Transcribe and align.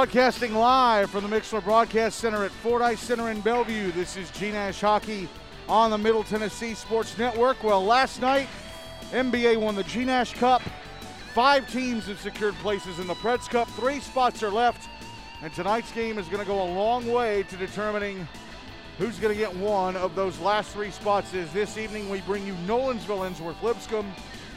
Broadcasting 0.00 0.54
live 0.54 1.10
from 1.10 1.28
the 1.28 1.36
Mixler 1.36 1.62
Broadcast 1.62 2.20
Center 2.20 2.42
at 2.42 2.50
Ford 2.50 2.80
Ice 2.80 3.00
Center 3.00 3.30
in 3.30 3.42
Bellevue. 3.42 3.92
This 3.92 4.16
is 4.16 4.30
G 4.30 4.50
Nash 4.50 4.80
Hockey 4.80 5.28
on 5.68 5.90
the 5.90 5.98
Middle 5.98 6.24
Tennessee 6.24 6.72
Sports 6.72 7.18
Network. 7.18 7.62
Well, 7.62 7.84
last 7.84 8.18
night, 8.18 8.48
MBA 9.10 9.60
won 9.60 9.74
the 9.74 9.82
G 9.82 10.06
Nash 10.06 10.32
Cup. 10.32 10.62
Five 11.34 11.70
teams 11.70 12.06
have 12.06 12.18
secured 12.18 12.54
places 12.54 12.98
in 12.98 13.06
the 13.08 13.14
Preds 13.16 13.46
Cup. 13.46 13.68
Three 13.72 14.00
spots 14.00 14.42
are 14.42 14.48
left. 14.48 14.88
And 15.42 15.52
tonight's 15.52 15.92
game 15.92 16.18
is 16.18 16.28
going 16.28 16.40
to 16.40 16.48
go 16.48 16.62
a 16.62 16.70
long 16.72 17.06
way 17.06 17.42
to 17.50 17.56
determining 17.58 18.26
who's 18.96 19.18
going 19.18 19.34
to 19.34 19.38
get 19.38 19.54
one 19.54 19.96
of 19.96 20.14
those 20.14 20.38
last 20.38 20.72
three 20.72 20.92
spots. 20.92 21.34
Is 21.34 21.52
this 21.52 21.76
evening 21.76 22.08
we 22.08 22.22
bring 22.22 22.46
you 22.46 22.54
Nolensville 22.66 23.30
Ensworth 23.30 23.62
Lipscomb 23.62 24.10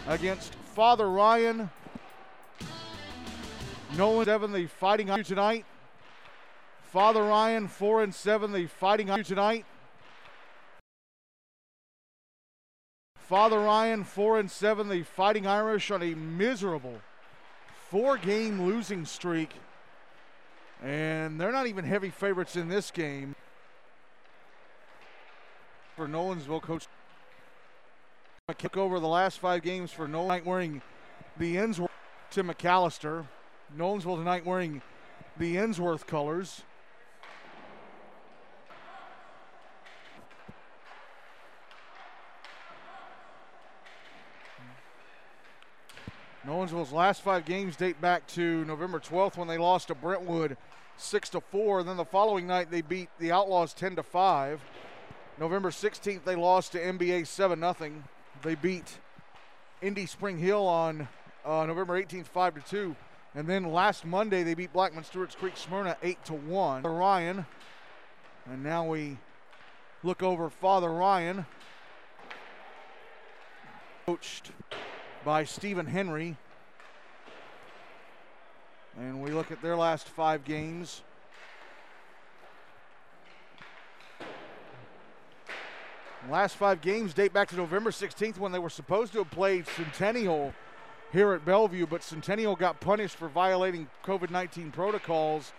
against 0.08 0.55
Father 0.55 1.09
Ryan 1.09 1.69
Nolan 3.97 4.52
the 4.52 4.66
fighting 4.66 5.08
you 5.08 5.23
tonight. 5.23 5.66
Father 6.91 7.23
Ryan 7.23 7.67
four 7.67 8.03
and 8.03 8.13
seven, 8.13 8.52
the 8.52 8.67
fighting 8.67 9.08
you 9.08 9.23
tonight. 9.23 9.66
Father 13.16 13.59
Ryan 13.59 14.03
four 14.03 14.39
and 14.39 14.52
seven, 14.52 14.89
the 14.89 15.03
Fighting 15.03 15.47
Irish 15.47 15.89
on 15.89 16.03
a 16.03 16.14
miserable 16.14 16.99
four-game 17.89 18.64
losing 18.64 19.05
streak, 19.05 19.52
and 20.83 21.39
they're 21.39 21.52
not 21.52 21.67
even 21.67 21.86
heavy 21.86 22.09
favorites 22.09 22.55
in 22.55 22.67
this 22.67 22.92
game. 22.92 23.36
For 25.95 26.08
Nolensville, 26.08 26.61
Coach 26.61 26.87
took 28.58 28.77
over 28.77 28.99
the 28.99 29.08
last 29.08 29.39
five 29.39 29.61
games 29.61 29.92
for 29.92 30.08
Nolan, 30.08 30.43
wearing 30.43 30.82
the 31.37 31.58
ends 31.58 31.80
to 32.32 32.43
McAllister. 32.43 33.26
Nolensville 33.78 34.17
tonight 34.17 34.45
wearing 34.45 34.82
the 35.38 35.56
Ensworth 35.56 36.06
colors. 36.06 36.61
Nolensville's 46.45 46.92
last 46.92 47.22
five 47.22 47.45
games 47.45 47.76
date 47.76 48.00
back 48.02 48.28
to 48.28 48.66
November 48.66 49.00
12th 49.00 49.38
when 49.38 49.48
they 49.48 49.58
lost 49.58 49.88
to 49.88 49.95
Brentwood 49.95 50.58
6 50.98 51.30
to 51.30 51.42
4. 51.42 51.80
And 51.80 51.89
then 51.89 51.98
the 51.98 52.06
following 52.06 52.45
night 52.45 52.70
they 52.70 52.82
beat 52.82 53.10
the 53.17 53.32
Outlaws 53.32 53.73
10 53.73 53.95
to 53.95 54.04
5. 54.04 54.62
November 55.39 55.72
16th 55.72 56.23
they 56.26 56.36
lost 56.36 56.73
to 56.73 56.80
MBA 56.80 57.26
7 57.26 57.60
0. 57.60 57.92
They 58.44 58.56
beat 58.56 59.00
Indy 59.82 60.06
Spring 60.06 60.38
Hill 60.38 60.67
on 60.67 61.08
uh, 61.45 61.66
November 61.66 62.00
18th 62.00 62.28
5 62.28 62.56
to 62.56 62.62
2. 62.70 62.95
And 63.36 63.48
then 63.48 63.71
last 63.71 64.05
Monday 64.05 64.44
they 64.44 64.54
beat 64.54 64.71
Blackman 64.73 65.04
Stewart's 65.04 65.36
Creek 65.36 65.58
Smyrna 65.58 65.98
8 66.04 66.23
to 66.26 66.33
1. 66.33 66.83
Ryan. 66.83 67.45
And 68.45 68.64
now 68.64 68.86
we 68.86 69.17
look 70.04 70.21
over 70.21 70.49
Father 70.49 70.92
Ryan. 70.92 71.45
Coached 74.05 74.52
by 75.26 75.45
Stephen 75.45 75.88
Henry. 75.88 76.38
And 78.99 79.21
we 79.21 79.32
look 79.32 79.52
at 79.52 79.61
their 79.64 79.76
last 79.76 80.08
five 80.08 80.44
games. 80.45 81.02
Last 86.30 86.55
five 86.55 86.82
games 86.82 87.14
date 87.14 87.33
back 87.33 87.50
to 87.50 87.55
November 87.55 87.89
16th 87.89 88.38
when 88.38 88.52
they 88.52 88.60
were 88.60 88.70
supposed 88.70 89.11
to 89.14 89.20
have 89.20 89.32
played 89.32 89.67
Centennial 89.67 90.54
here 91.14 91.32
at 91.34 91.46
Bellevue, 91.46 91.86
but 91.86 92.04
Centennial 92.04 92.56
got 92.56 92.80
punished 92.80 93.16
for 93.16 93.30
violating 93.30 93.88
COVID 94.04 94.32
19 94.32 94.72
protocols. 94.72 95.54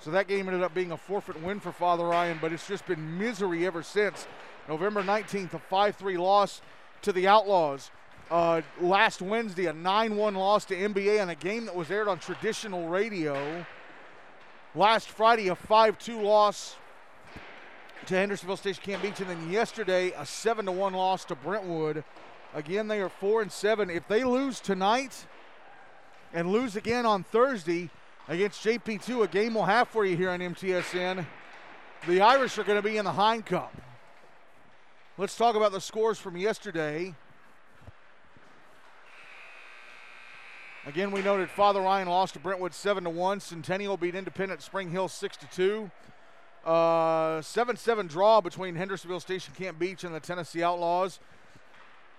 So 0.00 0.10
that 0.12 0.28
game 0.28 0.46
ended 0.46 0.62
up 0.62 0.74
being 0.74 0.92
a 0.92 0.96
forfeit 0.96 1.42
win 1.42 1.58
for 1.58 1.72
Father 1.72 2.04
Ryan, 2.04 2.38
but 2.40 2.52
it's 2.52 2.68
just 2.68 2.86
been 2.86 3.18
misery 3.18 3.66
ever 3.66 3.82
since. 3.82 4.28
November 4.68 5.02
19th, 5.02 5.54
a 5.54 5.58
5 5.58 5.96
3 5.96 6.16
loss 6.18 6.60
to 7.02 7.12
the 7.12 7.26
Outlaws. 7.26 7.90
Uh, 8.30 8.60
last 8.80 9.22
Wednesday, 9.22 9.66
a 9.66 9.72
9 9.72 10.14
1 10.14 10.34
loss 10.34 10.66
to 10.66 10.76
MBA 10.76 11.20
on 11.22 11.30
a 11.30 11.34
game 11.34 11.64
that 11.64 11.74
was 11.74 11.90
aired 11.90 12.06
on 12.06 12.18
traditional 12.18 12.86
radio. 12.88 13.64
Last 14.74 15.08
Friday, 15.08 15.48
a 15.48 15.56
5 15.56 15.98
2 15.98 16.20
loss 16.20 16.76
to 18.06 18.14
Hendersonville 18.14 18.58
Station 18.58 18.82
Camp 18.84 19.02
Beech. 19.02 19.20
And 19.20 19.30
then 19.30 19.50
yesterday, 19.50 20.12
a 20.16 20.26
7 20.26 20.76
1 20.76 20.92
loss 20.92 21.24
to 21.24 21.34
Brentwood. 21.34 22.04
Again, 22.54 22.88
they 22.88 23.00
are 23.00 23.08
four 23.08 23.42
and 23.42 23.52
seven. 23.52 23.90
If 23.90 24.08
they 24.08 24.24
lose 24.24 24.60
tonight 24.60 25.26
and 26.32 26.50
lose 26.50 26.76
again 26.76 27.04
on 27.04 27.22
Thursday 27.22 27.90
against 28.26 28.64
JP2, 28.64 29.24
a 29.24 29.28
game 29.28 29.54
we'll 29.54 29.64
have 29.64 29.88
for 29.88 30.06
you 30.06 30.16
here 30.16 30.30
on 30.30 30.40
MTSN, 30.40 31.26
the 32.06 32.20
Irish 32.20 32.56
are 32.58 32.64
going 32.64 32.80
to 32.80 32.88
be 32.88 32.96
in 32.96 33.04
the 33.04 33.12
Hein 33.12 33.42
Cup. 33.42 33.74
Let's 35.18 35.36
talk 35.36 35.56
about 35.56 35.72
the 35.72 35.80
scores 35.80 36.18
from 36.18 36.36
yesterday. 36.36 37.14
Again, 40.86 41.10
we 41.10 41.20
noted 41.20 41.50
Father 41.50 41.80
Ryan 41.82 42.08
lost 42.08 42.32
to 42.34 42.40
Brentwood 42.40 42.72
7 42.72 43.04
to 43.04 43.10
1. 43.10 43.40
Centennial 43.40 43.98
beat 43.98 44.14
Independent 44.14 44.62
Spring 44.62 44.90
Hill 44.90 45.08
6 45.08 45.36
to 45.36 45.46
2. 45.50 45.90
Uh, 46.64 47.42
7 47.42 47.76
7 47.76 48.06
draw 48.06 48.40
between 48.40 48.74
Hendersonville 48.74 49.20
Station 49.20 49.52
Camp 49.54 49.78
Beech 49.78 50.02
and 50.04 50.14
the 50.14 50.20
Tennessee 50.20 50.62
Outlaws. 50.62 51.18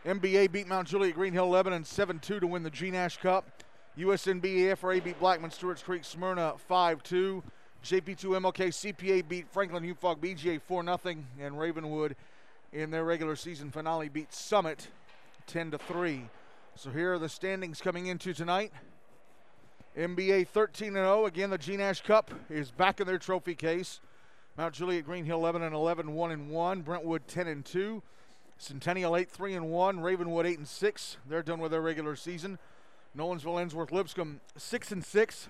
MBA 0.05 0.51
beat 0.53 0.67
Mount 0.67 0.87
Juliet 0.87 1.15
Green 1.15 1.33
Hill 1.33 1.49
Lebanon 1.49 1.83
7 1.83 2.19
2 2.19 2.39
to 2.39 2.47
win 2.47 2.63
the 2.63 2.69
G 2.69 2.89
Nash 2.89 3.17
Cup. 3.17 3.63
USNB 3.97 4.77
FRA 4.77 5.01
beat 5.01 5.19
Blackman 5.19 5.51
Stewart's 5.51 5.83
Creek 5.83 6.05
Smyrna 6.05 6.53
5 6.57 7.03
2. 7.03 7.43
JP2 7.83 8.15
MLK 8.17 8.93
CPA 8.93 9.27
beat 9.27 9.47
Franklin 9.49 9.83
Hume-Fogg 9.83 10.21
BGA 10.21 10.61
4 10.61 10.83
0. 10.85 10.99
And 11.41 11.59
Ravenwood 11.59 12.15
in 12.71 12.91
their 12.91 13.03
regular 13.03 13.35
season 13.35 13.71
finale 13.71 14.07
beat 14.07 14.33
Summit 14.33 14.87
10 15.47 15.71
3. 15.71 16.29
So 16.75 16.91
here 16.91 17.13
are 17.13 17.19
the 17.19 17.27
standings 17.27 17.81
coming 17.81 18.07
into 18.07 18.33
tonight. 18.33 18.71
MBA 19.97 20.47
13 20.47 20.93
0. 20.93 21.25
Again, 21.25 21.49
the 21.49 21.57
G 21.57 21.75
Nash 21.75 22.01
Cup 22.01 22.31
is 22.49 22.71
back 22.71 23.01
in 23.01 23.07
their 23.07 23.17
trophy 23.17 23.53
case. 23.53 23.99
Mount 24.57 24.73
Juliet 24.73 25.03
Green 25.03 25.25
Hill 25.25 25.39
11 25.39 25.61
and 25.61 25.75
11, 25.75 26.13
1 26.13 26.31
and 26.31 26.49
1. 26.49 26.81
Brentwood 26.83 27.27
10 27.27 27.47
and 27.47 27.65
2. 27.65 28.01
Centennial 28.59 29.15
8 29.15 29.31
3 29.31 29.53
and 29.55 29.69
1, 29.69 30.01
Ravenwood 30.01 30.45
8 30.45 30.57
and 30.57 30.67
6. 30.67 31.17
They're 31.27 31.41
done 31.41 31.59
with 31.59 31.71
their 31.71 31.81
regular 31.81 32.17
season. 32.17 32.59
Nolensville 33.17 33.59
Ensworth 33.59 33.91
Lipscomb 33.91 34.41
6 34.57 34.91
and 34.91 35.03
6. 35.03 35.47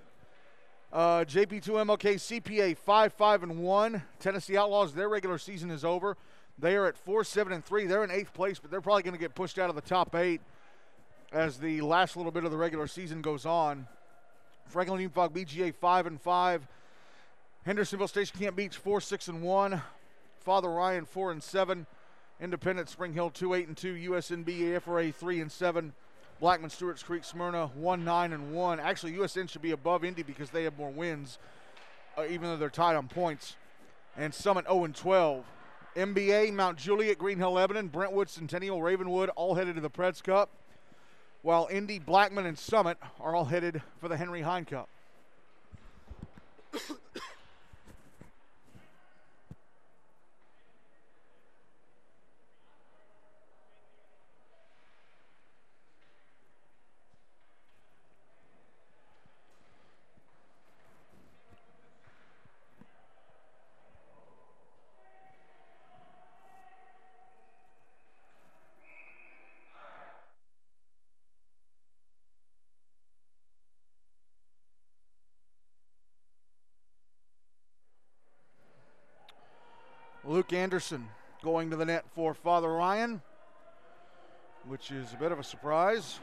Uh, 0.94 1.25
JP2 1.25 1.63
MLK 1.63 2.41
CPA 2.41 2.77
5 2.77 3.13
5 3.13 3.44
and 3.44 3.59
1. 3.59 4.03
Tennessee 4.19 4.56
Outlaws, 4.56 4.94
their 4.94 5.09
regular 5.09 5.39
season 5.39 5.71
is 5.71 5.83
over. 5.83 6.17
They 6.59 6.75
are 6.75 6.85
at 6.85 6.97
4 6.97 7.23
7 7.23 7.51
and 7.51 7.65
3. 7.65 7.88
They're 7.88 8.03
in 8.03 8.11
eighth 8.11 8.31
place, 8.33 8.59
but 8.59 8.69
they're 8.69 8.79
probably 8.79 9.03
going 9.03 9.15
to 9.15 9.19
get 9.19 9.33
pushed 9.33 9.57
out 9.57 9.69
of 9.69 9.75
the 9.75 9.81
top 9.81 10.15
eight 10.15 10.41
as 11.31 11.57
the 11.57 11.81
last 11.81 12.15
little 12.15 12.31
bit 12.31 12.44
of 12.44 12.51
the 12.51 12.57
regular 12.57 12.85
season 12.85 13.21
goes 13.21 13.45
on. 13.45 13.88
Franklin 14.67 15.00
Hume-Fogg 15.00 15.33
BGA 15.33 15.73
5 15.73 16.06
and 16.06 16.21
5. 16.21 16.67
Hendersonville 17.65 18.07
Station 18.07 18.39
Camp 18.39 18.56
Beech 18.56 18.77
4 18.77 19.01
6 19.01 19.29
and 19.29 19.41
1. 19.41 19.81
Father 20.41 20.69
Ryan 20.69 21.06
4 21.06 21.31
and 21.31 21.41
7. 21.41 21.88
Independent 22.41 22.89
Spring 22.89 23.13
Hill 23.13 23.30
2 23.30 23.53
8 23.53 23.68
and 23.68 23.77
2, 23.77 24.12
USNB 24.12 24.81
FRA 24.81 25.12
3 25.12 25.41
and 25.41 25.51
7, 25.51 25.94
Blackman 26.39 26.69
Stewart's 26.69 27.03
Creek 27.03 27.24
Smyrna 27.24 27.68
1 27.68 28.06
9 28.06 28.33
and 28.33 28.53
1. 28.53 28.80
Actually, 28.80 29.13
USN 29.13 29.50
should 29.50 29.62
be 29.62 29.71
above 29.71 30.06
Indy 30.06 30.24
because 30.24 30.50
they 30.50 30.63
have 30.63 30.77
more 30.77 30.89
wins, 30.89 31.38
uh, 32.18 32.25
even 32.30 32.44
though 32.44 32.57
they're 32.57 32.69
tied 32.69 32.95
on 32.95 33.07
points. 33.07 33.57
And 34.15 34.33
Summit 34.33 34.65
0 34.65 34.86
and 34.86 34.95
12. 34.95 35.45
MBA, 35.95 36.53
Mount 36.53 36.77
Juliet, 36.77 37.18
Green 37.18 37.38
Hill, 37.38 37.53
Lebanon, 37.53 37.88
Brentwood, 37.88 38.30
Centennial, 38.30 38.81
Ravenwood, 38.81 39.30
all 39.30 39.56
headed 39.56 39.75
to 39.75 39.81
the 39.81 39.89
Preds 39.89 40.24
Cup, 40.24 40.50
while 41.42 41.68
Indy, 41.69 42.00
Blackman, 42.00 42.45
and 42.45 42.57
Summit 42.57 42.97
are 43.19 43.35
all 43.35 43.45
headed 43.45 43.81
for 44.00 44.07
the 44.07 44.15
Henry 44.15 44.42
Hein 44.42 44.65
Cup. 44.65 44.88
Anderson 80.53 81.07
going 81.43 81.69
to 81.69 81.75
the 81.75 81.85
net 81.85 82.05
for 82.13 82.33
Father 82.33 82.69
Ryan, 82.69 83.21
which 84.67 84.91
is 84.91 85.13
a 85.13 85.17
bit 85.17 85.31
of 85.31 85.39
a 85.39 85.43
surprise. 85.43 86.19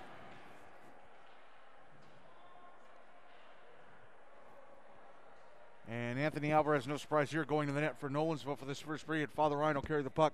And 5.89 6.19
Anthony 6.19 6.53
Alvarez, 6.53 6.87
no 6.87 6.97
surprise 6.97 7.31
here, 7.31 7.45
going 7.45 7.69
to 7.69 7.73
the 7.73 7.81
net 7.81 7.99
for 7.99 8.11
Nolensville 8.11 8.59
for 8.59 8.65
this 8.65 8.81
first 8.81 9.07
period. 9.07 9.31
Father 9.31 9.57
Ryan 9.57 9.77
will 9.77 9.83
carry 9.83 10.03
the 10.03 10.11
puck 10.11 10.33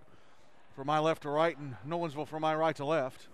from 0.75 0.87
my 0.87 0.99
left 0.99 1.23
to 1.23 1.29
right, 1.29 1.57
and 1.59 1.77
Nolensville 1.87 2.27
from 2.27 2.41
my 2.41 2.55
right 2.55 2.75
to 2.77 2.85
left. 2.85 3.29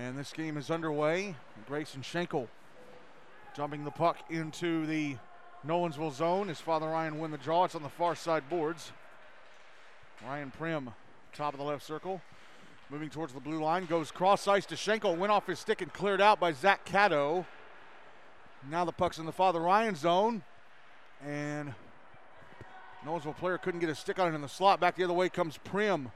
And 0.00 0.16
this 0.16 0.32
game 0.32 0.56
is 0.56 0.70
underway. 0.70 1.34
Grayson 1.68 2.00
Schenkel 2.00 2.48
jumping 3.54 3.84
the 3.84 3.90
puck 3.90 4.16
into 4.30 4.86
the 4.86 5.16
Nolensville 5.66 6.14
zone 6.14 6.48
as 6.48 6.58
Father 6.58 6.86
Ryan 6.86 7.18
win 7.18 7.30
the 7.30 7.36
draw. 7.36 7.64
It's 7.64 7.74
on 7.74 7.82
the 7.82 7.90
far 7.90 8.14
side 8.14 8.48
boards. 8.48 8.92
Ryan 10.24 10.52
Prim, 10.52 10.90
top 11.34 11.52
of 11.52 11.58
the 11.58 11.66
left 11.66 11.84
circle. 11.84 12.22
Moving 12.88 13.10
towards 13.10 13.34
the 13.34 13.40
blue 13.40 13.62
line, 13.62 13.84
goes 13.84 14.10
cross 14.10 14.48
ice 14.48 14.64
to 14.66 14.76
Schenkel, 14.76 15.16
went 15.16 15.32
off 15.32 15.46
his 15.46 15.58
stick 15.58 15.82
and 15.82 15.92
cleared 15.92 16.22
out 16.22 16.40
by 16.40 16.52
Zach 16.52 16.86
Cato. 16.86 17.44
Now 18.70 18.86
the 18.86 18.92
puck's 18.92 19.18
in 19.18 19.26
the 19.26 19.32
Father 19.32 19.60
Ryan 19.60 19.96
zone. 19.96 20.42
And 21.26 21.74
Nolensville 23.04 23.36
player 23.36 23.58
couldn't 23.58 23.80
get 23.80 23.90
a 23.90 23.94
stick 23.94 24.18
on 24.18 24.32
it 24.32 24.34
in 24.34 24.40
the 24.40 24.48
slot. 24.48 24.80
Back 24.80 24.96
the 24.96 25.04
other 25.04 25.12
way 25.12 25.28
comes 25.28 25.58
Prim. 25.58 26.10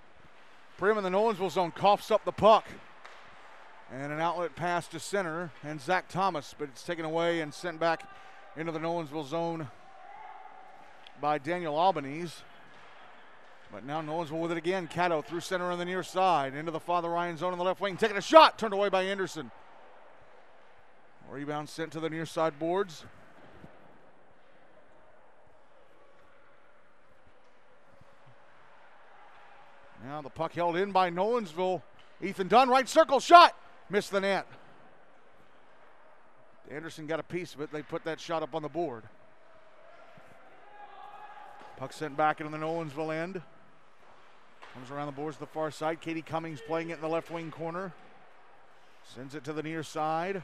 Prim 0.78 0.96
in 0.96 1.04
the 1.04 1.10
Nolensville 1.10 1.50
zone 1.50 1.70
coughs 1.70 2.10
up 2.10 2.24
the 2.24 2.32
puck. 2.32 2.64
And 3.94 4.12
an 4.12 4.20
outlet 4.20 4.56
pass 4.56 4.88
to 4.88 4.98
center 4.98 5.52
and 5.62 5.80
Zach 5.80 6.08
Thomas, 6.08 6.52
but 6.58 6.68
it's 6.68 6.82
taken 6.82 7.04
away 7.04 7.42
and 7.42 7.54
sent 7.54 7.78
back 7.78 8.02
into 8.56 8.72
the 8.72 8.80
Nolensville 8.80 9.24
zone 9.24 9.68
by 11.20 11.38
Daniel 11.38 11.78
Albanese. 11.78 12.34
But 13.70 13.84
now 13.84 14.02
Nolensville 14.02 14.40
with 14.40 14.50
it 14.50 14.58
again. 14.58 14.88
Cato 14.88 15.22
through 15.22 15.40
center 15.40 15.70
on 15.70 15.78
the 15.78 15.84
near 15.84 16.02
side 16.02 16.56
into 16.56 16.72
the 16.72 16.80
Father 16.80 17.08
Ryan 17.08 17.36
zone 17.36 17.52
on 17.52 17.58
the 17.58 17.62
left 17.62 17.80
wing. 17.80 17.96
Taking 17.96 18.16
a 18.16 18.20
shot, 18.20 18.58
turned 18.58 18.74
away 18.74 18.88
by 18.88 19.04
Anderson. 19.04 19.52
Rebound 21.30 21.68
sent 21.68 21.92
to 21.92 22.00
the 22.00 22.10
near 22.10 22.26
side 22.26 22.58
boards. 22.58 23.04
Now 30.04 30.20
the 30.20 30.30
puck 30.30 30.52
held 30.52 30.76
in 30.76 30.90
by 30.90 31.10
Nolensville. 31.10 31.82
Ethan 32.20 32.48
Dunn, 32.48 32.68
right 32.68 32.88
circle 32.88 33.20
shot, 33.20 33.56
missed 33.94 34.10
the 34.10 34.20
net. 34.20 34.44
Anderson 36.68 37.06
got 37.06 37.20
a 37.20 37.22
piece 37.22 37.54
of 37.54 37.60
it. 37.60 37.70
They 37.70 37.82
put 37.82 38.02
that 38.06 38.18
shot 38.18 38.42
up 38.42 38.52
on 38.52 38.62
the 38.62 38.68
board. 38.68 39.04
Puck 41.76 41.92
sent 41.92 42.16
back 42.16 42.40
into 42.40 42.50
the 42.50 42.58
Nolensville 42.58 43.14
end. 43.14 43.40
Comes 44.72 44.90
around 44.90 45.06
the 45.06 45.12
boards 45.12 45.36
to 45.36 45.40
the 45.40 45.46
far 45.46 45.70
side. 45.70 46.00
Katie 46.00 46.22
Cummings 46.22 46.60
playing 46.66 46.90
it 46.90 46.94
in 46.94 47.02
the 47.02 47.08
left 47.08 47.30
wing 47.30 47.52
corner. 47.52 47.92
Sends 49.14 49.36
it 49.36 49.44
to 49.44 49.52
the 49.52 49.62
near 49.62 49.84
side. 49.84 50.42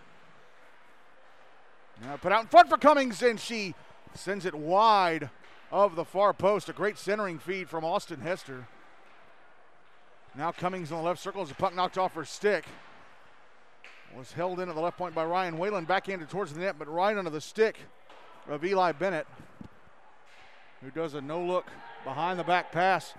Now 2.00 2.18
put 2.18 2.30
out 2.30 2.42
in 2.42 2.46
front 2.46 2.68
for 2.68 2.76
Cummings, 2.76 3.20
and 3.20 3.40
she 3.40 3.74
sends 4.14 4.46
it 4.46 4.54
wide 4.54 5.28
of 5.72 5.96
the 5.96 6.04
far 6.04 6.32
post. 6.32 6.68
A 6.68 6.72
great 6.72 6.98
centering 6.98 7.40
feed 7.40 7.68
from 7.68 7.84
Austin 7.84 8.20
Hester. 8.20 8.68
Now 10.36 10.52
Cummings 10.52 10.92
in 10.92 10.98
the 10.98 11.02
left 11.02 11.20
circle 11.20 11.42
as 11.42 11.48
the 11.48 11.56
puck 11.56 11.74
knocked 11.74 11.98
off 11.98 12.14
her 12.14 12.24
stick. 12.24 12.64
Was 14.16 14.32
held 14.32 14.58
in 14.60 14.68
at 14.68 14.74
the 14.74 14.80
left 14.80 14.98
point 14.98 15.14
by 15.14 15.24
Ryan 15.24 15.56
Whalen, 15.56 15.84
backhanded 15.84 16.28
towards 16.28 16.52
the 16.52 16.60
net, 16.60 16.76
but 16.78 16.88
right 16.88 17.16
under 17.16 17.30
the 17.30 17.40
stick 17.40 17.78
of 18.48 18.64
Eli 18.64 18.92
Bennett, 18.92 19.26
who 20.82 20.90
does 20.90 21.14
a 21.14 21.20
no 21.20 21.40
look 21.40 21.66
behind 22.04 22.38
the 22.38 22.44
back 22.44 22.72
pass 22.72 23.14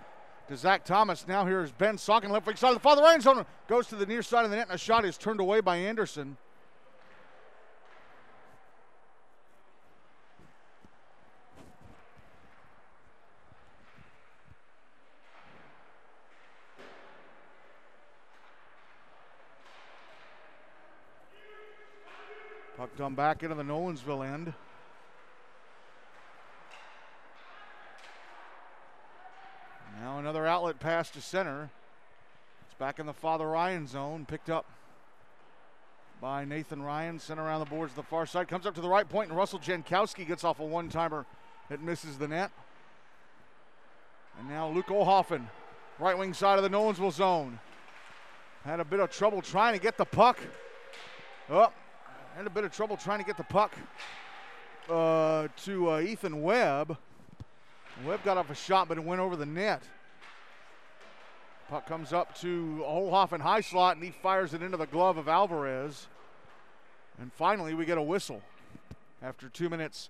to 0.50 0.58
Zach 0.58 0.84
Thomas. 0.84 1.26
Now 1.28 1.46
here's 1.46 1.72
Ben 1.72 1.98
Sonkin, 1.98 2.30
left 2.30 2.46
wing 2.46 2.58
side 2.58 2.70
of 2.70 2.74
the 2.76 2.82
Father 2.82 3.02
Ryan 3.02 3.22
zone, 3.22 3.46
goes 3.68 3.88
to 3.88 3.96
the 3.96 4.06
near 4.06 4.22
side 4.22 4.44
of 4.44 4.52
the 4.52 4.58
net, 4.58 4.68
and 4.68 4.76
a 4.76 4.78
shot 4.78 5.06
is 5.06 5.18
turned 5.18 5.40
away 5.40 5.62
by 5.62 5.78
Anderson. 5.78 6.36
Done 23.02 23.16
back 23.16 23.42
into 23.42 23.56
the 23.56 23.64
Nolensville 23.64 24.24
end. 24.24 24.54
Now 30.00 30.20
another 30.20 30.46
outlet 30.46 30.80
pass 30.80 31.10
to 31.10 31.20
center. 31.20 31.72
It's 32.68 32.76
back 32.78 33.00
in 33.00 33.08
the 33.08 33.14
Father 33.14 33.48
Ryan 33.48 33.88
zone, 33.88 34.28
picked 34.28 34.52
up 34.52 34.68
by 36.22 36.46
Nathan 36.46 36.84
Ryan. 36.84 37.18
Sent 37.18 37.40
around 37.40 37.62
the 37.62 37.66
boards 37.66 37.94
to 37.94 37.96
the 37.96 38.04
far 38.04 38.28
side. 38.28 38.48
Comes 38.48 38.68
up 38.68 38.76
to 38.76 38.82
the 38.82 38.88
right 38.88 39.10
point, 39.10 39.30
and 39.30 39.38
Russell 39.38 39.58
Jankowski 39.58 40.28
gets 40.28 40.44
off 40.44 40.60
a 40.60 40.64
one 40.64 40.88
timer 40.88 41.26
that 41.70 41.82
misses 41.82 42.20
the 42.20 42.28
net. 42.28 42.52
And 44.38 44.48
now 44.48 44.70
Luke 44.70 44.90
Olhoffen, 44.90 45.48
right 45.98 46.16
wing 46.16 46.36
side 46.36 46.60
of 46.60 46.64
the 46.64 46.70
Nolensville 46.70 47.14
zone. 47.14 47.58
Had 48.64 48.80
a 48.80 48.86
bit 48.86 49.00
of 49.00 49.10
trouble 49.10 49.42
trying 49.42 49.74
to 49.74 49.82
get 49.82 49.98
the 49.98 50.06
puck. 50.06 50.38
Up, 51.50 51.74
had 52.36 52.48
a 52.48 52.50
bit 52.50 52.64
of 52.64 52.72
trouble 52.72 52.98
trying 52.98 53.20
to 53.20 53.26
get 53.26 53.38
the 53.38 53.44
puck 53.44 53.74
uh, 54.90 55.48
to 55.64 55.92
uh, 55.92 56.00
Ethan 56.00 56.42
Webb. 56.42 56.98
Webb 58.06 58.24
got 58.24 58.38
off 58.38 58.50
a 58.50 58.56
shot, 58.56 58.88
but 58.88 58.98
it 58.98 59.04
went 59.04 59.20
over 59.20 59.36
the 59.36 59.46
net. 59.46 59.84
Puck 61.70 61.86
comes 61.86 62.14
up 62.14 62.38
to 62.40 62.84
Olhoffen 62.86 63.40
high 63.40 63.62
slot, 63.62 63.96
and 63.96 64.04
he 64.04 64.12
fires 64.12 64.54
it 64.54 64.62
into 64.62 64.78
the 64.78 64.86
glove 64.86 65.18
of 65.18 65.28
Alvarez. 65.28 66.08
And 67.20 67.32
finally, 67.34 67.74
we 67.74 67.86
get 67.86 67.98
a 67.98 68.02
whistle 68.02 68.42
after 69.22 69.50
two 69.50 69.70
minutes 69.70 70.10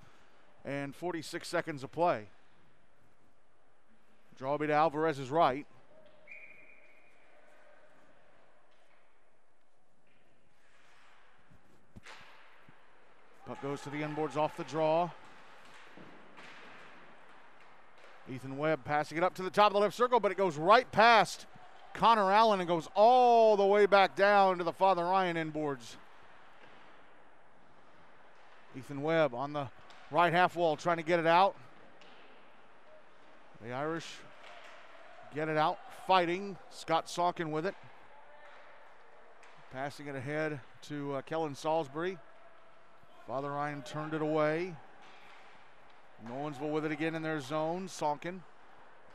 and 0.63 0.95
46 0.95 1.47
seconds 1.47 1.83
of 1.83 1.91
play. 1.91 2.27
Draw 4.37 4.57
be 4.57 4.67
to 4.67 4.73
Alvarez's 4.73 5.29
right. 5.29 5.65
Puck 13.48 13.62
goes 13.62 13.81
to 13.81 13.89
the 13.89 14.01
inboards 14.01 14.38
off 14.38 14.55
the 14.55 14.63
draw. 14.63 15.10
Ethan 18.29 18.57
Webb 18.57 18.86
passing 18.86 19.17
it 19.17 19.24
up 19.24 19.33
to 19.36 19.43
the 19.43 19.50
top 19.50 19.67
of 19.67 19.74
the 19.74 19.79
left 19.79 19.95
circle, 19.95 20.19
but 20.19 20.31
it 20.31 20.38
goes 20.38 20.57
right 20.57 20.89
past 20.91 21.48
Connor 21.93 22.31
Allen 22.31 22.60
and 22.60 22.67
goes 22.67 22.88
all 22.95 23.57
the 23.57 23.65
way 23.65 23.86
back 23.86 24.15
down 24.15 24.57
to 24.60 24.63
the 24.63 24.71
Father 24.71 25.03
Ryan 25.03 25.36
inboards. 25.36 25.95
Ethan 28.77 29.01
Webb 29.01 29.33
on 29.33 29.53
the 29.53 29.67
right 30.12 30.31
half 30.31 30.55
wall 30.55 30.75
trying 30.77 30.98
to 30.98 31.03
get 31.03 31.19
it 31.19 31.27
out. 31.27 31.55
The 33.63 33.74
Irish 33.74 34.07
get 35.36 35.50
it 35.50 35.57
out, 35.57 35.77
fighting. 36.07 36.57
Scott 36.69 37.10
Sonkin 37.10 37.51
with 37.51 37.65
it. 37.65 37.75
Passing 39.74 40.07
it 40.07 40.15
ahead 40.15 40.60
to 40.83 41.15
uh, 41.15 41.21
Kellen 41.21 41.55
Salisbury. 41.55 42.17
Father 43.27 43.51
Ryan 43.51 43.81
turned 43.83 44.13
it 44.13 44.21
away. 44.21 44.75
Nolensville 46.27 46.71
with 46.71 46.85
it 46.85 46.91
again 46.91 47.15
in 47.15 47.21
their 47.21 47.39
zone. 47.39 47.87
Sonkin 47.87 48.41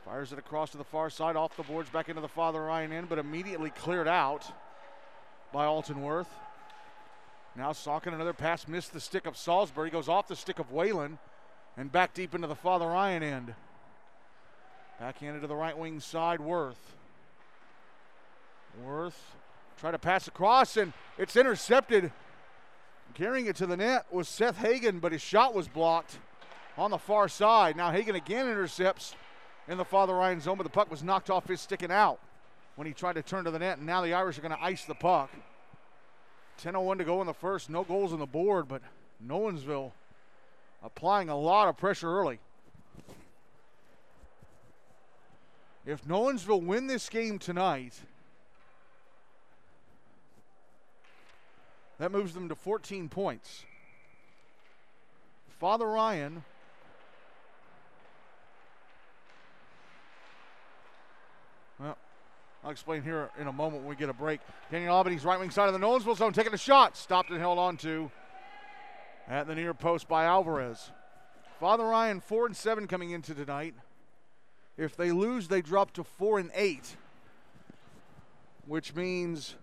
fires 0.03 0.31
it 0.31 0.39
across 0.39 0.71
to 0.71 0.77
the 0.77 0.83
far 0.83 1.09
side, 1.09 1.35
off 1.35 1.55
the 1.57 1.63
boards, 1.63 1.89
back 1.89 2.09
into 2.09 2.21
the 2.21 2.27
Father 2.27 2.63
Ryan 2.63 2.93
end, 2.93 3.09
but 3.09 3.19
immediately 3.19 3.69
cleared 3.69 4.07
out 4.07 4.45
by 5.51 5.65
Alton 5.65 6.01
Worth. 6.01 6.29
Now 7.55 7.73
Sonkin, 7.73 8.13
another 8.13 8.33
pass 8.33 8.67
missed 8.67 8.93
the 8.93 8.99
stick 8.99 9.25
of 9.25 9.35
Salisbury, 9.35 9.89
goes 9.89 10.07
off 10.07 10.27
the 10.27 10.35
stick 10.35 10.59
of 10.59 10.71
Whalen, 10.71 11.17
and 11.75 11.91
back 11.91 12.13
deep 12.13 12.33
into 12.33 12.47
the 12.47 12.55
Father 12.55 12.87
Ryan 12.87 13.23
end. 13.23 13.55
Backhanded 14.99 15.41
to 15.41 15.47
the 15.47 15.55
right 15.55 15.77
wing 15.77 15.99
side, 15.99 16.39
Worth. 16.39 16.95
Worth 18.83 19.35
try 19.79 19.91
to 19.91 19.99
pass 19.99 20.27
across, 20.27 20.77
and 20.77 20.93
it's 21.17 21.35
intercepted 21.35 22.11
Carrying 23.17 23.47
it 23.47 23.55
to 23.55 23.65
the 23.65 23.75
net 23.75 24.05
was 24.11 24.27
Seth 24.27 24.57
Hagan, 24.57 24.99
but 24.99 25.11
his 25.11 25.23
shot 25.23 25.55
was 25.55 25.67
blocked 25.67 26.19
on 26.77 26.91
the 26.91 26.99
far 26.99 27.27
side. 27.27 27.75
Now 27.75 27.89
Hagan 27.89 28.13
again 28.13 28.47
intercepts 28.47 29.15
in 29.67 29.79
the 29.79 29.85
Father 29.85 30.13
Ryan 30.13 30.39
zone, 30.39 30.55
but 30.57 30.65
the 30.65 30.69
puck 30.69 30.91
was 30.91 31.01
knocked 31.01 31.31
off 31.31 31.47
his 31.47 31.59
sticking 31.59 31.89
out 31.89 32.19
when 32.75 32.85
he 32.85 32.93
tried 32.93 33.13
to 33.13 33.23
turn 33.23 33.43
to 33.45 33.49
the 33.49 33.57
net, 33.57 33.79
and 33.79 33.87
now 33.87 34.03
the 34.03 34.13
Irish 34.13 34.37
are 34.37 34.41
going 34.41 34.53
to 34.53 34.63
ice 34.63 34.85
the 34.85 34.93
puck. 34.93 35.31
10.01 36.61 36.73
to 36.73 36.79
1 36.79 36.97
to 36.99 37.03
go 37.05 37.21
in 37.21 37.25
the 37.25 37.33
first, 37.33 37.71
no 37.71 37.83
goals 37.83 38.13
on 38.13 38.19
the 38.19 38.27
board, 38.27 38.67
but 38.67 38.83
Nolensville 39.25 39.93
applying 40.83 41.29
a 41.29 41.35
lot 41.35 41.67
of 41.67 41.75
pressure 41.75 42.19
early. 42.19 42.37
If 45.87 46.05
Nolensville 46.05 46.61
win 46.61 46.85
this 46.85 47.09
game 47.09 47.39
tonight, 47.39 47.99
That 51.99 52.11
moves 52.11 52.33
them 52.33 52.49
to 52.49 52.55
14 52.55 53.09
points. 53.09 53.63
Father 55.59 55.87
Ryan 55.87 56.43
well, 61.79 61.97
I'll 62.63 62.69
explain 62.69 63.01
here 63.01 63.31
in 63.39 63.47
a 63.47 63.51
moment 63.51 63.81
when 63.81 63.89
we 63.89 63.95
get 63.95 64.09
a 64.09 64.13
break. 64.13 64.39
Daniel 64.69 64.93
Albanese 64.93 65.25
right 65.25 65.39
wing 65.39 65.49
side 65.49 65.67
of 65.67 65.73
the 65.73 65.79
Nolensville 65.79 66.15
zone, 66.15 66.33
taking 66.33 66.53
a 66.53 66.57
shot. 66.57 66.95
Stopped 66.95 67.31
and 67.31 67.39
held 67.39 67.57
on 67.57 67.77
to 67.77 68.11
at 69.27 69.47
the 69.47 69.55
near 69.55 69.73
post 69.73 70.07
by 70.07 70.25
Alvarez. 70.25 70.91
Father 71.59 71.85
Ryan, 71.85 72.21
4 72.21 72.45
and 72.47 72.55
7 72.55 72.87
coming 72.87 73.09
into 73.09 73.33
tonight. 73.33 73.73
If 74.77 74.95
they 74.95 75.11
lose, 75.11 75.47
they 75.47 75.61
drop 75.61 75.91
to 75.93 76.03
4 76.03 76.37
and 76.37 76.51
8, 76.53 76.95
which 78.67 78.93
means 78.93 79.55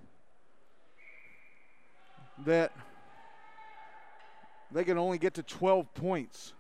that 2.44 2.72
they 4.70 4.84
can 4.84 4.98
only 4.98 5.18
get 5.18 5.34
to 5.34 5.42
12 5.42 5.92
points. 5.94 6.52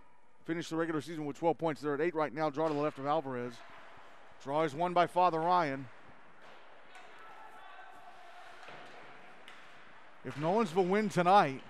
Finish 0.44 0.68
the 0.68 0.76
regular 0.76 1.00
season 1.00 1.24
with 1.24 1.38
12 1.38 1.58
points. 1.58 1.80
They're 1.80 1.94
at 1.94 2.00
8 2.00 2.14
right 2.14 2.32
now. 2.32 2.50
Draw 2.50 2.68
to 2.68 2.74
the 2.74 2.80
left 2.80 2.98
of 2.98 3.06
Alvarez. 3.06 3.54
Draw 4.42 4.62
is 4.62 4.74
won 4.74 4.92
by 4.92 5.06
Father 5.06 5.40
Ryan. 5.40 5.86
If 10.24 10.36
Nolensville 10.36 10.88
win 10.88 11.08
tonight, 11.08 11.62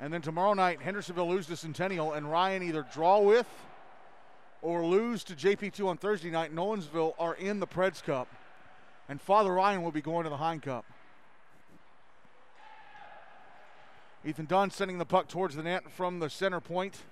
and 0.00 0.12
then 0.12 0.22
tomorrow 0.22 0.54
night 0.54 0.80
Hendersonville 0.80 1.28
lose 1.28 1.46
to 1.48 1.56
Centennial, 1.56 2.12
and 2.12 2.30
Ryan 2.30 2.62
either 2.62 2.86
draw 2.92 3.20
with 3.20 3.46
or 4.62 4.84
lose 4.84 5.24
to 5.24 5.34
JP2 5.34 5.86
on 5.86 5.96
Thursday 5.96 6.30
night, 6.30 6.54
Nolensville 6.54 7.14
are 7.18 7.34
in 7.34 7.60
the 7.60 7.66
Preds 7.66 8.02
Cup, 8.02 8.28
and 9.08 9.20
Father 9.20 9.52
Ryan 9.52 9.82
will 9.82 9.90
be 9.90 10.00
going 10.00 10.24
to 10.24 10.30
the 10.30 10.36
Hein 10.36 10.60
Cup. 10.60 10.84
Ethan 14.24 14.44
Dunn 14.44 14.70
sending 14.70 14.98
the 14.98 15.06
puck 15.06 15.28
towards 15.28 15.56
the 15.56 15.62
net 15.62 15.90
from 15.90 16.18
the 16.18 16.28
center 16.28 16.60
point. 16.60 17.02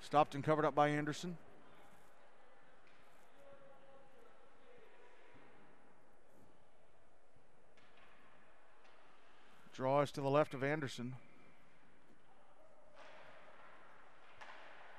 Stopped 0.00 0.34
and 0.34 0.42
covered 0.42 0.64
up 0.64 0.74
by 0.74 0.88
Anderson. 0.88 1.36
Draws 9.72 10.10
to 10.12 10.20
the 10.20 10.30
left 10.30 10.54
of 10.54 10.64
Anderson. 10.64 11.14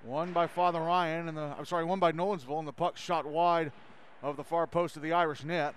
One 0.03 0.31
by 0.31 0.47
Father 0.47 0.79
Ryan, 0.79 1.27
and 1.27 1.37
the 1.37 1.55
I'm 1.57 1.65
sorry, 1.65 1.83
one 1.83 1.99
by 1.99 2.11
Nolensville, 2.11 2.59
and 2.59 2.67
the 2.67 2.71
puck 2.71 2.95
shot 2.95 3.25
wide 3.25 3.71
of 4.21 4.37
the 4.37 4.43
far 4.43 4.67
post 4.67 4.95
of 4.95 5.01
the 5.01 5.13
Irish 5.13 5.43
net. 5.43 5.75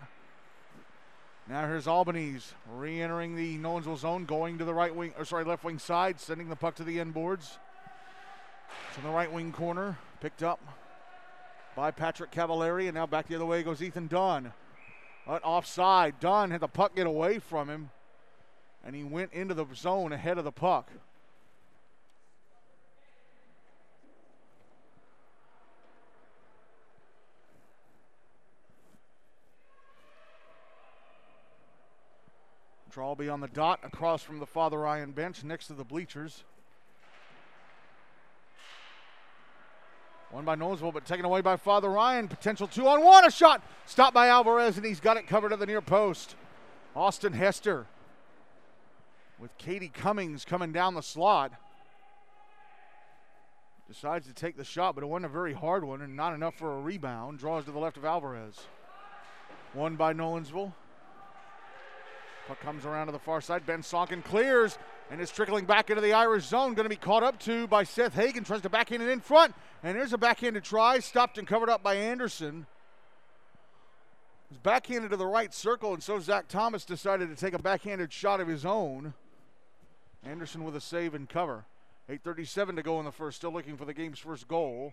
Now 1.51 1.67
here's 1.67 1.89
Albanese 1.89 2.55
re-entering 2.77 3.35
the 3.35 3.59
Nolensville 3.59 3.99
zone, 3.99 4.25
going 4.25 4.59
to 4.59 4.65
the 4.65 4.73
right 4.73 4.95
wing, 4.95 5.13
or 5.19 5.25
sorry, 5.25 5.43
left 5.43 5.65
wing 5.65 5.81
side, 5.81 6.21
sending 6.21 6.49
the 6.49 6.55
puck 6.55 6.77
to 6.77 6.85
the 6.85 7.01
end 7.01 7.13
boards. 7.13 7.59
It's 8.89 8.99
in 8.99 9.03
the 9.03 9.11
right 9.11 9.33
wing 9.33 9.51
corner, 9.51 9.99
picked 10.21 10.45
up 10.45 10.61
by 11.75 11.91
Patrick 11.91 12.31
Cavallari, 12.31 12.87
and 12.87 12.95
now 12.95 13.05
back 13.05 13.27
the 13.27 13.35
other 13.35 13.47
way 13.47 13.65
goes 13.65 13.83
Ethan 13.83 14.07
Dunn. 14.07 14.53
But 15.27 15.43
offside, 15.43 16.21
Dunn 16.21 16.53
had 16.53 16.61
the 16.61 16.69
puck 16.69 16.95
get 16.95 17.09
away 17.09 17.41
from 17.41 17.69
him, 17.69 17.91
and 18.85 18.95
he 18.95 19.03
went 19.03 19.33
into 19.33 19.55
the 19.55 19.67
zone 19.75 20.13
ahead 20.13 20.39
of 20.39 20.45
the 20.45 20.53
puck. 20.53 20.89
Be 33.17 33.31
on 33.31 33.41
the 33.41 33.49
dot 33.49 33.81
across 33.83 34.23
from 34.23 34.41
the 34.41 34.47
Father 34.47 34.79
Ryan 34.79 35.13
bench 35.13 35.43
next 35.43 35.69
to 35.69 35.73
the 35.73 35.85
bleachers. 35.85 36.45
One 40.31 40.45
by 40.45 40.55
Nolensville, 40.55 40.93
but 40.93 41.07
taken 41.07 41.25
away 41.25 41.41
by 41.41 41.57
Father 41.57 41.89
Ryan. 41.89 42.29
Potential 42.29 42.69
two 42.69 42.87
on 42.87 43.03
one. 43.03 43.25
A 43.25 43.31
shot 43.31 43.63
stopped 43.87 44.13
by 44.13 44.29
Alvarez, 44.29 44.77
and 44.77 44.85
he's 44.85 45.01
got 45.01 45.17
it 45.17 45.27
covered 45.27 45.51
at 45.53 45.59
the 45.59 45.67
near 45.67 45.81
post. 45.81 46.37
Austin 46.95 47.33
Hester 47.33 47.87
with 49.39 49.57
Katie 49.57 49.91
Cummings 49.93 50.45
coming 50.45 50.71
down 50.71 50.95
the 50.95 51.01
slot. 51.01 51.53
Decides 53.89 54.27
to 54.27 54.35
take 54.35 54.59
the 54.59 54.65
shot, 54.65 54.95
but 54.95 55.03
it 55.03 55.07
wasn't 55.07 55.25
a 55.25 55.31
very 55.31 55.55
hard 55.55 55.85
one 55.85 56.03
and 56.03 56.15
not 56.15 56.35
enough 56.35 56.55
for 56.55 56.77
a 56.77 56.81
rebound. 56.81 57.39
Draws 57.39 57.65
to 57.65 57.73
the 57.73 57.79
left 57.79 57.97
of 57.97 58.05
Alvarez. 58.05 58.61
One 59.73 59.97
by 59.97 60.13
Nolensville. 60.13 60.75
Puck 62.51 62.61
comes 62.63 62.85
around 62.85 63.07
to 63.07 63.13
the 63.13 63.19
far 63.21 63.41
side. 63.41 63.65
Ben 63.65 63.81
Sonkin 63.81 64.23
clears 64.23 64.77
and 65.09 65.21
is 65.21 65.31
trickling 65.31 65.67
back 65.67 65.89
into 65.89 66.03
the 66.03 66.15
Irish 66.15 66.47
zone. 66.47 66.75
Going 66.75 66.83
to 66.83 66.89
be 66.89 66.97
caught 66.97 67.23
up 67.23 67.39
to 67.43 67.69
by 67.69 67.85
Seth 67.85 68.13
Hagan. 68.13 68.43
Tries 68.43 68.63
to 68.63 68.69
backhand 68.69 69.05
it 69.05 69.09
in 69.09 69.21
front. 69.21 69.55
And 69.85 69.97
there's 69.97 70.13
a 70.13 70.19
backhanded 70.19 70.65
try. 70.65 70.99
Stopped 70.99 71.39
and 71.39 71.47
covered 71.47 71.69
up 71.69 71.85
by 71.85 71.95
Anderson. 71.95 72.67
It's 74.51 74.59
backhanded 74.59 75.13
to 75.13 75.17
the 75.17 75.29
right 75.29 75.55
circle, 75.55 75.95
and 75.95 76.03
so 76.03 76.19
Zach 76.19 76.49
Thomas 76.49 76.85
decided 76.85 77.29
to 77.29 77.37
take 77.37 77.55
a 77.55 77.63
backhanded 77.63 78.13
shot 78.13 78.41
of 78.41 78.49
his 78.49 78.67
own. 78.67 79.15
Anderson 80.25 80.65
with 80.65 80.75
a 80.75 80.81
save 80.81 81.15
and 81.15 81.29
cover. 81.29 81.67
8.37 82.09 82.75
to 82.75 82.83
go 82.83 82.99
in 82.99 83.05
the 83.05 83.13
first, 83.13 83.37
still 83.37 83.53
looking 83.53 83.77
for 83.77 83.85
the 83.85 83.95
game's 83.95 84.19
first 84.19 84.49
goal. 84.49 84.93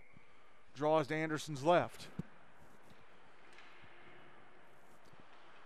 Draws 0.76 1.08
to 1.08 1.16
Anderson's 1.16 1.64
left. 1.64 2.06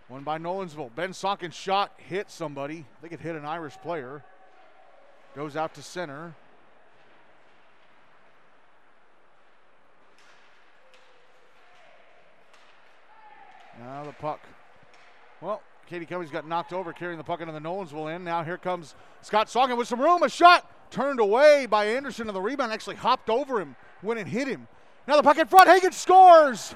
One 0.08 0.24
by 0.24 0.38
Nolensville. 0.38 0.94
Ben 0.94 1.10
Sonkin's 1.10 1.54
shot 1.54 1.92
hit 1.96 2.30
somebody. 2.30 2.84
I 2.98 3.00
think 3.00 3.12
it 3.12 3.20
hit 3.20 3.36
an 3.36 3.44
Irish 3.44 3.76
player. 3.78 4.22
Goes 5.34 5.56
out 5.56 5.74
to 5.74 5.82
center. 5.82 6.34
Now 13.80 14.04
the 14.04 14.12
puck. 14.12 14.40
Well, 15.40 15.62
Katie 15.86 16.06
Cummings 16.06 16.30
got 16.30 16.46
knocked 16.46 16.72
over 16.72 16.92
carrying 16.92 17.18
the 17.18 17.24
puck 17.24 17.40
into 17.40 17.52
the 17.52 17.60
Nolensville 17.60 18.12
end. 18.12 18.24
Now 18.24 18.44
here 18.44 18.58
comes 18.58 18.94
Scott 19.22 19.48
Sonkin 19.48 19.76
with 19.76 19.88
some 19.88 20.00
room. 20.00 20.22
A 20.22 20.28
shot 20.28 20.70
turned 20.90 21.20
away 21.20 21.66
by 21.66 21.86
Anderson, 21.86 22.28
and 22.28 22.36
the 22.36 22.40
rebound 22.40 22.72
actually 22.72 22.96
hopped 22.96 23.30
over 23.30 23.60
him 23.60 23.76
when 24.02 24.18
it 24.18 24.26
hit 24.26 24.46
him. 24.46 24.68
Now 25.08 25.16
the 25.16 25.22
puck 25.22 25.38
in 25.38 25.46
front. 25.46 25.68
Hagan 25.68 25.92
scores. 25.92 26.74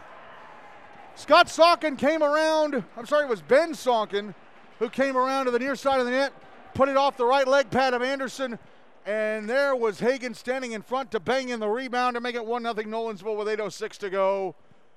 Scott 1.16 1.48
Sonkin 1.48 1.96
came 1.96 2.22
around. 2.22 2.84
I'm 2.94 3.06
sorry, 3.06 3.24
it 3.24 3.30
was 3.30 3.40
Ben 3.40 3.74
Sonkin 3.74 4.34
who 4.78 4.90
came 4.90 5.16
around 5.16 5.46
to 5.46 5.50
the 5.50 5.58
near 5.58 5.74
side 5.74 5.98
of 5.98 6.04
the 6.04 6.12
net, 6.12 6.30
put 6.74 6.90
it 6.90 6.96
off 6.96 7.16
the 7.16 7.24
right 7.24 7.48
leg 7.48 7.70
pad 7.70 7.94
of 7.94 8.02
Anderson, 8.02 8.58
and 9.06 9.48
there 9.48 9.74
was 9.74 9.98
Hagan 9.98 10.34
standing 10.34 10.72
in 10.72 10.82
front 10.82 11.10
to 11.12 11.20
bang 11.20 11.48
in 11.48 11.58
the 11.58 11.68
rebound 11.68 12.16
to 12.16 12.20
make 12.20 12.34
it 12.34 12.44
1 12.44 12.62
0 12.62 12.74
Nolensville 12.74 13.36
with 13.36 13.48
8.06 13.48 13.96
to 13.98 14.10
go 14.10 14.54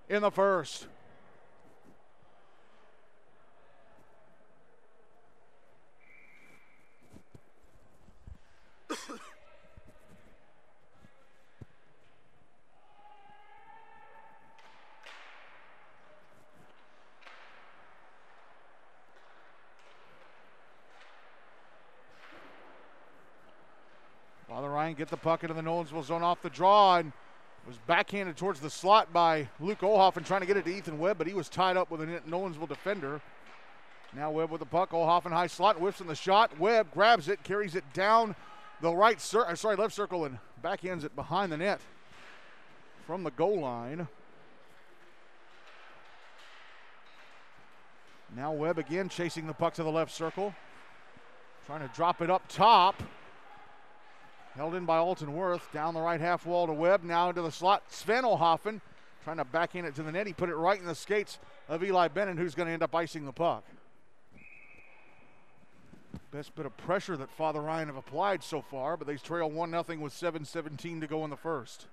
in 0.09 0.21
the 0.21 0.29
first. 0.29 0.87
Get 24.99 25.07
the 25.07 25.17
puck 25.17 25.43
into 25.43 25.53
the 25.53 25.61
Nolensville 25.61 26.03
zone 26.03 26.23
off 26.23 26.41
the 26.41 26.49
draw 26.49 26.97
and 26.97 27.13
was 27.65 27.77
backhanded 27.87 28.35
towards 28.35 28.59
the 28.59 28.69
slot 28.69 29.13
by 29.13 29.47
Luke 29.61 29.79
Olhoff 29.79 30.17
and 30.17 30.25
trying 30.25 30.41
to 30.41 30.45
get 30.45 30.57
it 30.57 30.65
to 30.65 30.75
Ethan 30.75 30.99
Webb, 30.99 31.17
but 31.17 31.25
he 31.25 31.33
was 31.33 31.47
tied 31.47 31.77
up 31.77 31.89
with 31.89 32.01
a 32.01 32.05
Nolensville 32.27 32.67
defender. 32.67 33.21
Now 34.13 34.29
Webb 34.29 34.51
with 34.51 34.59
the 34.59 34.65
puck, 34.65 34.91
Olhoffen 34.91 35.31
high 35.31 35.47
slot, 35.47 35.77
whiffs 35.77 36.01
in 36.01 36.07
the 36.07 36.15
shot. 36.15 36.59
Webb 36.59 36.87
grabs 36.93 37.29
it, 37.29 37.43
carries 37.43 37.75
it 37.75 37.85
down 37.93 38.35
the 38.81 38.93
right, 38.93 39.21
cir- 39.21 39.45
uh, 39.45 39.55
sorry, 39.55 39.77
left 39.77 39.93
circle, 39.93 40.25
and 40.25 40.37
backhands 40.61 41.05
it 41.05 41.15
behind 41.15 41.49
the 41.49 41.57
net 41.57 41.79
from 43.07 43.23
the 43.23 43.31
goal 43.31 43.61
line. 43.61 44.05
Now 48.35 48.51
Webb 48.51 48.77
again 48.77 49.07
chasing 49.07 49.47
the 49.47 49.53
puck 49.53 49.75
to 49.75 49.83
the 49.83 49.91
left 49.91 50.11
circle, 50.11 50.53
trying 51.65 51.87
to 51.87 51.95
drop 51.95 52.21
it 52.21 52.29
up 52.29 52.43
top. 52.49 53.01
Held 54.55 54.75
in 54.75 54.85
by 54.85 54.97
Alton 54.97 55.33
Worth. 55.33 55.71
Down 55.71 55.93
the 55.93 56.01
right 56.01 56.19
half 56.19 56.45
wall 56.45 56.67
to 56.67 56.73
Webb. 56.73 57.03
Now 57.03 57.29
into 57.29 57.41
the 57.41 57.51
slot. 57.51 57.83
Sven 57.89 58.23
Olhoffen 58.23 58.81
trying 59.23 59.37
to 59.37 59.45
backhand 59.45 59.85
it 59.85 59.95
to 59.95 60.03
the 60.03 60.11
net. 60.11 60.27
He 60.27 60.33
put 60.33 60.49
it 60.49 60.55
right 60.55 60.79
in 60.79 60.85
the 60.85 60.95
skates 60.95 61.39
of 61.67 61.83
Eli 61.83 62.07
Bennett, 62.07 62.37
who's 62.37 62.55
going 62.55 62.67
to 62.67 62.73
end 62.73 62.83
up 62.83 62.95
icing 62.95 63.25
the 63.25 63.31
puck. 63.31 63.63
Best 66.31 66.55
bit 66.55 66.65
of 66.65 66.75
pressure 66.77 67.17
that 67.17 67.29
Father 67.31 67.61
Ryan 67.61 67.87
have 67.87 67.97
applied 67.97 68.43
so 68.43 68.61
far, 68.61 68.97
but 68.97 69.07
they 69.07 69.15
trail 69.15 69.49
1 69.49 69.71
0 69.71 69.99
with 69.99 70.13
7 70.13 70.45
17 70.45 71.01
to 71.01 71.07
go 71.07 71.23
in 71.23 71.29
the 71.29 71.37
first. 71.37 71.87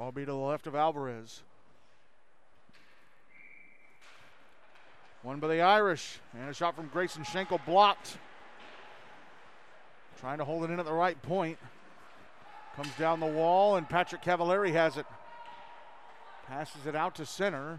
Draw 0.00 0.12
be 0.12 0.24
to 0.24 0.32
the 0.32 0.34
left 0.34 0.66
of 0.66 0.74
Alvarez. 0.74 1.42
One 5.22 5.40
by 5.40 5.48
the 5.48 5.60
Irish. 5.60 6.20
And 6.32 6.48
a 6.48 6.54
shot 6.54 6.74
from 6.74 6.86
Grayson 6.86 7.22
Schenkel 7.22 7.60
blocked 7.66 8.16
Trying 10.18 10.38
to 10.38 10.44
hold 10.46 10.64
it 10.64 10.70
in 10.70 10.80
at 10.80 10.86
the 10.86 10.92
right 10.94 11.20
point. 11.20 11.58
Comes 12.76 12.88
down 12.98 13.20
the 13.20 13.26
wall, 13.26 13.76
and 13.76 13.86
Patrick 13.86 14.22
Cavallari 14.22 14.72
has 14.72 14.96
it. 14.96 15.04
Passes 16.46 16.86
it 16.86 16.96
out 16.96 17.16
to 17.16 17.26
center. 17.26 17.78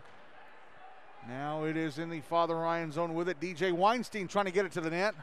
Now 1.28 1.64
it 1.64 1.76
is 1.76 1.98
in 1.98 2.12
the 2.12 2.22
Father 2.22 2.56
Ryan 2.56 2.92
zone 2.92 3.16
with 3.16 3.30
it. 3.30 3.40
DJ 3.40 3.72
Weinstein 3.72 4.28
trying 4.28 4.46
to 4.46 4.52
get 4.52 4.68
it 4.68 4.74
to 4.74 4.82
the 4.82 4.92
net. 4.92 5.16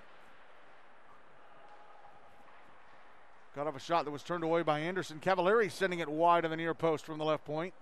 Got 3.58 3.66
off 3.66 3.74
a 3.74 3.80
shot 3.80 4.04
that 4.04 4.12
was 4.12 4.22
turned 4.22 4.44
away 4.44 4.62
by 4.62 4.78
Anderson. 4.78 5.18
Cavallari 5.18 5.68
sending 5.68 5.98
it 5.98 6.08
wide 6.08 6.44
of 6.44 6.52
the 6.52 6.56
near 6.56 6.74
post 6.74 7.04
from 7.04 7.18
the 7.18 7.24
left 7.24 7.44
point. 7.44 7.74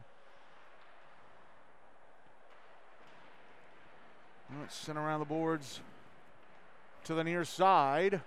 Let's 4.59 4.75
send 4.75 4.97
around 4.97 5.21
the 5.21 5.27
boards 5.27 5.81
to 7.05 7.13
the 7.13 7.23
near 7.23 7.45
side. 7.45 8.23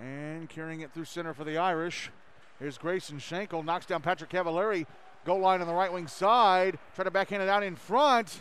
And 0.00 0.48
carrying 0.48 0.80
it 0.80 0.94
through 0.94 1.04
center 1.04 1.34
for 1.34 1.44
the 1.44 1.58
Irish 1.58 2.10
Here's 2.58 2.78
Grayson 2.78 3.18
Schenkel. 3.18 3.62
Knocks 3.62 3.84
down 3.84 4.00
Patrick 4.00 4.30
Cavallari. 4.30 4.86
Goal 5.26 5.40
line 5.40 5.60
on 5.60 5.66
the 5.66 5.74
right 5.74 5.92
wing 5.92 6.06
side. 6.06 6.78
Try 6.94 7.04
to 7.04 7.10
backhand 7.10 7.42
it 7.42 7.50
out 7.50 7.62
in 7.62 7.76
front. 7.76 8.40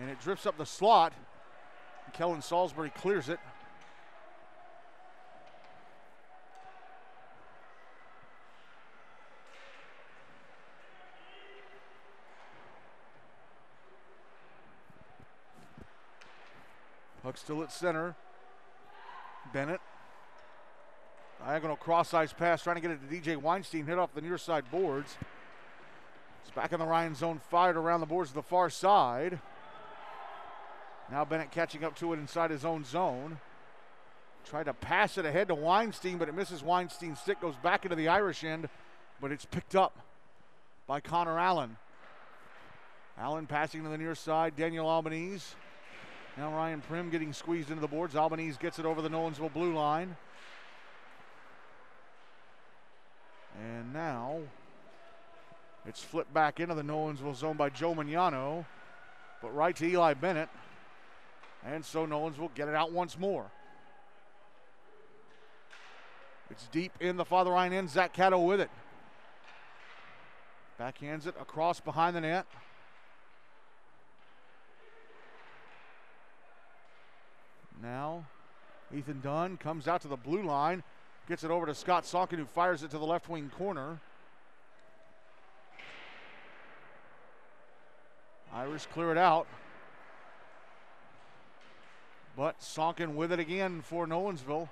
And 0.00 0.10
it 0.10 0.20
drifts 0.20 0.46
up 0.46 0.58
the 0.58 0.64
slot. 0.64 1.12
Kellen 2.12 2.40
Salisbury 2.40 2.90
clears 2.90 3.28
it. 3.28 3.40
Still 17.36 17.62
at 17.62 17.70
center. 17.70 18.16
Bennett. 19.52 19.80
Diagonal 21.38 21.76
cross 21.76 22.14
ice 22.14 22.32
pass, 22.32 22.62
trying 22.62 22.76
to 22.76 22.82
get 22.82 22.90
it 22.90 22.98
to 23.08 23.14
DJ 23.14 23.36
Weinstein, 23.36 23.86
hit 23.86 23.98
off 23.98 24.14
the 24.14 24.22
near 24.22 24.38
side 24.38 24.64
boards. 24.70 25.16
It's 26.42 26.50
back 26.54 26.72
in 26.72 26.80
the 26.80 26.86
Ryan 26.86 27.14
zone, 27.14 27.40
fired 27.50 27.76
around 27.76 28.00
the 28.00 28.06
boards 28.06 28.30
to 28.30 28.36
the 28.36 28.42
far 28.42 28.70
side. 28.70 29.38
Now 31.10 31.24
Bennett 31.24 31.50
catching 31.50 31.84
up 31.84 31.94
to 31.96 32.12
it 32.14 32.18
inside 32.18 32.50
his 32.50 32.64
own 32.64 32.84
zone. 32.84 33.38
Tried 34.44 34.64
to 34.64 34.74
pass 34.74 35.18
it 35.18 35.26
ahead 35.26 35.48
to 35.48 35.54
Weinstein, 35.54 36.18
but 36.18 36.28
it 36.28 36.34
misses 36.34 36.62
Weinstein's 36.62 37.20
stick, 37.20 37.40
goes 37.40 37.56
back 37.56 37.84
into 37.84 37.96
the 37.96 38.08
Irish 38.08 38.44
end, 38.44 38.68
but 39.20 39.30
it's 39.30 39.44
picked 39.44 39.76
up 39.76 39.98
by 40.86 41.00
Connor 41.00 41.38
Allen. 41.38 41.76
Allen 43.18 43.46
passing 43.46 43.82
to 43.82 43.88
the 43.88 43.98
near 43.98 44.14
side, 44.14 44.56
Daniel 44.56 44.88
Albanese. 44.88 45.54
Now 46.36 46.54
Ryan 46.54 46.82
Prim 46.82 47.08
getting 47.08 47.32
squeezed 47.32 47.70
into 47.70 47.80
the 47.80 47.88
boards. 47.88 48.14
Albanese 48.14 48.58
gets 48.60 48.78
it 48.78 48.84
over 48.84 49.00
the 49.00 49.08
Nolensville 49.08 49.52
blue 49.52 49.72
line. 49.72 50.16
And 53.58 53.92
now 53.92 54.40
it's 55.86 56.02
flipped 56.02 56.34
back 56.34 56.60
into 56.60 56.74
the 56.74 56.82
Nolensville 56.82 57.34
zone 57.34 57.56
by 57.56 57.70
Joe 57.70 57.94
Mignano, 57.94 58.66
but 59.40 59.54
right 59.54 59.74
to 59.76 59.86
Eli 59.86 60.12
Bennett. 60.12 60.50
And 61.64 61.82
so 61.82 62.06
Nolensville 62.06 62.54
get 62.54 62.68
it 62.68 62.74
out 62.74 62.92
once 62.92 63.18
more. 63.18 63.50
It's 66.50 66.66
deep 66.68 66.92
in 67.00 67.16
the 67.16 67.24
Father 67.24 67.50
Ryan 67.50 67.72
end. 67.72 67.90
Zach 67.90 68.12
Cato 68.12 68.38
with 68.40 68.60
it. 68.60 68.70
Backhands 70.78 71.26
it 71.26 71.34
across 71.40 71.80
behind 71.80 72.14
the 72.14 72.20
net. 72.20 72.46
Now, 77.82 78.24
Ethan 78.94 79.20
Dunn 79.20 79.56
comes 79.56 79.86
out 79.88 80.02
to 80.02 80.08
the 80.08 80.16
blue 80.16 80.42
line, 80.42 80.82
gets 81.28 81.44
it 81.44 81.50
over 81.50 81.66
to 81.66 81.74
Scott 81.74 82.06
Sonkin, 82.06 82.38
who 82.38 82.46
fires 82.46 82.82
it 82.82 82.90
to 82.92 82.98
the 82.98 83.04
left 83.04 83.28
wing 83.28 83.50
corner. 83.56 84.00
Irish 88.52 88.86
clear 88.86 89.12
it 89.12 89.18
out. 89.18 89.46
But 92.36 92.62
Sonkin 92.62 93.14
with 93.14 93.32
it 93.32 93.38
again 93.38 93.82
for 93.82 94.06
Nolensville. 94.06 94.68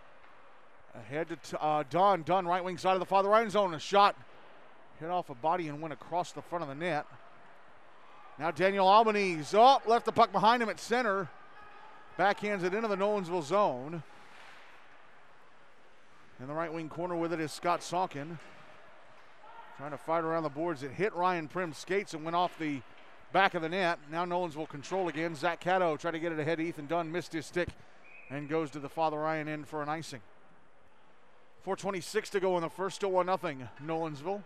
Ahead 0.94 1.28
to 1.28 1.62
uh, 1.62 1.84
Dunn. 1.90 2.22
Dunn, 2.22 2.46
right 2.46 2.62
wing 2.62 2.78
side 2.78 2.94
of 2.94 3.00
the 3.00 3.06
Father 3.06 3.28
Ryan 3.28 3.50
zone. 3.50 3.74
A 3.74 3.78
shot 3.78 4.16
hit 5.00 5.10
off 5.10 5.28
a 5.28 5.34
body 5.34 5.68
and 5.68 5.80
went 5.80 5.92
across 5.92 6.32
the 6.32 6.42
front 6.42 6.62
of 6.62 6.68
the 6.68 6.74
net. 6.74 7.06
Now 8.38 8.50
Daniel 8.50 8.86
Albanese. 8.86 9.56
Oh, 9.56 9.78
left 9.86 10.06
the 10.06 10.12
puck 10.12 10.30
behind 10.30 10.62
him 10.62 10.68
at 10.68 10.78
center. 10.78 11.28
Backhands 12.18 12.62
it 12.62 12.72
into 12.72 12.86
the 12.86 12.96
Nolensville 12.96 13.42
zone. 13.42 14.02
In 16.40 16.46
the 16.46 16.52
right 16.52 16.72
wing 16.72 16.88
corner 16.88 17.16
with 17.16 17.32
it 17.32 17.40
is 17.40 17.50
Scott 17.50 17.82
Sonkin. 17.82 18.38
Trying 19.78 19.90
to 19.90 19.98
fight 19.98 20.22
around 20.22 20.44
the 20.44 20.48
boards. 20.48 20.84
It 20.84 20.92
hit 20.92 21.12
Ryan 21.14 21.48
Prim's 21.48 21.76
skates 21.76 22.14
and 22.14 22.24
went 22.24 22.36
off 22.36 22.56
the 22.58 22.80
back 23.32 23.54
of 23.54 23.62
the 23.62 23.68
net. 23.68 23.98
Now 24.12 24.24
Nolensville 24.24 24.68
control 24.68 25.08
again. 25.08 25.34
Zach 25.34 25.58
Cato 25.58 25.96
trying 25.96 26.12
to 26.12 26.20
get 26.20 26.30
it 26.30 26.38
ahead. 26.38 26.60
Ethan 26.60 26.86
Dunn 26.86 27.10
missed 27.10 27.32
his 27.32 27.46
stick 27.46 27.68
and 28.30 28.48
goes 28.48 28.70
to 28.70 28.78
the 28.78 28.88
Father 28.88 29.18
Ryan 29.18 29.48
end 29.48 29.66
for 29.66 29.82
an 29.82 29.88
icing. 29.88 30.20
426 31.62 32.30
to 32.30 32.40
go 32.40 32.56
in 32.56 32.62
the 32.62 32.68
first, 32.68 32.96
still 32.96 33.10
1 33.10 33.26
0 33.26 33.38
Nolensville. 33.84 34.42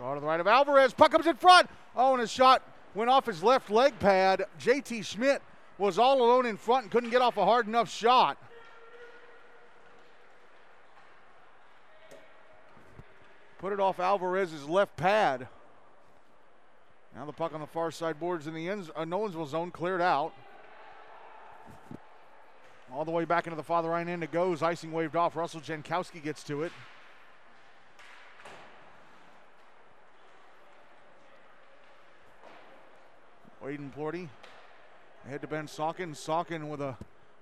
Draw 0.00 0.09
the 0.20 0.26
right 0.26 0.40
of 0.40 0.46
Alvarez. 0.46 0.92
Puck 0.92 1.12
comes 1.12 1.26
in 1.26 1.36
front. 1.36 1.68
Oh, 1.96 2.12
and 2.12 2.20
his 2.20 2.30
shot 2.30 2.62
went 2.94 3.10
off 3.10 3.26
his 3.26 3.42
left 3.42 3.70
leg 3.70 3.98
pad. 3.98 4.44
JT 4.60 5.04
Schmidt 5.04 5.42
was 5.78 5.98
all 5.98 6.22
alone 6.22 6.46
in 6.46 6.56
front 6.56 6.84
and 6.84 6.92
couldn't 6.92 7.10
get 7.10 7.22
off 7.22 7.36
a 7.36 7.44
hard 7.44 7.66
enough 7.66 7.90
shot. 7.90 8.36
Put 13.58 13.72
it 13.72 13.80
off 13.80 14.00
Alvarez's 14.00 14.66
left 14.66 14.96
pad. 14.96 15.46
Now 17.14 17.26
the 17.26 17.32
puck 17.32 17.52
on 17.52 17.60
the 17.60 17.66
far 17.66 17.90
side 17.90 18.18
boards 18.18 18.46
in 18.46 18.54
the 18.54 18.68
end, 18.68 18.90
uh, 18.96 19.04
Nolensville 19.04 19.48
zone 19.48 19.70
cleared 19.70 20.00
out. 20.00 20.32
All 22.92 23.04
the 23.04 23.10
way 23.10 23.24
back 23.24 23.46
into 23.46 23.56
the 23.56 23.62
Father 23.62 23.90
Ryan 23.90 24.08
end 24.08 24.24
it 24.24 24.32
goes. 24.32 24.62
Icing 24.62 24.92
waved 24.92 25.14
off. 25.14 25.36
Russell 25.36 25.60
Jankowski 25.60 26.22
gets 26.22 26.42
to 26.44 26.62
it. 26.62 26.72
Aiden 33.70 33.94
Plorty. 33.94 34.28
Ahead 35.26 35.42
to 35.42 35.46
Ben 35.46 35.68
Sonkin. 35.68 36.14
Sonkin 36.16 36.68
with 36.68 36.80
a 36.80 36.96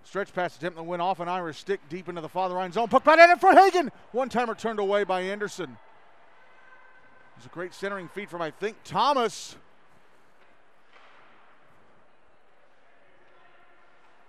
stretch 0.04 0.32
pass 0.34 0.56
attempt 0.56 0.76
that 0.76 0.82
went 0.82 1.00
off 1.00 1.20
an 1.20 1.28
Irish 1.28 1.58
stick 1.58 1.80
deep 1.88 2.08
into 2.08 2.20
the 2.20 2.28
Father 2.28 2.54
Ryan 2.54 2.72
zone. 2.72 2.88
Puck 2.88 3.06
right 3.06 3.30
in 3.30 3.38
front. 3.38 3.58
Hagan. 3.58 3.90
One 4.12 4.28
timer 4.28 4.54
turned 4.54 4.78
away 4.78 5.04
by 5.04 5.22
Anderson. 5.22 5.70
It 5.70 7.38
was 7.38 7.46
a 7.46 7.50
great 7.50 7.72
centering 7.72 8.08
feed 8.08 8.28
from, 8.28 8.42
I 8.42 8.50
think, 8.50 8.76
Thomas. 8.84 9.56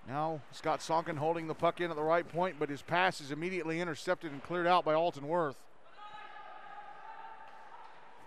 Now 0.08 0.42
Scott 0.52 0.82
Sonkin 0.82 1.18
holding 1.18 1.48
the 1.48 1.54
puck 1.54 1.82
in 1.82 1.92
at 1.92 1.98
the 1.98 2.04
right 2.04 2.28
point, 2.28 2.56
but 2.60 2.70
his 2.70 2.82
pass 2.82 3.20
is 3.20 3.32
immediately 3.32 3.82
intercepted 3.82 4.32
and 4.32 4.42
cleared 4.42 4.68
out 4.68 4.86
by 4.86 4.94
Alton 4.94 5.28
Worth. 5.28 5.58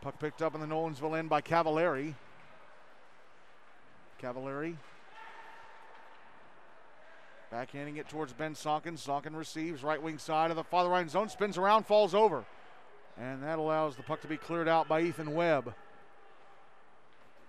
Puck 0.03 0.19
picked 0.19 0.43
up 0.43 0.55
in 0.55 0.61
the 0.61 0.67
Nolensville 0.67 1.19
end 1.19 1.29
by 1.29 1.41
Cavallari. 1.41 2.15
Cavallari. 4.23 4.77
Backhanding 7.53 7.99
it 7.99 8.09
towards 8.09 8.33
Ben 8.33 8.55
Sonkin. 8.55 8.97
Sonkin 8.97 9.37
receives 9.37 9.83
right 9.83 10.01
wing 10.01 10.19
side 10.19 10.51
of 10.51 10.57
the 10.57 10.65
Father 10.65 10.89
Ryan 10.89 11.09
zone, 11.09 11.29
spins 11.29 11.59
around, 11.59 11.85
falls 11.85 12.15
over. 12.15 12.45
And 13.21 13.43
that 13.43 13.59
allows 13.59 13.97
the 13.97 14.03
puck 14.03 14.23
to 14.23 14.29
be 14.29 14.39
cleared 14.39 14.69
out 14.69 14.89
by 14.89 15.03
Ethan 15.03 15.35
Webb. 15.35 15.75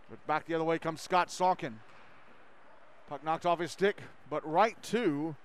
But 0.09 0.27
back 0.27 0.45
the 0.45 0.55
other 0.55 0.65
way 0.65 0.77
comes 0.77 1.01
Scott 1.01 1.31
Sonkin. 1.31 1.79
Puck 3.07 3.23
knocked 3.23 3.45
off 3.45 3.59
his 3.59 3.71
stick, 3.71 4.01
but 4.29 4.47
right 4.49 4.81
to 4.83 5.35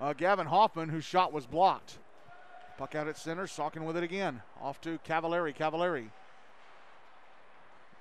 uh, 0.00 0.14
Gavin 0.14 0.46
Hoffman, 0.46 0.88
whose 0.88 1.04
shot 1.04 1.32
was 1.32 1.46
blocked. 1.46 1.98
Puck 2.76 2.94
out 2.94 3.08
at 3.08 3.16
center, 3.16 3.46
Sonkin 3.46 3.84
with 3.84 3.96
it 3.96 4.02
again. 4.02 4.42
Off 4.60 4.80
to 4.80 4.98
Cavallari. 5.06 5.54
Cavallari 5.54 6.10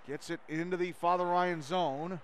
gets 0.08 0.30
it 0.30 0.40
into 0.48 0.78
the 0.78 0.94
Father 0.94 1.26
Ryan 1.26 1.62
zone. 1.62 2.22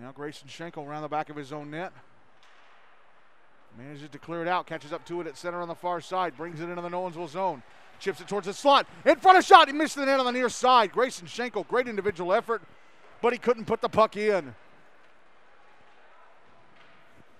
Now 0.00 0.12
Grayson 0.12 0.48
Schenkel 0.48 0.84
around 0.84 1.02
the 1.02 1.08
back 1.08 1.28
of 1.28 1.36
his 1.36 1.52
own 1.52 1.70
net. 1.70 1.92
Manages 3.76 4.08
to 4.10 4.18
clear 4.18 4.42
it 4.42 4.48
out, 4.48 4.66
catches 4.66 4.92
up 4.92 5.04
to 5.06 5.20
it 5.20 5.26
at 5.26 5.36
center 5.36 5.60
on 5.60 5.68
the 5.68 5.74
far 5.74 6.00
side, 6.00 6.36
brings 6.36 6.60
it 6.60 6.68
into 6.68 6.80
the 6.80 6.88
Nolensville 6.88 7.28
zone, 7.28 7.62
chips 8.00 8.20
it 8.20 8.28
towards 8.28 8.46
the 8.46 8.52
slot. 8.54 8.86
In 9.04 9.16
front 9.16 9.38
of 9.38 9.44
shot, 9.44 9.68
he 9.68 9.74
missed 9.74 9.96
the 9.96 10.06
net 10.06 10.18
on 10.18 10.26
the 10.26 10.32
near 10.32 10.48
side. 10.48 10.92
Grayson 10.92 11.26
Schenkel, 11.26 11.64
great 11.64 11.88
individual 11.88 12.32
effort, 12.32 12.62
but 13.20 13.32
he 13.32 13.38
couldn't 13.38 13.66
put 13.66 13.80
the 13.80 13.88
puck 13.88 14.16
in. 14.16 14.54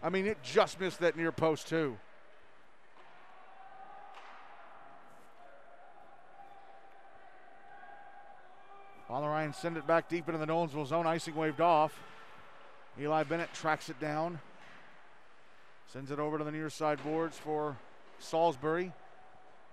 I 0.02 0.10
mean, 0.10 0.26
it 0.26 0.38
just 0.42 0.80
missed 0.80 1.00
that 1.00 1.16
near 1.16 1.32
post, 1.32 1.68
too. 1.68 1.96
Ryan 9.38 9.52
send 9.52 9.76
it 9.76 9.86
back 9.86 10.08
deep 10.08 10.28
into 10.28 10.38
the 10.38 10.46
Nolensville 10.46 10.86
zone. 10.86 11.06
Icing 11.06 11.36
waved 11.36 11.60
off. 11.60 11.96
Eli 13.00 13.22
Bennett 13.22 13.52
tracks 13.54 13.88
it 13.88 14.00
down. 14.00 14.40
Sends 15.92 16.10
it 16.10 16.18
over 16.18 16.38
to 16.38 16.44
the 16.44 16.52
near 16.52 16.68
side 16.68 17.02
boards 17.02 17.38
for 17.38 17.76
Salisbury. 18.18 18.92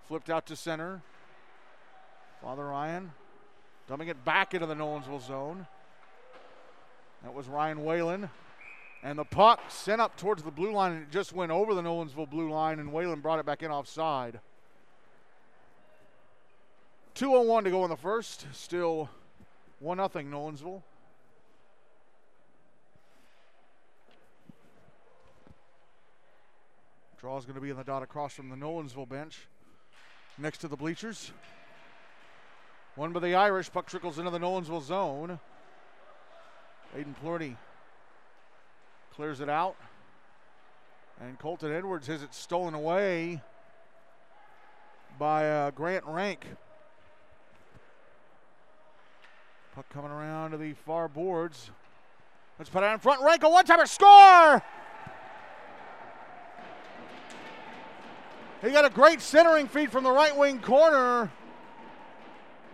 Flipped 0.07 0.29
out 0.29 0.45
to 0.47 0.55
center. 0.55 1.01
Father 2.41 2.65
Ryan 2.65 3.11
dumping 3.87 4.07
it 4.07 4.23
back 4.25 4.53
into 4.53 4.65
the 4.65 4.75
Nolensville 4.75 5.25
zone. 5.25 5.67
That 7.23 7.33
was 7.33 7.47
Ryan 7.47 7.83
Whalen. 7.83 8.29
And 9.03 9.19
the 9.19 9.25
puck 9.25 9.59
sent 9.69 10.01
up 10.01 10.17
towards 10.17 10.43
the 10.43 10.51
blue 10.51 10.71
line, 10.71 10.93
and 10.93 11.03
it 11.03 11.11
just 11.11 11.33
went 11.33 11.51
over 11.51 11.73
the 11.73 11.81
Nolensville 11.81 12.29
blue 12.29 12.49
line, 12.49 12.79
and 12.79 12.91
Whalen 12.91 13.19
brought 13.19 13.39
it 13.39 13.45
back 13.45 13.61
in 13.61 13.71
offside. 13.71 14.39
2.01 17.15 17.63
to 17.65 17.71
go 17.71 17.83
in 17.83 17.89
the 17.89 17.95
first. 17.95 18.47
Still 18.51 19.09
1 19.79 19.97
0 19.97 20.09
Nolensville. 20.09 20.81
Draw 27.19 27.37
is 27.37 27.45
going 27.45 27.55
to 27.55 27.61
be 27.61 27.69
in 27.69 27.77
the 27.77 27.83
dot 27.83 28.03
across 28.03 28.33
from 28.33 28.49
the 28.49 28.55
Nolensville 28.55 29.07
bench, 29.07 29.47
next 30.37 30.59
to 30.59 30.67
the 30.67 30.75
bleachers. 30.75 31.31
One 32.95 33.13
by 33.13 33.19
the 33.19 33.35
Irish. 33.35 33.71
Puck 33.71 33.87
trickles 33.87 34.19
into 34.19 34.31
the 34.31 34.39
Nolensville 34.39 34.83
zone. 34.83 35.39
Aiden 36.95 37.15
Plurdy 37.21 37.57
clears 39.15 39.39
it 39.39 39.49
out. 39.49 39.75
And 41.21 41.39
Colton 41.39 41.71
Edwards 41.71 42.07
has 42.07 42.21
it 42.21 42.33
stolen 42.33 42.73
away 42.73 43.41
by 45.17 45.49
uh, 45.49 45.71
Grant 45.71 46.05
Rank. 46.05 46.45
Puck 49.73 49.87
coming 49.89 50.11
around 50.11 50.51
to 50.51 50.57
the 50.57 50.73
far 50.73 51.07
boards. 51.07 51.71
Let's 52.59 52.69
put 52.69 52.83
it 52.83 52.87
in 52.87 52.99
front. 52.99 53.21
Rank 53.23 53.43
a 53.43 53.49
one 53.49 53.65
timer 53.65 53.85
score! 53.85 54.61
He 58.65 58.71
got 58.71 58.83
a 58.83 58.89
great 58.89 59.21
centering 59.21 59.67
feed 59.67 59.91
from 59.91 60.03
the 60.03 60.11
right 60.11 60.35
wing 60.35 60.59
corner. 60.59 61.31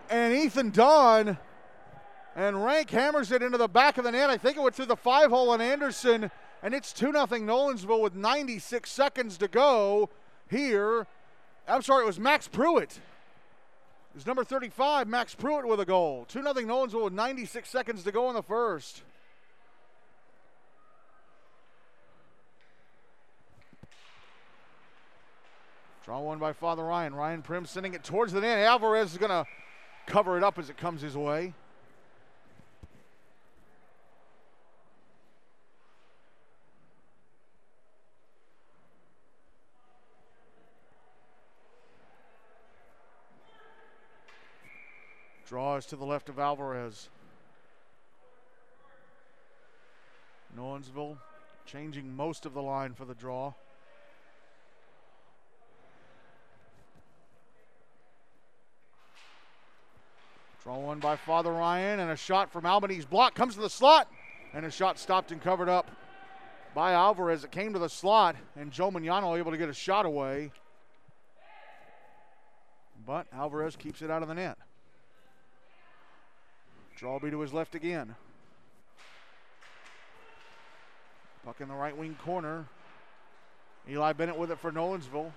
And 0.10 0.34
Ethan 0.34 0.70
Dunn. 0.70 1.38
And 2.34 2.64
Rank 2.64 2.90
hammers 2.90 3.30
it 3.34 3.44
into 3.44 3.58
the 3.58 3.68
back 3.68 3.98
of 3.98 4.06
the 4.06 4.12
net. 4.12 4.30
I 4.30 4.38
think 4.38 4.56
it 4.56 4.62
went 4.62 4.74
through 4.74 4.86
the 4.86 4.96
five 4.96 5.32
hole 5.32 5.50
on 5.50 5.60
Anderson. 5.60 6.32
And 6.64 6.74
it's 6.74 6.94
2 6.94 7.12
0 7.12 7.26
Nolensville 7.26 8.02
with 8.02 8.16
96 8.16 8.90
seconds 8.90 9.38
to 9.40 9.50
go 9.50 10.10
here. 10.50 11.08
I'm 11.68 11.82
sorry, 11.82 12.04
it 12.04 12.08
was 12.08 12.20
Max 12.20 12.48
Pruitt 12.48 12.92
It 12.92 14.16
was 14.16 14.26
number 14.26 14.46
35, 14.46 15.10
Max 15.10 15.36
Pruitt 15.36 15.68
with 15.68 15.82
a 15.82 15.86
goal. 15.86 16.26
2 16.30 16.42
0 16.42 16.54
Nolensville 16.54 17.04
with 17.04 17.14
96 17.14 17.70
seconds 17.70 18.04
to 18.04 18.14
go 18.14 18.30
in 18.30 18.36
the 18.36 18.44
first. 18.44 19.02
Draw 26.04 26.20
one 26.20 26.40
by 26.40 26.54
Father 26.54 26.84
Ryan. 26.84 27.14
Ryan 27.14 27.42
Prim 27.44 27.66
sending 27.66 27.94
it 27.94 28.04
towards 28.04 28.34
the 28.34 28.42
net. 28.42 28.60
Alvarez 28.60 29.12
is 29.12 29.18
going 29.18 29.30
to 29.30 29.46
cover 30.08 30.36
it 30.38 30.44
up 30.44 30.58
as 30.58 30.70
it 30.70 30.78
comes 30.78 31.02
his 31.02 31.16
way. 31.16 31.54
Draws 45.48 45.86
to 45.88 45.98
the 45.98 46.06
left 46.06 46.30
of 46.30 46.40
Alvarez. 46.40 47.10
Nolensville 50.58 51.18
changing 51.66 52.16
most 52.16 52.46
of 52.46 52.54
the 52.54 52.62
line 52.62 52.94
for 52.94 53.06
the 53.06 53.14
draw. 53.14 53.54
Draw 60.64 60.78
one 60.78 61.00
by 61.00 61.16
Father 61.16 61.52
Ryan, 61.52 62.00
and 62.00 62.12
a 62.12 62.16
shot 62.16 62.52
from 62.52 62.68
Albanese 62.68 63.08
block 63.08 63.34
comes 63.34 63.56
to 63.56 63.62
the 63.62 63.70
slot, 63.70 64.08
and 64.54 64.64
a 64.64 64.70
shot 64.70 65.00
stopped 65.00 65.32
and 65.32 65.42
covered 65.42 65.70
up 65.70 65.90
by 66.76 66.94
Alvarez. 66.94 67.44
It 67.44 67.52
came 67.52 67.74
to 67.74 67.80
the 67.80 67.90
slot, 67.90 68.36
and 68.56 68.72
Joe 68.72 68.92
Mignano 68.92 69.38
able 69.40 69.50
to 69.52 69.58
get 69.58 69.70
a 69.70 69.74
shot 69.74 70.06
away. 70.06 70.52
But 73.08 73.26
Alvarez 73.34 73.76
keeps 73.76 74.04
it 74.04 74.12
out 74.12 74.22
of 74.22 74.28
the 74.28 74.36
net. 74.36 74.56
Strawby 76.96 77.32
to 77.32 77.40
his 77.40 77.54
left 77.54 77.74
again. 77.74 78.16
Puck 81.44 81.60
in 81.60 81.70
the 81.70 81.74
right 81.74 81.98
wing 81.98 82.16
corner. 82.24 82.68
Eli 83.90 84.14
Bennett 84.14 84.38
with 84.38 84.52
it 84.52 84.60
for 84.60 84.72
Nolensville. 84.72 85.32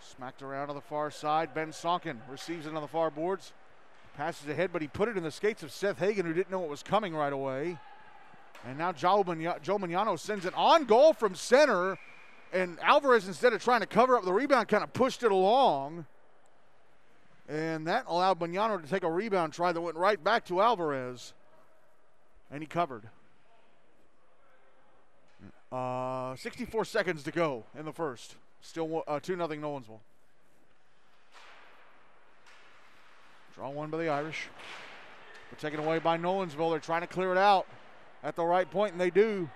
Smacked 0.00 0.40
around 0.40 0.70
on 0.70 0.76
the 0.76 0.80
far 0.80 1.10
side. 1.10 1.52
Ben 1.52 1.72
Sonkin 1.72 2.22
receives 2.30 2.66
it 2.66 2.74
on 2.74 2.80
the 2.80 2.88
far 2.88 3.10
boards. 3.10 3.52
Passes 4.16 4.48
ahead, 4.48 4.72
but 4.72 4.80
he 4.80 4.88
put 4.88 5.10
it 5.10 5.18
in 5.18 5.22
the 5.22 5.30
skates 5.30 5.62
of 5.62 5.70
Seth 5.70 5.98
Hagan, 5.98 6.24
who 6.24 6.32
didn't 6.32 6.50
know 6.50 6.64
it 6.64 6.70
was 6.70 6.82
coming 6.82 7.14
right 7.14 7.32
away. 7.32 7.76
And 8.66 8.78
now 8.78 8.90
Joe, 8.90 9.22
Mignano 9.22 10.18
sends 10.18 10.46
it 10.46 10.54
on 10.56 10.86
goal 10.86 11.12
from 11.12 11.34
center. 11.34 11.98
And 12.52 12.78
Alvarez, 12.80 13.28
instead 13.28 13.52
of 13.52 13.62
trying 13.62 13.80
to 13.80 13.86
cover 13.86 14.16
up 14.16 14.24
the 14.24 14.32
rebound, 14.32 14.68
kind 14.68 14.82
of 14.82 14.92
pushed 14.94 15.22
it 15.22 15.30
along. 15.30 16.06
And 17.46 17.86
that 17.86 18.04
allowed 18.08 18.40
Mignano 18.40 18.80
to 18.80 18.88
take 18.88 19.04
a 19.04 19.10
rebound 19.10 19.52
try 19.52 19.72
that 19.72 19.80
went 19.80 19.96
right 19.96 20.22
back 20.22 20.46
to 20.46 20.62
Alvarez. 20.62 21.34
And 22.50 22.62
he 22.62 22.66
covered. 22.66 23.02
Uh, 25.70 26.34
64 26.36 26.86
seconds 26.86 27.22
to 27.24 27.32
go 27.32 27.64
in 27.78 27.84
the 27.84 27.92
first. 27.92 28.36
Still 28.62 29.04
uh, 29.06 29.20
2 29.20 29.36
0 29.36 29.46
Nolensville. 29.48 30.00
Draw 33.56 33.70
one 33.70 33.90
by 33.90 33.98
the 33.98 34.08
Irish. 34.08 34.48
But 35.50 35.58
taken 35.58 35.80
away 35.80 35.98
by 35.98 36.18
Nolensville. 36.18 36.70
They're 36.70 36.78
trying 36.78 37.00
to 37.00 37.06
clear 37.06 37.32
it 37.32 37.38
out 37.38 37.66
at 38.22 38.36
the 38.36 38.44
right 38.44 38.70
point, 38.70 38.92
and 38.92 39.00
they 39.00 39.10
do. 39.10 39.48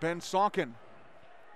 Ben 0.00 0.20
Sonkin 0.20 0.74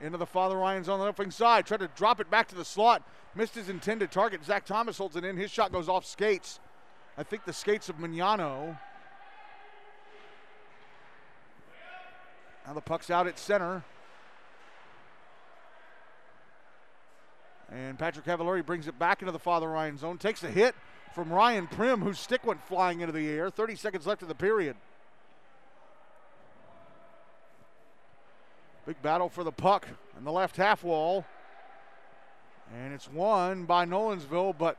into 0.01 0.19
the 0.19 0.27
Father 0.27 0.57
Ryan's 0.57 0.89
on 0.89 1.01
the 1.01 1.05
left 1.05 1.19
wing 1.19 1.33
side. 1.33 1.67
Tried 1.67 1.81
to 1.81 1.89
drop 1.89 2.21
it 2.21 2.31
back 2.31 2.47
to 2.49 2.55
the 2.55 2.65
slot. 2.65 3.03
Missed 3.35 3.57
his 3.57 3.69
intended 3.69 4.13
target. 4.13 4.45
Zach 4.45 4.65
Thomas 4.65 4.99
holds 4.99 5.17
it 5.17 5.25
in. 5.25 5.37
His 5.37 5.51
shot 5.51 5.73
goes 5.73 5.89
off 5.89 6.07
skates. 6.07 6.61
I 7.19 7.25
think 7.25 7.45
the 7.45 7.53
skates 7.53 7.89
of 7.89 7.97
Mignano. 7.97 8.79
Now 12.67 12.75
the 12.75 12.81
puck's 12.81 13.11
out 13.11 13.27
at 13.27 13.39
center. 13.39 13.83
And 17.73 17.99
Patrick 17.99 18.25
Cavallari 18.25 18.65
brings 18.65 18.87
it 18.87 18.97
back 18.97 19.23
into 19.23 19.33
the 19.33 19.41
Father 19.41 19.69
Ryan 19.69 19.99
zone. 19.99 20.19
Takes 20.19 20.45
a 20.45 20.51
hit 20.51 20.75
from 21.17 21.33
Ryan 21.33 21.67
Prim, 21.67 22.03
whose 22.03 22.19
stick 22.19 22.45
went 22.45 22.63
flying 22.63 23.01
into 23.01 23.11
the 23.11 23.27
air. 23.27 23.49
30 23.49 23.75
seconds 23.77 24.07
left 24.07 24.21
in 24.21 24.29
the 24.29 24.35
period. 24.35 24.77
Big 28.85 29.01
battle 29.01 29.31
for 29.31 29.43
the 29.43 29.51
puck 29.51 29.89
in 30.19 30.25
the 30.25 30.31
left 30.31 30.59
half 30.59 30.85
wall. 30.85 31.25
And 32.79 32.93
it's 32.93 33.11
won 33.11 33.65
by 33.65 33.87
Nolensville, 33.87 34.59
but 34.59 34.77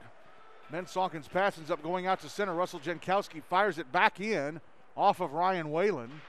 Ben 0.70 0.86
Sonkins 0.86 1.28
pass 1.28 1.58
ends 1.58 1.72
up 1.72 1.82
going 1.82 2.06
out 2.06 2.22
to 2.22 2.30
center. 2.30 2.54
Russell 2.54 2.82
Jankowski 2.82 3.42
fires 3.42 3.80
it 3.80 3.92
back 3.92 4.22
in 4.22 4.62
off 4.96 5.20
of 5.20 5.34
Ryan 5.34 5.72
Whalen. 5.72 6.22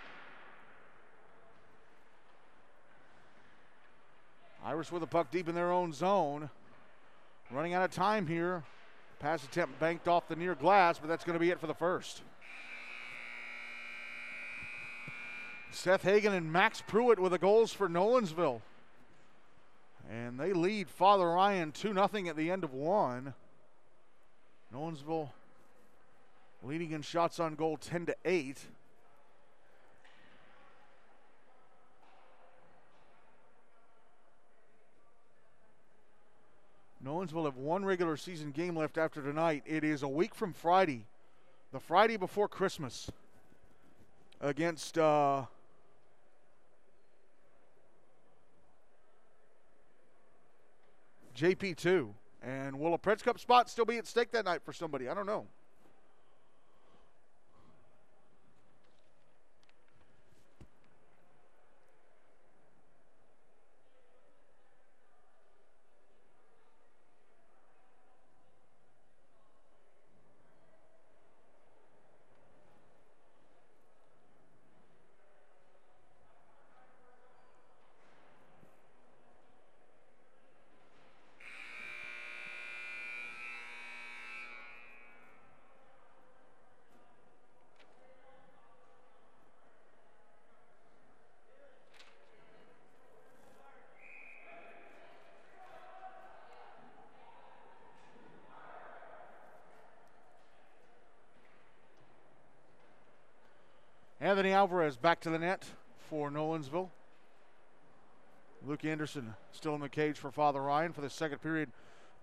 Irish 4.64 4.90
with 4.90 5.02
the 5.02 5.06
puck 5.06 5.30
deep 5.30 5.50
in 5.50 5.54
their 5.54 5.70
own 5.70 5.92
zone. 5.92 6.48
Running 7.50 7.74
out 7.74 7.84
of 7.84 7.90
time 7.90 8.26
here. 8.26 8.64
Pass 9.18 9.42
attempt 9.44 9.80
banked 9.80 10.06
off 10.06 10.28
the 10.28 10.36
near 10.36 10.54
glass, 10.54 10.98
but 10.98 11.08
that's 11.08 11.24
going 11.24 11.34
to 11.34 11.40
be 11.40 11.50
it 11.50 11.58
for 11.58 11.66
the 11.66 11.74
first. 11.74 12.22
Seth 15.70 16.02
Hagan 16.02 16.32
and 16.32 16.52
Max 16.52 16.82
Pruitt 16.86 17.18
with 17.18 17.32
the 17.32 17.38
goals 17.38 17.72
for 17.72 17.88
Nolensville. 17.88 18.60
And 20.10 20.38
they 20.38 20.52
lead 20.52 20.88
Father 20.88 21.26
Ryan 21.26 21.72
2 21.72 21.92
0 21.92 22.08
at 22.28 22.36
the 22.36 22.50
end 22.50 22.64
of 22.64 22.72
one. 22.72 23.34
Nolensville 24.72 25.30
leading 26.62 26.92
in 26.92 27.02
shots 27.02 27.38
on 27.38 27.54
goal 27.54 27.76
10 27.76 28.06
to 28.06 28.16
8. 28.24 28.58
Nolensville 37.04 37.44
have 37.44 37.56
one 37.56 37.84
regular 37.84 38.16
season 38.16 38.50
game 38.50 38.76
left 38.76 38.98
after 38.98 39.22
tonight. 39.22 39.62
It 39.66 39.84
is 39.84 40.02
a 40.02 40.08
week 40.08 40.34
from 40.34 40.52
Friday, 40.52 41.06
the 41.72 41.80
Friday 41.80 42.16
before 42.16 42.48
Christmas, 42.48 43.10
against. 44.40 44.98
Uh, 44.98 45.44
JP2. 51.38 52.08
And 52.42 52.78
will 52.78 52.94
a 52.94 52.98
Preds 52.98 53.22
Cup 53.22 53.38
spot 53.38 53.68
still 53.68 53.84
be 53.84 53.98
at 53.98 54.06
stake 54.06 54.30
that 54.32 54.44
night 54.44 54.62
for 54.64 54.72
somebody? 54.72 55.08
I 55.08 55.14
don't 55.14 55.26
know. 55.26 55.46
Anthony 104.20 104.52
Alvarez 104.52 104.96
back 104.96 105.20
to 105.20 105.30
the 105.30 105.38
net 105.38 105.64
for 106.10 106.30
Nolensville. 106.30 106.90
Luke 108.66 108.84
Anderson 108.84 109.34
still 109.52 109.76
in 109.76 109.80
the 109.80 109.88
cage 109.88 110.18
for 110.18 110.32
Father 110.32 110.60
Ryan 110.60 110.92
for 110.92 111.00
the 111.00 111.10
second 111.10 111.38
period. 111.38 111.70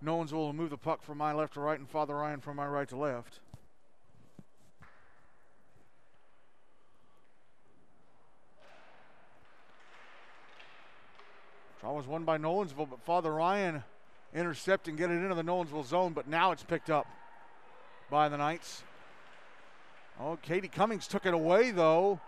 Nolensville 0.03 0.33
will 0.33 0.53
move 0.53 0.71
the 0.71 0.77
puck 0.77 1.03
from 1.03 1.17
my 1.17 1.31
left 1.31 1.53
to 1.53 1.61
right 1.61 1.79
and 1.79 1.89
Father 1.89 2.15
Ryan 2.15 2.41
from 2.41 2.57
my 2.57 2.67
right 2.67 2.89
to 2.89 2.97
left. 2.97 3.39
Draw 11.79 11.93
was 11.93 12.07
won 12.07 12.25
by 12.25 12.37
Nolensville, 12.37 12.89
but 12.89 13.01
Father 13.05 13.33
Ryan 13.33 13.83
intercept 14.33 14.89
and 14.89 14.97
get 14.97 15.09
it 15.09 15.13
into 15.13 15.35
the 15.35 15.43
Nolensville 15.43 15.85
zone, 15.85 16.11
but 16.11 16.27
now 16.27 16.51
it's 16.51 16.63
picked 16.63 16.89
up 16.89 17.07
by 18.09 18.27
the 18.27 18.37
Knights. 18.37 18.83
Oh, 20.19 20.37
Katie 20.41 20.67
Cummings 20.67 21.07
took 21.07 21.25
it 21.25 21.33
away, 21.33 21.71
though. 21.71 22.19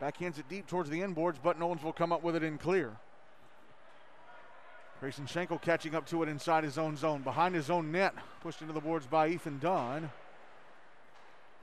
Backhands 0.00 0.38
it 0.38 0.48
deep 0.48 0.66
towards 0.66 0.88
the 0.88 1.00
inboards, 1.00 1.36
but 1.42 1.58
Nolensville 1.58 1.94
come 1.94 2.12
up 2.12 2.22
with 2.22 2.34
it 2.34 2.42
in 2.42 2.56
clear. 2.56 2.96
Grayson 5.00 5.26
Schenkel 5.26 5.58
catching 5.58 5.94
up 5.94 6.06
to 6.08 6.22
it 6.22 6.28
inside 6.28 6.64
his 6.64 6.78
own 6.78 6.96
zone. 6.96 7.22
Behind 7.22 7.54
his 7.54 7.70
own 7.70 7.92
net, 7.92 8.14
pushed 8.42 8.62
into 8.62 8.72
the 8.72 8.80
boards 8.80 9.06
by 9.06 9.28
Ethan 9.28 9.58
Dunn. 9.58 10.10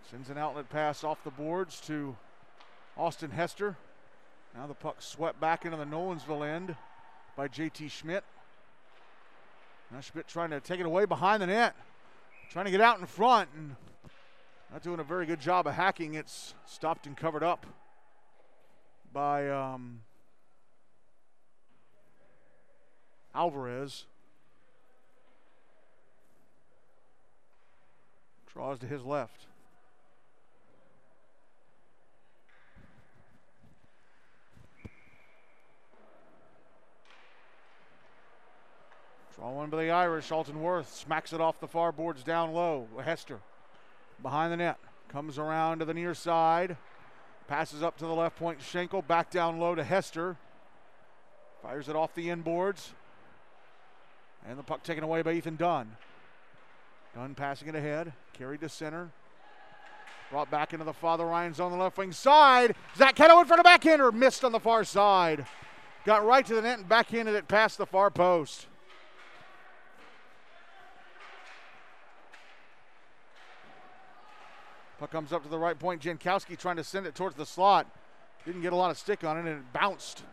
Sends 0.09 0.29
an 0.29 0.37
outlet 0.37 0.69
pass 0.69 1.03
off 1.03 1.23
the 1.23 1.31
boards 1.31 1.79
to 1.81 2.15
Austin 2.95 3.31
Hester. 3.31 3.75
Now 4.55 4.65
the 4.65 4.73
puck 4.73 5.01
swept 5.01 5.39
back 5.39 5.65
into 5.65 5.77
the 5.77 5.85
Nolensville 5.85 6.47
end 6.47 6.75
by 7.35 7.47
JT 7.47 7.91
Schmidt. 7.91 8.23
Now 9.91 10.01
Schmidt 10.01 10.27
trying 10.27 10.49
to 10.51 10.59
take 10.59 10.79
it 10.79 10.85
away 10.85 11.05
behind 11.05 11.41
the 11.41 11.47
net, 11.47 11.75
trying 12.49 12.65
to 12.65 12.71
get 12.71 12.81
out 12.81 12.99
in 12.99 13.05
front, 13.05 13.49
and 13.55 13.75
not 14.71 14.83
doing 14.83 14.99
a 14.99 15.03
very 15.03 15.25
good 15.25 15.39
job 15.39 15.65
of 15.67 15.73
hacking. 15.73 16.15
It's 16.15 16.53
stopped 16.65 17.07
and 17.07 17.15
covered 17.15 17.43
up 17.43 17.65
by 19.13 19.49
um, 19.49 20.01
Alvarez. 23.33 24.05
Draws 28.53 28.79
to 28.79 28.87
his 28.87 29.03
left. 29.03 29.45
Draw 39.35 39.51
one 39.51 39.69
by 39.69 39.83
the 39.83 39.91
Irish. 39.91 40.31
Alton 40.31 40.59
Worth 40.61 40.91
smacks 40.93 41.31
it 41.31 41.39
off 41.39 41.59
the 41.59 41.67
far 41.67 41.91
boards 41.91 42.23
down 42.23 42.53
low. 42.53 42.87
Hester 43.03 43.39
behind 44.21 44.51
the 44.51 44.57
net. 44.57 44.77
Comes 45.09 45.37
around 45.37 45.79
to 45.79 45.85
the 45.85 45.93
near 45.93 46.13
side. 46.13 46.77
Passes 47.47 47.81
up 47.81 47.97
to 47.97 48.05
the 48.05 48.13
left 48.13 48.37
point. 48.37 48.61
Schenkel 48.61 49.01
back 49.01 49.31
down 49.31 49.59
low 49.59 49.73
to 49.73 49.83
Hester. 49.83 50.35
Fires 51.61 51.87
it 51.87 51.95
off 51.95 52.13
the 52.13 52.27
inboards. 52.27 52.89
And 54.47 54.59
the 54.59 54.63
puck 54.63 54.83
taken 54.83 55.03
away 55.03 55.21
by 55.21 55.33
Ethan 55.33 55.55
Dunn. 55.55 55.95
Dunn 57.15 57.35
passing 57.35 57.67
it 57.67 57.75
ahead. 57.75 58.13
Carried 58.33 58.61
to 58.61 58.69
center. 58.69 59.09
Brought 60.29 60.51
back 60.51 60.73
into 60.73 60.85
the 60.85 60.93
Father 60.93 61.25
Ryan 61.25 61.53
zone 61.53 61.71
on 61.71 61.77
the 61.77 61.83
left 61.83 61.97
wing 61.97 62.11
side. 62.11 62.75
Zach 62.97 63.15
Cato 63.15 63.39
in 63.39 63.45
front 63.45 63.61
of 63.61 63.63
backhander. 63.63 64.11
Missed 64.11 64.43
on 64.43 64.51
the 64.51 64.59
far 64.59 64.83
side. 64.83 65.45
Got 66.05 66.25
right 66.25 66.45
to 66.45 66.55
the 66.55 66.61
net 66.61 66.79
and 66.79 66.89
backhanded 66.89 67.33
it 67.33 67.47
past 67.47 67.77
the 67.77 67.85
far 67.85 68.11
post. 68.11 68.67
Puck 74.99 75.11
comes 75.11 75.31
up 75.31 75.43
to 75.43 75.49
the 75.49 75.59
right 75.59 75.77
point. 75.77 76.01
Jankowski 76.01 76.57
trying 76.57 76.77
to 76.77 76.83
send 76.83 77.05
it 77.05 77.13
towards 77.13 77.35
the 77.35 77.45
slot. 77.45 77.87
Didn't 78.45 78.61
get 78.61 78.73
a 78.73 78.75
lot 78.75 78.91
of 78.91 78.97
stick 78.97 79.23
on 79.23 79.37
it, 79.37 79.41
and 79.41 79.49
it 79.49 79.73
bounced, 79.73 80.23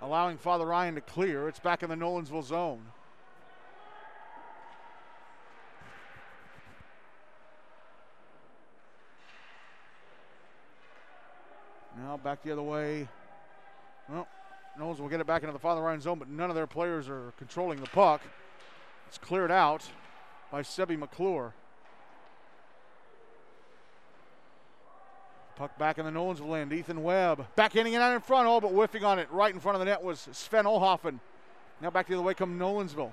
allowing 0.00 0.36
Father 0.36 0.66
Ryan 0.66 0.94
to 0.94 1.00
clear. 1.00 1.48
It's 1.48 1.58
back 1.58 1.82
in 1.82 1.88
the 1.88 1.96
Nolensville 1.96 2.44
zone. 2.44 2.82
Now 11.98 12.16
back 12.16 12.42
the 12.42 12.52
other 12.52 12.62
way. 12.62 13.08
Well, 14.08 14.26
Knowles 14.78 15.00
will 15.00 15.08
get 15.08 15.20
it 15.20 15.26
back 15.26 15.42
into 15.42 15.52
the 15.52 15.58
Father 15.58 15.80
Ryan 15.80 16.00
zone, 16.00 16.18
but 16.18 16.28
none 16.28 16.48
of 16.48 16.56
their 16.56 16.66
players 16.66 17.08
are 17.08 17.32
controlling 17.36 17.80
the 17.80 17.88
puck. 17.88 18.22
It's 19.08 19.18
cleared 19.18 19.50
out 19.50 19.84
by 20.52 20.62
Sebi 20.62 20.96
McClure. 20.96 21.52
Puck 25.60 25.76
back 25.76 25.98
in 25.98 26.06
the 26.06 26.10
Nolensville 26.10 26.58
end. 26.58 26.72
Ethan 26.72 27.02
Webb 27.02 27.46
backhanding 27.54 27.92
it 27.92 28.00
out 28.00 28.14
in 28.14 28.22
front. 28.22 28.48
Oh, 28.48 28.62
but 28.62 28.70
whiffing 28.70 29.04
on 29.04 29.18
it 29.18 29.30
right 29.30 29.52
in 29.52 29.60
front 29.60 29.76
of 29.76 29.80
the 29.80 29.84
net 29.84 30.02
was 30.02 30.26
Sven 30.32 30.64
Olhoffen. 30.64 31.20
Now 31.82 31.90
back 31.90 32.06
the 32.06 32.14
other 32.14 32.22
way 32.22 32.32
come 32.32 32.58
Nolensville. 32.58 33.12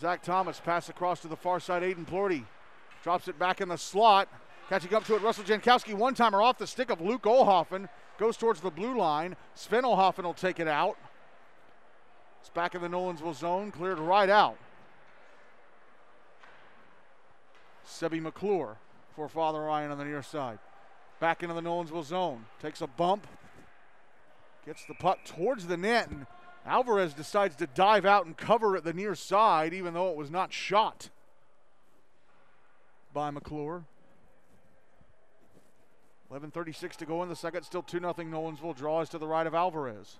Zach 0.00 0.22
Thomas 0.22 0.58
pass 0.58 0.88
across 0.88 1.20
to 1.20 1.28
the 1.28 1.36
far 1.36 1.60
side. 1.60 1.82
Aiden 1.82 2.06
Plorty 2.06 2.44
drops 3.02 3.28
it 3.28 3.38
back 3.38 3.60
in 3.60 3.68
the 3.68 3.76
slot. 3.76 4.26
Catching 4.70 4.94
up 4.94 5.04
to 5.04 5.16
it, 5.16 5.20
Russell 5.20 5.44
Jankowski. 5.44 5.92
One 5.92 6.14
timer 6.14 6.40
off 6.40 6.56
the 6.56 6.66
stick 6.66 6.88
of 6.88 7.02
Luke 7.02 7.24
Olhoffen. 7.24 7.90
Goes 8.16 8.38
towards 8.38 8.62
the 8.62 8.70
blue 8.70 8.96
line. 8.96 9.36
Sven 9.54 9.82
Olhoffen 9.82 10.24
will 10.24 10.32
take 10.32 10.60
it 10.60 10.66
out. 10.66 10.96
It's 12.40 12.48
back 12.48 12.74
in 12.74 12.80
the 12.80 12.88
Nolensville 12.88 13.34
zone. 13.34 13.70
Cleared 13.70 13.98
right 13.98 14.30
out. 14.30 14.56
Sebi 17.86 18.18
McClure 18.18 18.78
for 19.14 19.28
Father 19.28 19.60
Ryan 19.60 19.90
on 19.90 19.98
the 19.98 20.04
near 20.06 20.22
side. 20.22 20.58
Back 21.18 21.42
into 21.42 21.54
the 21.54 21.62
Nolensville 21.62 22.04
zone. 22.04 22.46
Takes 22.60 22.80
a 22.80 22.86
bump. 22.86 23.26
Gets 24.64 24.84
the 24.84 24.94
puck 24.94 25.24
towards 25.24 25.66
the 25.66 25.76
net, 25.76 26.10
and 26.10 26.26
Alvarez 26.66 27.14
decides 27.14 27.54
to 27.56 27.68
dive 27.68 28.04
out 28.04 28.26
and 28.26 28.36
cover 28.36 28.76
at 28.76 28.84
the 28.84 28.92
near 28.92 29.14
side, 29.14 29.72
even 29.72 29.94
though 29.94 30.10
it 30.10 30.16
was 30.16 30.30
not 30.30 30.52
shot 30.52 31.08
by 33.14 33.30
McClure. 33.30 33.84
11.36 36.32 36.96
to 36.96 37.06
go 37.06 37.22
in 37.22 37.28
the 37.28 37.36
second. 37.36 37.62
Still 37.62 37.82
2 37.82 38.00
0 38.00 38.12
Nolensville. 38.12 38.76
Draws 38.76 39.08
to 39.10 39.18
the 39.18 39.26
right 39.28 39.46
of 39.46 39.54
Alvarez. 39.54 40.16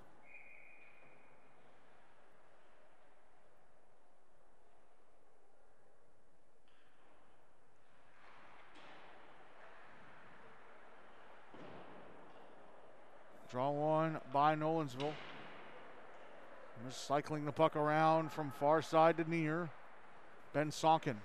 Draw 13.56 13.70
one 13.70 14.20
by 14.34 14.54
Nolensville. 14.54 15.14
Just 16.86 17.06
cycling 17.06 17.46
the 17.46 17.52
puck 17.52 17.74
around 17.74 18.30
from 18.30 18.52
far 18.60 18.82
side 18.82 19.16
to 19.16 19.24
near. 19.30 19.70
Ben 20.52 20.70
Sonkin. 20.70 21.16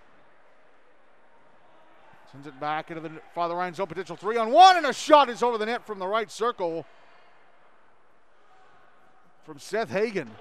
Sends 2.32 2.48
it 2.48 2.58
back 2.58 2.90
into 2.90 3.02
the 3.02 3.12
Father 3.36 3.54
Ryan 3.54 3.74
zone. 3.74 3.88
Potential 3.88 4.16
three 4.16 4.38
on 4.38 4.50
one, 4.50 4.78
and 4.78 4.86
a 4.86 4.94
shot 4.94 5.30
is 5.30 5.44
over 5.44 5.58
the 5.58 5.66
net 5.66 5.86
from 5.86 6.00
the 6.00 6.08
right 6.08 6.32
circle 6.32 6.86
from 9.44 9.60
Seth 9.60 9.90
Hagan. 9.90 10.32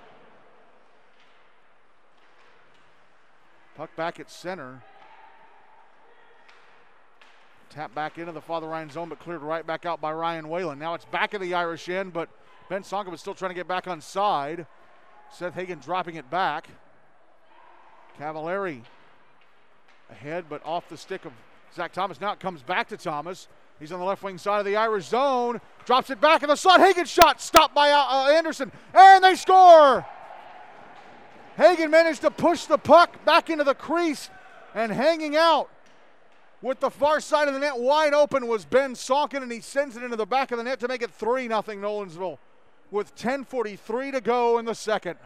Puck 3.74 3.96
back 3.96 4.20
at 4.20 4.30
center. 4.30 4.80
Tap 7.70 7.94
back 7.94 8.18
into 8.18 8.32
the 8.32 8.40
Father 8.40 8.66
Ryan 8.66 8.90
zone, 8.90 9.08
but 9.08 9.20
cleared 9.20 9.42
right 9.42 9.64
back 9.64 9.86
out 9.86 10.00
by 10.00 10.12
Ryan 10.12 10.48
Whalen. 10.48 10.80
Now 10.80 10.94
it's 10.94 11.04
back 11.04 11.34
in 11.34 11.40
the 11.40 11.54
Irish 11.54 11.88
end, 11.88 12.12
but 12.12 12.28
Ben 12.68 12.82
Sonkin 12.82 13.12
was 13.12 13.20
still 13.20 13.34
trying 13.34 13.50
to 13.50 13.54
get 13.54 13.68
back 13.68 13.86
on 13.86 14.00
side. 14.00 14.66
Seth 15.32 15.54
Hagan 15.54 15.78
dropping 15.78 16.16
it 16.16 16.28
back. 16.28 16.68
Cavallari 18.18 18.82
ahead, 20.10 20.46
but 20.48 20.60
off 20.64 20.88
the 20.88 20.96
stick 20.96 21.24
of 21.24 21.32
Zach 21.72 21.92
Thomas. 21.92 22.20
Now 22.20 22.32
it 22.32 22.40
comes 22.40 22.60
back 22.60 22.88
to 22.88 22.96
Thomas. 22.96 23.46
He's 23.78 23.92
on 23.92 24.00
the 24.00 24.04
left 24.04 24.24
wing 24.24 24.36
side 24.36 24.58
of 24.58 24.66
the 24.66 24.74
Irish 24.74 25.06
zone. 25.06 25.60
Drops 25.84 26.10
it 26.10 26.20
back 26.20 26.42
in 26.42 26.48
the 26.48 26.56
slot. 26.56 26.80
Hagan 26.80 27.06
shot 27.06 27.40
stopped 27.40 27.74
by 27.74 27.92
uh, 27.92 28.04
uh, 28.08 28.32
Anderson, 28.32 28.72
and 28.92 29.22
they 29.22 29.36
score. 29.36 30.04
Hagan 31.56 31.90
managed 31.90 32.22
to 32.22 32.32
push 32.32 32.64
the 32.64 32.78
puck 32.78 33.24
back 33.24 33.48
into 33.48 33.62
the 33.62 33.74
crease, 33.74 34.28
and 34.74 34.90
hanging 34.90 35.36
out 35.36 35.70
with 36.62 36.80
the 36.80 36.90
far 36.90 37.20
side 37.20 37.48
of 37.48 37.54
the 37.54 37.60
net 37.60 37.78
wide 37.78 38.12
open 38.12 38.46
was 38.46 38.64
Ben 38.64 38.94
Sonkin, 38.94 39.42
and 39.42 39.50
he 39.50 39.60
sends 39.60 39.96
it 39.96 40.02
into 40.02 40.16
the 40.16 40.26
back 40.26 40.52
of 40.52 40.58
the 40.58 40.64
net 40.64 40.80
to 40.80 40.88
make 40.88 41.02
it 41.02 41.10
3 41.10 41.48
0 41.48 41.62
Nolensville 41.62 42.38
with 42.90 43.14
10.43 43.16 44.12
to 44.12 44.20
go 44.20 44.58
in 44.58 44.64
the 44.64 44.74
second. 44.74 45.16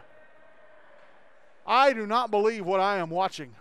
I 1.65 1.93
do 1.93 2.05
not 2.05 2.29
believe 2.29 2.65
what 2.65 2.79
I 2.79 2.97
am 2.97 3.09
watching. 3.09 3.55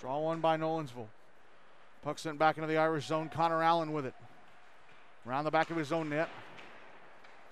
Draw 0.00 0.18
one 0.18 0.40
by 0.40 0.56
Nolensville. 0.56 1.08
Puck 2.02 2.18
sent 2.18 2.38
back 2.38 2.56
into 2.56 2.68
the 2.68 2.76
Irish 2.76 3.06
zone. 3.06 3.28
Connor 3.28 3.62
Allen 3.62 3.92
with 3.92 4.06
it. 4.06 4.14
Around 5.26 5.44
the 5.44 5.50
back 5.50 5.70
of 5.70 5.76
his 5.76 5.92
own 5.92 6.08
net. 6.08 6.28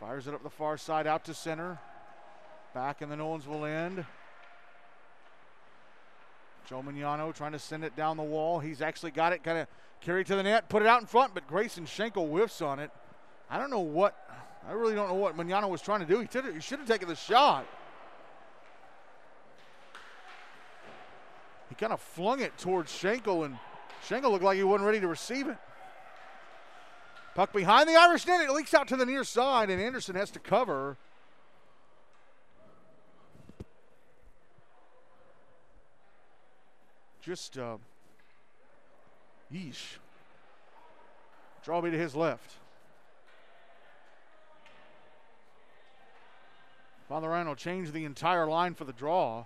Fires 0.01 0.27
it 0.27 0.35
up 0.35 0.43
the 0.43 0.51
far 0.51 0.77
side 0.77 1.07
out 1.07 1.25
to 1.25 1.35
center. 1.35 1.79
Back 2.75 3.03
in 3.03 3.09
the 3.09 3.17
Nolensville 3.17 3.69
end. 3.69 4.05
Joe 6.69 6.83
Mignano 6.83 7.35
trying 7.35 7.53
to 7.53 7.59
send 7.59 7.85
it 7.85 7.95
down 7.97 8.17
the 8.17 8.23
wall. 8.23 8.59
He's 8.59 8.83
actually 8.83 9.13
got 9.13 9.33
it, 9.33 9.45
kind 9.45 9.59
of 9.59 9.69
carried 10.01 10.27
to 10.27 10.37
the 10.37 10.43
net, 10.43 10.69
put 10.69 10.83
it 10.83 10.89
out 10.89 11.01
in 11.01 11.07
front, 11.07 11.33
but 11.33 11.47
Grayson 11.47 11.87
Schenkel 11.87 12.27
whiffs 12.27 12.61
on 12.61 12.81
it. 12.81 12.91
I 13.49 13.59
don't 13.59 13.71
know 13.71 13.81
what, 13.81 14.17
I 14.69 14.73
really 14.73 14.95
don't 14.95 15.09
know 15.09 15.15
what 15.15 15.37
Mignano 15.37 15.69
was 15.69 15.81
trying 15.81 16.01
to 16.01 16.07
do. 16.07 16.21
He, 16.21 16.29
he 16.53 16.61
should 16.61 16.81
have 16.81 16.89
taken 16.89 17.09
the 17.09 17.15
shot. 17.15 17.67
Kind 21.79 21.93
of 21.93 22.01
flung 22.01 22.41
it 22.41 22.57
towards 22.59 22.91
Schenkel, 22.91 23.45
and 23.45 23.59
Schenkel 24.03 24.31
looked 24.31 24.45
like 24.45 24.57
he 24.57 24.63
wasn't 24.63 24.87
ready 24.87 25.01
to 25.01 25.09
receive 25.09 25.49
it. 25.49 25.57
Puck 27.35 27.53
behind 27.53 27.89
the 27.89 27.97
Irish 27.97 28.27
net. 28.27 28.41
It 28.41 28.51
leaks 28.51 28.73
out 28.73 28.89
to 28.89 28.97
the 28.97 29.05
near 29.05 29.23
side, 29.23 29.69
and 29.69 29.81
Anderson 29.81 30.17
has 30.17 30.31
to 30.31 30.39
cover. 30.39 30.97
Just, 37.21 37.59
uh, 37.59 37.77
yeesh. 39.53 39.99
Draw 41.65 41.81
me 41.83 41.91
to 41.91 41.99
his 41.99 42.15
left. 42.15 42.53
Father 47.09 47.29
Ryan 47.29 47.49
will 47.49 47.55
change 47.55 47.93
the 47.93 48.05
entire 48.05 48.47
line 48.47 48.75
for 48.75 48.85
the 48.85 48.93
draw. 48.93 49.45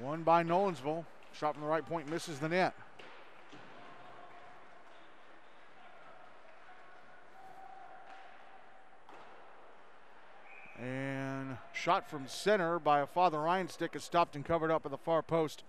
One 0.00 0.22
by 0.22 0.44
Nolensville. 0.44 1.04
Shot 1.32 1.54
from 1.54 1.62
the 1.62 1.68
right 1.68 1.84
point 1.86 2.08
misses 2.08 2.38
the 2.38 2.48
net. 2.48 2.74
And 10.80 11.56
shot 11.72 12.08
from 12.08 12.28
center 12.28 12.78
by 12.78 13.00
a 13.00 13.06
Father 13.06 13.40
Ryan 13.40 13.68
stick 13.68 13.96
is 13.96 14.04
stopped 14.04 14.36
and 14.36 14.44
covered 14.44 14.70
up 14.70 14.84
at 14.84 14.92
the 14.92 14.98
far 14.98 15.22
post 15.22 15.64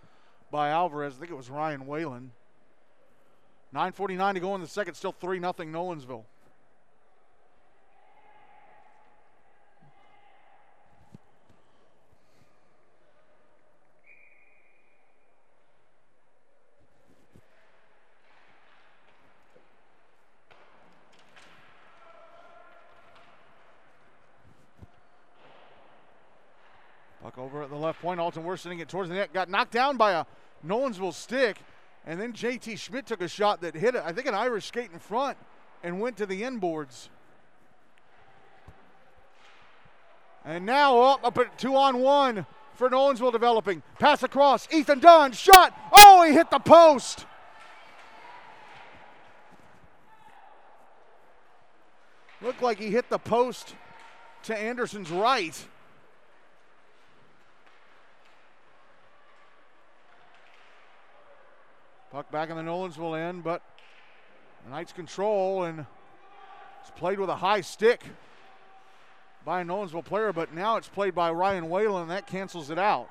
by 0.52 0.70
Alvarez. 0.70 1.16
I 1.16 1.20
think 1.20 1.32
it 1.32 1.38
was 1.38 1.50
Ryan 1.50 1.88
Whalen. 1.88 2.32
9.49 3.74 4.34
to 4.36 4.40
go 4.40 4.56
in 4.56 4.62
the 4.62 4.68
second, 4.68 4.94
still 4.94 5.12
3 5.12 5.40
0 5.40 5.54
Nolensville. 5.54 6.24
Sending 28.58 28.80
it 28.80 28.90
towards 28.90 29.10
the 29.10 29.16
net. 29.16 29.34
Got 29.34 29.50
knocked 29.50 29.72
down 29.72 29.98
by 29.98 30.12
a 30.14 30.26
Nolensville 30.66 31.14
stick. 31.14 31.58
And 32.06 32.20
then 32.20 32.34
JT 32.34 32.78
Schmidt 32.80 33.06
took 33.06 33.22
a 33.22 33.28
shot 33.28 33.62
that 33.62 33.76
hit, 33.76 33.96
I 33.96 34.12
think, 34.14 34.28
an 34.28 34.34
Irish 34.34 34.66
skate 34.66 34.92
in 34.92 35.00
front 35.00 35.38
and 35.84 36.00
went 36.00 36.18
to 36.18 36.26
the 36.26 36.42
inboards. 36.42 37.10
And 40.46 40.66
now 40.66 41.02
up, 41.02 41.24
up 41.24 41.38
at 41.38 41.60
two 41.60 41.76
on 41.76 42.00
one 42.00 42.46
for 42.74 42.90
Nolensville 42.90 43.32
developing. 43.32 43.84
Pass 44.00 44.24
across. 44.24 44.72
Ethan 44.74 45.00
Dunn, 45.00 45.34
shot. 45.34 45.78
Oh, 45.94 46.24
he 46.26 46.34
hit 46.34 46.50
the 46.50 46.60
post. 46.60 47.26
Looked 52.42 52.62
like 52.62 52.80
he 52.80 52.90
hit 52.90 53.10
the 53.10 53.20
post 53.20 53.76
to 54.44 54.58
Anderson's 54.58 55.12
right. 55.12 55.68
Puck 62.12 62.32
back 62.32 62.50
in 62.50 62.58
the 62.58 62.64
Nolensville 62.64 63.16
end, 63.16 63.44
but 63.44 63.62
the 64.64 64.72
Knights 64.72 64.92
control 64.92 65.64
and 65.64 65.86
it's 66.82 66.90
played 66.96 67.20
with 67.20 67.30
a 67.30 67.36
high 67.36 67.62
stick 67.62 68.04
by 69.46 69.62
a 69.62 69.64
Nolensville 69.64 70.04
player, 70.04 70.34
but 70.34 70.52
now 70.52 70.78
it's 70.78 70.90
played 70.90 71.14
by 71.14 71.30
Ryan 71.30 71.70
Whalen 71.70 72.04
and 72.04 72.12
that 72.12 72.26
cancels 72.26 72.72
it 72.72 72.80
out. 72.80 73.10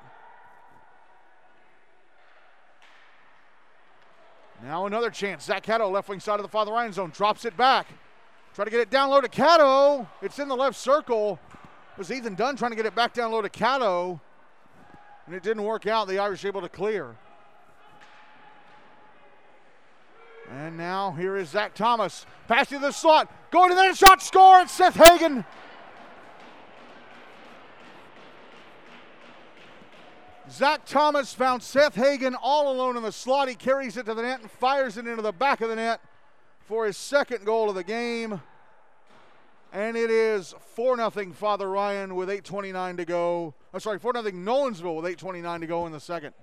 Now 4.61 4.85
another 4.85 5.09
chance. 5.09 5.45
Zach 5.45 5.63
Cato, 5.63 5.89
left 5.89 6.09
wing 6.09 6.19
side 6.19 6.35
of 6.35 6.43
the 6.43 6.49
Father 6.49 6.73
Ryan 6.73 6.91
zone, 6.91 7.11
drops 7.11 7.45
it 7.45 7.55
back. 7.55 7.87
Try 8.53 8.65
to 8.65 8.71
get 8.71 8.81
it 8.81 8.89
down 8.89 9.09
low 9.09 9.21
to 9.21 9.29
Cato. 9.29 10.09
It's 10.21 10.39
in 10.39 10.49
the 10.49 10.57
left 10.57 10.77
circle. 10.77 11.39
It 11.53 11.97
was 11.97 12.11
Ethan 12.11 12.35
Dunn 12.35 12.57
trying 12.57 12.71
to 12.71 12.75
get 12.75 12.85
it 12.85 12.95
back 12.95 13.13
down 13.13 13.31
low 13.31 13.41
to 13.41 13.49
Cato, 13.49 14.19
and 15.25 15.33
it 15.33 15.43
didn't 15.43 15.63
work 15.63 15.87
out. 15.87 16.09
The 16.09 16.19
Irish 16.19 16.43
able 16.43 16.59
to 16.59 16.67
clear. 16.67 17.15
And 20.51 20.77
now 20.77 21.11
here 21.11 21.37
is 21.37 21.49
Zach 21.49 21.75
Thomas. 21.75 22.25
Passing 22.47 22.79
to 22.79 22.85
the 22.87 22.91
slot. 22.91 23.31
Going 23.51 23.69
to 23.69 23.75
the 23.75 23.93
shot, 23.93 24.21
score. 24.21 24.61
It's 24.61 24.71
Seth 24.71 24.95
Hagan. 24.95 25.45
Zach 30.49 30.85
Thomas 30.85 31.33
found 31.33 31.61
Seth 31.61 31.93
Hagan 31.93 32.35
all 32.35 32.71
alone 32.71 32.97
in 32.97 33.03
the 33.03 33.11
slot. 33.11 33.47
He 33.47 33.55
carries 33.55 33.97
it 33.97 34.07
to 34.07 34.15
the 34.15 34.23
net 34.23 34.41
and 34.41 34.49
fires 34.49 34.97
it 34.97 35.05
into 35.05 35.21
the 35.21 35.31
back 35.31 35.61
of 35.61 35.69
the 35.69 35.75
net 35.75 36.01
for 36.61 36.87
his 36.87 36.97
second 36.97 37.45
goal 37.45 37.69
of 37.69 37.75
the 37.75 37.83
game. 37.83 38.41
And 39.71 39.95
it 39.95 40.09
is 40.09 40.55
4 40.73 40.97
0 40.97 41.33
Father 41.33 41.69
Ryan 41.69 42.15
with 42.15 42.29
8.29 42.29 42.97
to 42.97 43.05
go. 43.05 43.53
I'm 43.71 43.79
sorry, 43.79 43.99
4 43.99 44.13
0 44.13 44.23
Nolensville 44.31 44.99
with 44.99 45.05
8.29 45.17 45.59
to 45.59 45.67
go 45.67 45.85
in 45.85 45.91
the 45.91 45.99
second. 45.99 46.33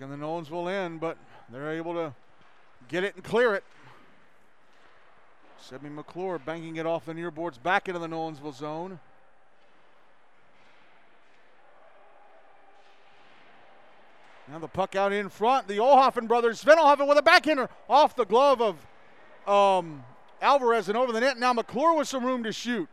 In 0.00 0.08
the 0.08 0.16
Nolensville 0.16 0.72
end, 0.72 0.98
but 0.98 1.18
they're 1.50 1.72
able 1.72 1.92
to 1.92 2.14
get 2.88 3.04
it 3.04 3.16
and 3.16 3.22
clear 3.22 3.54
it. 3.54 3.64
Sebby 5.62 5.92
McClure 5.92 6.38
banking 6.38 6.76
it 6.76 6.86
off 6.86 7.04
the 7.04 7.12
near 7.12 7.30
boards 7.30 7.58
back 7.58 7.86
into 7.86 7.98
the 7.98 8.06
Nolensville 8.06 8.54
zone. 8.54 8.98
Now 14.50 14.58
the 14.58 14.68
puck 14.68 14.96
out 14.96 15.12
in 15.12 15.28
front. 15.28 15.68
The 15.68 15.76
Olhoffen 15.76 16.26
brothers. 16.26 16.60
Sven 16.60 16.78
Olhoffen 16.78 17.06
with 17.06 17.18
a 17.18 17.22
backhander 17.22 17.68
off 17.86 18.16
the 18.16 18.24
glove 18.24 18.62
of 18.62 18.86
um, 19.46 20.02
Alvarez 20.40 20.88
and 20.88 20.96
over 20.96 21.12
the 21.12 21.20
net. 21.20 21.38
Now 21.38 21.52
McClure 21.52 21.94
with 21.94 22.08
some 22.08 22.24
room 22.24 22.42
to 22.44 22.52
shoot. 22.52 22.88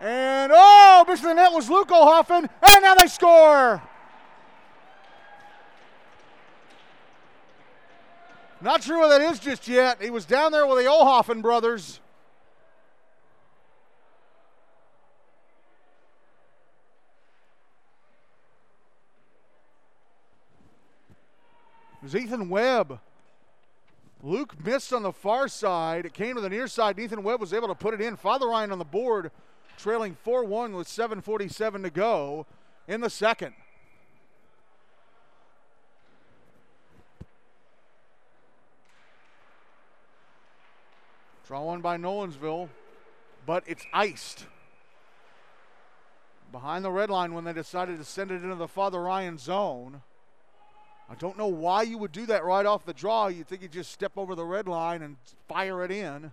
And 0.00 0.52
oh, 0.54 1.04
missing 1.08 1.28
the 1.28 1.34
net 1.34 1.52
was 1.52 1.68
Luke 1.68 1.88
Olhoffen. 1.88 2.48
And 2.68 2.82
now 2.82 2.94
they 2.94 3.08
score. 3.08 3.82
Not 8.62 8.84
sure 8.84 8.96
what 8.96 9.08
that 9.08 9.20
is 9.20 9.40
just 9.40 9.66
yet. 9.66 10.00
He 10.00 10.10
was 10.10 10.24
down 10.24 10.52
there 10.52 10.64
with 10.68 10.78
the 10.78 10.84
Olhoffen 10.84 11.42
brothers. 11.42 11.98
It 22.00 22.04
was 22.04 22.14
Ethan 22.14 22.48
Webb. 22.48 23.00
Luke 24.22 24.54
missed 24.64 24.92
on 24.92 25.02
the 25.02 25.12
far 25.12 25.48
side. 25.48 26.06
It 26.06 26.14
came 26.14 26.36
to 26.36 26.40
the 26.40 26.48
near 26.48 26.68
side. 26.68 27.00
Ethan 27.00 27.24
Webb 27.24 27.40
was 27.40 27.52
able 27.52 27.66
to 27.66 27.74
put 27.74 27.94
it 27.94 28.00
in. 28.00 28.16
Father 28.16 28.46
Ryan 28.46 28.70
on 28.70 28.78
the 28.78 28.84
board, 28.84 29.32
trailing 29.76 30.16
4 30.22 30.44
1 30.44 30.74
with 30.74 30.86
7.47 30.86 31.82
to 31.82 31.90
go 31.90 32.46
in 32.86 33.00
the 33.00 33.10
second. 33.10 33.54
Draw 41.46 41.62
one 41.62 41.80
by 41.80 41.96
Nolensville, 41.96 42.68
but 43.46 43.64
it's 43.66 43.84
iced. 43.92 44.46
Behind 46.52 46.84
the 46.84 46.90
red 46.90 47.10
line 47.10 47.34
when 47.34 47.44
they 47.44 47.52
decided 47.52 47.98
to 47.98 48.04
send 48.04 48.30
it 48.30 48.42
into 48.42 48.54
the 48.54 48.68
Father 48.68 49.02
Ryan 49.02 49.38
zone. 49.38 50.02
I 51.10 51.14
don't 51.14 51.36
know 51.36 51.48
why 51.48 51.82
you 51.82 51.98
would 51.98 52.12
do 52.12 52.26
that 52.26 52.44
right 52.44 52.64
off 52.64 52.84
the 52.84 52.94
draw. 52.94 53.26
You'd 53.26 53.48
think 53.48 53.62
you'd 53.62 53.72
just 53.72 53.92
step 53.92 54.12
over 54.16 54.34
the 54.34 54.44
red 54.44 54.68
line 54.68 55.02
and 55.02 55.16
fire 55.48 55.84
it 55.84 55.90
in. 55.90 56.32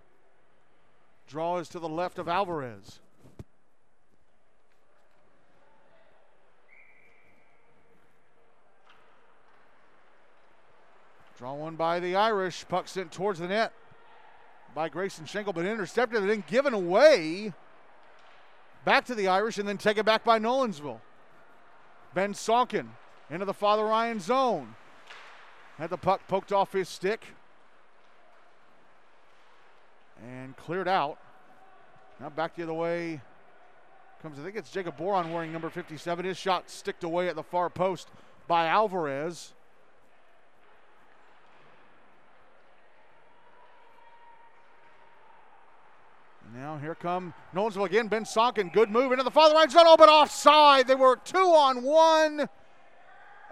Draw 1.26 1.58
is 1.58 1.68
to 1.70 1.78
the 1.78 1.88
left 1.88 2.18
of 2.18 2.28
Alvarez. 2.28 3.00
Draw 11.36 11.54
one 11.54 11.76
by 11.76 12.00
the 12.00 12.16
Irish. 12.16 12.66
Puck 12.68 12.86
sent 12.86 13.12
towards 13.12 13.38
the 13.38 13.48
net 13.48 13.72
by 14.74 14.88
Grayson 14.88 15.26
Schenkel, 15.26 15.52
but 15.52 15.66
intercepted 15.66 16.20
and 16.20 16.30
then 16.30 16.44
given 16.46 16.74
away 16.74 17.52
back 18.84 19.04
to 19.06 19.14
the 19.14 19.28
Irish 19.28 19.58
and 19.58 19.68
then 19.68 19.78
taken 19.78 20.04
back 20.04 20.24
by 20.24 20.38
Nolensville. 20.38 21.00
Ben 22.14 22.34
Sonkin 22.34 22.90
into 23.30 23.44
the 23.44 23.54
Father 23.54 23.84
Ryan 23.84 24.20
zone. 24.20 24.74
Had 25.78 25.90
the 25.90 25.96
puck 25.96 26.20
poked 26.28 26.52
off 26.52 26.72
his 26.72 26.88
stick 26.88 27.24
and 30.22 30.56
cleared 30.56 30.88
out. 30.88 31.18
Now 32.20 32.28
back 32.28 32.56
the 32.56 32.64
other 32.64 32.74
way 32.74 33.20
comes, 34.22 34.38
I 34.38 34.42
think 34.42 34.56
it's 34.56 34.70
Jacob 34.70 34.98
Boron 34.98 35.32
wearing 35.32 35.52
number 35.52 35.70
57. 35.70 36.24
His 36.24 36.36
shot 36.36 36.68
sticked 36.68 37.04
away 37.04 37.28
at 37.28 37.36
the 37.36 37.42
far 37.42 37.70
post 37.70 38.08
by 38.46 38.66
Alvarez. 38.66 39.54
Now 46.54 46.78
here 46.78 46.96
come 46.96 47.32
Nolensville 47.54 47.86
again. 47.86 48.08
Ben 48.08 48.24
Sonkin, 48.24 48.70
good 48.70 48.90
move 48.90 49.12
into 49.12 49.22
the 49.22 49.30
Father 49.30 49.54
Ryan 49.54 49.70
zone, 49.70 49.84
oh, 49.86 49.96
but 49.96 50.08
offside. 50.08 50.88
They 50.88 50.96
were 50.96 51.16
two 51.24 51.38
on 51.38 51.82
one. 51.82 52.48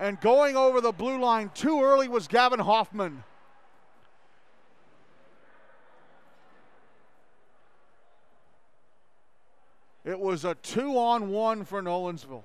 And 0.00 0.20
going 0.20 0.56
over 0.56 0.80
the 0.80 0.92
blue 0.92 1.20
line 1.20 1.50
too 1.54 1.82
early 1.82 2.08
was 2.08 2.26
Gavin 2.28 2.60
Hoffman. 2.60 3.24
It 10.04 10.18
was 10.18 10.44
a 10.44 10.54
two 10.54 10.98
on 10.98 11.28
one 11.28 11.64
for 11.64 11.82
Nolensville. 11.82 12.44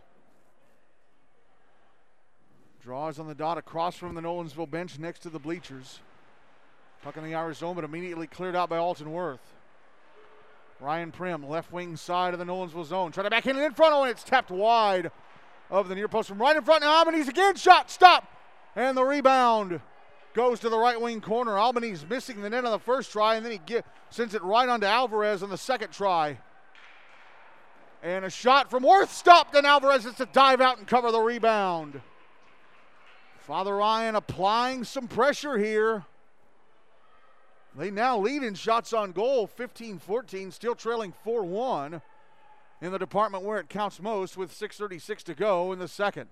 Draws 2.81 3.19
on 3.19 3.27
the 3.27 3.35
dot 3.35 3.57
across 3.57 3.95
from 3.95 4.13
the 4.13 4.21
Nolensville 4.21 4.69
bench 4.69 4.99
next 4.99 5.19
to 5.19 5.29
the 5.29 5.39
bleachers. 5.39 5.99
Puck 7.01 7.17
in 7.17 7.23
the 7.23 7.35
Irish 7.35 7.59
zone, 7.59 7.75
but 7.75 7.85
immediately 7.85 8.27
cleared 8.27 8.55
out 8.55 8.69
by 8.69 8.77
Alton 8.77 9.11
Worth. 9.11 9.39
Ryan 10.83 11.13
Prim, 11.13 11.47
left 11.47 11.71
wing 11.71 11.95
side 11.95 12.33
of 12.33 12.39
the 12.39 12.45
Nolensville 12.45 12.85
zone. 12.85 13.13
Try 13.13 13.23
to 13.23 13.29
back 13.29 13.45
in 13.47 13.55
and 13.55 13.65
in 13.65 13.73
front. 13.73 13.93
Oh, 13.93 14.03
and 14.03 14.11
it's 14.11 14.23
tapped 14.23 14.51
wide 14.51 15.11
of 15.71 15.87
the 15.87 15.95
near 15.95 16.09
post 16.09 16.27
from 16.27 16.39
right 16.39 16.57
in 16.57 16.63
front. 16.63 16.81
Now 16.81 16.97
Albanese 16.97 17.29
again. 17.29 17.55
Shot. 17.55 17.89
Stop. 17.89 18.27
And 18.75 18.97
the 18.97 19.03
rebound 19.03 19.79
goes 20.33 20.59
to 20.59 20.67
the 20.67 20.77
right 20.77 20.99
wing 20.99 21.21
corner. 21.21 21.57
Albanese 21.57 22.05
missing 22.09 22.41
the 22.41 22.49
net 22.49 22.65
on 22.65 22.71
the 22.71 22.79
first 22.79 23.13
try, 23.13 23.35
and 23.35 23.45
then 23.45 23.53
he 23.53 23.59
get, 23.59 23.85
sends 24.09 24.35
it 24.35 24.43
right 24.43 24.67
onto 24.67 24.85
Alvarez 24.85 25.41
on 25.41 25.49
the 25.49 25.57
second 25.57 25.93
try. 25.93 26.37
And 28.01 28.25
a 28.25 28.29
shot 28.29 28.69
from 28.69 28.83
Worth 28.83 29.13
stopped, 29.13 29.55
and 29.55 29.65
Alvarez 29.65 30.03
has 30.03 30.15
to 30.15 30.25
dive 30.25 30.59
out 30.59 30.79
and 30.79 30.85
cover 30.85 31.13
the 31.13 31.21
rebound. 31.21 32.01
Father 33.37 33.73
Ryan 33.73 34.15
applying 34.15 34.83
some 34.83 35.07
pressure 35.07 35.57
here. 35.57 36.03
They 37.75 37.89
now 37.89 38.19
lead 38.19 38.43
in 38.43 38.53
shots 38.53 38.93
on 38.93 39.11
goal 39.11 39.47
15 39.47 39.99
14, 39.99 40.51
still 40.51 40.75
trailing 40.75 41.13
4 41.23 41.43
1 41.43 42.01
in 42.81 42.91
the 42.91 42.99
department 42.99 43.43
where 43.43 43.59
it 43.59 43.69
counts 43.69 44.01
most 44.01 44.37
with 44.37 44.51
6.36 44.51 45.23
to 45.23 45.33
go 45.33 45.71
in 45.71 45.79
the 45.79 45.87
second. 45.87 46.27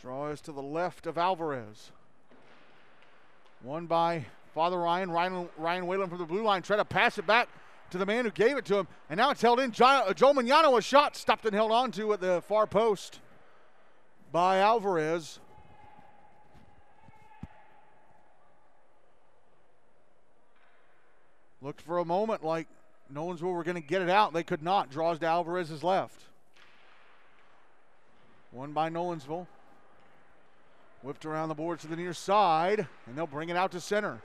Draw 0.00 0.28
is 0.30 0.40
to 0.40 0.52
the 0.52 0.62
left 0.62 1.06
of 1.06 1.16
Alvarez. 1.16 1.92
One 3.62 3.86
by 3.86 4.24
Father 4.52 4.78
Ryan. 4.78 5.12
Ryan, 5.12 5.48
Ryan 5.56 5.86
Whalen 5.86 6.08
from 6.08 6.18
the 6.18 6.24
blue 6.24 6.42
line. 6.42 6.62
Try 6.62 6.76
to 6.76 6.84
pass 6.84 7.18
it 7.18 7.26
back 7.26 7.48
to 7.90 7.98
the 7.98 8.06
man 8.06 8.24
who 8.24 8.32
gave 8.32 8.56
it 8.56 8.64
to 8.64 8.78
him. 8.78 8.88
And 9.08 9.18
now 9.18 9.30
it's 9.30 9.42
held 9.42 9.60
in. 9.60 9.70
Joe, 9.70 10.04
uh, 10.08 10.12
Joe 10.12 10.32
Mignano, 10.32 10.76
a 10.76 10.82
shot 10.82 11.14
stopped 11.14 11.46
and 11.46 11.54
held 11.54 11.70
on 11.70 11.92
to 11.92 12.12
at 12.14 12.20
the 12.20 12.42
far 12.42 12.66
post 12.66 13.20
by 14.32 14.58
Alvarez. 14.58 15.38
Looked 21.62 21.80
for 21.80 21.98
a 21.98 22.04
moment 22.04 22.44
like 22.44 22.66
Nolensville 23.12 23.52
were 23.52 23.62
going 23.62 23.80
to 23.80 23.86
get 23.86 24.02
it 24.02 24.10
out. 24.10 24.32
They 24.32 24.42
could 24.42 24.62
not. 24.62 24.90
Draws 24.90 25.20
to 25.20 25.26
Alvarez's 25.26 25.84
left. 25.84 26.24
One 28.50 28.72
by 28.72 28.90
Nolensville. 28.90 29.46
Whipped 31.02 31.24
around 31.24 31.48
the 31.48 31.54
boards 31.54 31.82
to 31.82 31.88
the 31.88 31.96
near 31.96 32.12
side, 32.12 32.86
and 33.06 33.16
they'll 33.16 33.26
bring 33.26 33.48
it 33.48 33.56
out 33.56 33.72
to 33.72 33.80
center. 33.80 34.20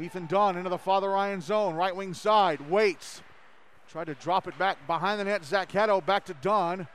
Ethan 0.00 0.26
Dunn 0.26 0.56
into 0.56 0.70
the 0.70 0.78
Father 0.78 1.10
Ryan 1.10 1.40
zone, 1.40 1.74
right 1.74 1.94
wing 1.94 2.14
side, 2.14 2.60
waits. 2.70 3.22
Tried 3.88 4.06
to 4.06 4.14
drop 4.14 4.48
it 4.48 4.56
back 4.56 4.84
behind 4.86 5.20
the 5.20 5.24
net. 5.24 5.44
Zach 5.44 5.68
Cato 5.68 6.00
back 6.00 6.24
to 6.26 6.34
Dunn. 6.34 6.86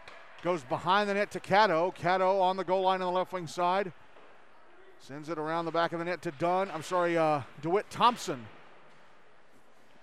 Goes 0.44 0.64
behind 0.64 1.10
the 1.10 1.14
net 1.14 1.32
to 1.32 1.40
Cato. 1.40 1.92
Cato 1.92 2.40
on 2.40 2.58
the 2.58 2.64
goal 2.64 2.84
line 2.84 3.02
on 3.02 3.14
the 3.14 3.18
left 3.18 3.34
wing 3.34 3.48
side. 3.48 3.92
Sends 5.00 5.30
it 5.30 5.38
around 5.38 5.66
the 5.66 5.72
back 5.72 5.94
of 5.94 6.00
the 6.00 6.06
net 6.06 6.22
to 6.24 6.32
Dunn. 6.32 6.72
I'm 6.74 6.84
sorry, 6.84 7.18
uh, 7.18 7.42
DeWitt 7.62 7.90
Thompson 7.90 8.46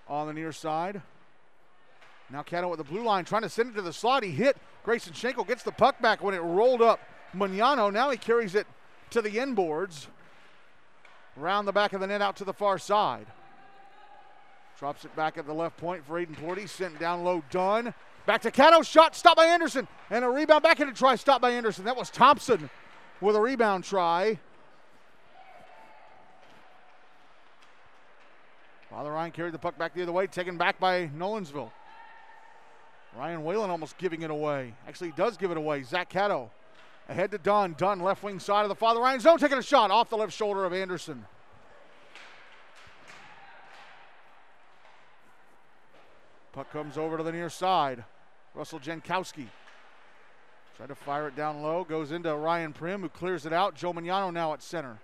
on 0.07 0.27
the 0.27 0.33
near 0.33 0.51
side. 0.51 1.01
Now 2.29 2.43
Cato 2.43 2.67
with 2.67 2.79
the 2.79 2.83
blue 2.83 3.03
line 3.03 3.25
trying 3.25 3.43
to 3.43 3.49
send 3.49 3.71
it 3.71 3.75
to 3.75 3.81
the 3.81 3.93
slot. 3.93 4.23
He 4.23 4.31
hit. 4.31 4.57
Grayson 4.83 5.13
Schenkel 5.13 5.43
gets 5.43 5.63
the 5.63 5.71
puck 5.71 6.01
back 6.01 6.23
when 6.23 6.33
it 6.33 6.39
rolled 6.39 6.81
up. 6.81 6.99
Mignano, 7.35 7.91
now 7.91 8.09
he 8.09 8.17
carries 8.17 8.55
it 8.55 8.67
to 9.11 9.21
the 9.21 9.31
inboards. 9.31 10.07
Around 11.39 11.65
the 11.65 11.73
back 11.73 11.93
of 11.93 12.01
the 12.01 12.07
net 12.07 12.21
out 12.21 12.37
to 12.37 12.45
the 12.45 12.53
far 12.53 12.79
side. 12.79 13.27
Drops 14.79 15.05
it 15.05 15.15
back 15.15 15.37
at 15.37 15.45
the 15.45 15.53
left 15.53 15.77
point 15.77 16.05
for 16.05 16.19
Aiden 16.19 16.35
Plorty. 16.35 16.67
Sent 16.67 16.99
down 16.99 17.23
low, 17.23 17.43
done. 17.49 17.93
Back 18.25 18.41
to 18.41 18.51
Cato. 18.51 18.81
Shot 18.81 19.15
stopped 19.15 19.37
by 19.37 19.45
Anderson. 19.45 19.87
And 20.09 20.25
a 20.25 20.29
rebound 20.29 20.63
back 20.63 20.79
into 20.79 20.93
try. 20.93 21.15
Stopped 21.15 21.41
by 21.41 21.51
Anderson. 21.51 21.85
That 21.85 21.97
was 21.97 22.09
Thompson 22.09 22.69
with 23.21 23.35
a 23.35 23.41
rebound 23.41 23.83
try. 23.83 24.39
Father 28.95 29.11
Ryan 29.11 29.31
carried 29.31 29.53
the 29.53 29.59
puck 29.59 29.77
back 29.77 29.93
the 29.93 30.03
other 30.03 30.13
way, 30.13 30.25
taken 30.25 30.55
back 30.55 30.79
by 30.79 31.07
Nolensville. 31.07 31.69
Ryan 33.17 33.43
Whalen 33.43 33.69
almost 33.69 33.97
giving 33.97 34.21
it 34.21 34.31
away. 34.31 34.73
Actually, 34.87 35.09
he 35.09 35.15
does 35.17 35.35
give 35.35 35.51
it 35.51 35.57
away. 35.57 35.83
Zach 35.83 36.07
Cato 36.07 36.49
ahead 37.09 37.29
to 37.31 37.37
Dunn. 37.37 37.75
Dunn, 37.77 37.99
left 37.99 38.23
wing 38.23 38.39
side 38.39 38.61
of 38.61 38.69
the 38.69 38.75
Father 38.75 39.01
Ryan 39.01 39.19
zone, 39.19 39.37
taking 39.37 39.57
a 39.57 39.61
shot 39.61 39.91
off 39.91 40.09
the 40.09 40.15
left 40.15 40.31
shoulder 40.31 40.63
of 40.63 40.71
Anderson. 40.71 41.25
Puck 46.53 46.71
comes 46.71 46.97
over 46.97 47.17
to 47.17 47.23
the 47.23 47.33
near 47.33 47.49
side. 47.49 48.05
Russell 48.53 48.79
Jankowski. 48.79 49.47
Tried 50.77 50.87
to 50.87 50.95
fire 50.95 51.27
it 51.27 51.35
down 51.35 51.61
low. 51.61 51.83
Goes 51.83 52.13
into 52.13 52.33
Ryan 52.33 52.71
Prim, 52.71 53.01
who 53.01 53.09
clears 53.09 53.45
it 53.45 53.51
out. 53.51 53.75
Joe 53.75 53.91
Mignano 53.91 54.31
now 54.31 54.53
at 54.53 54.63
center. 54.63 54.99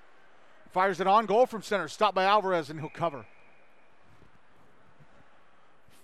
Fires 0.72 1.02
it 1.02 1.08
on 1.08 1.26
goal 1.26 1.46
from 1.46 1.62
center. 1.62 1.90
Stopped 1.90 2.16
by 2.16 2.24
Alvarez, 2.24 2.70
and 2.70 2.80
he'll 2.80 2.88
cover. 2.88 3.26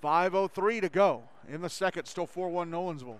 5.03 0.01 0.81
to 0.81 0.89
go 0.89 1.23
in 1.49 1.61
the 1.61 1.69
second, 1.69 2.05
still 2.05 2.27
4 2.27 2.49
1 2.49 2.71
Nolensville. 2.71 3.19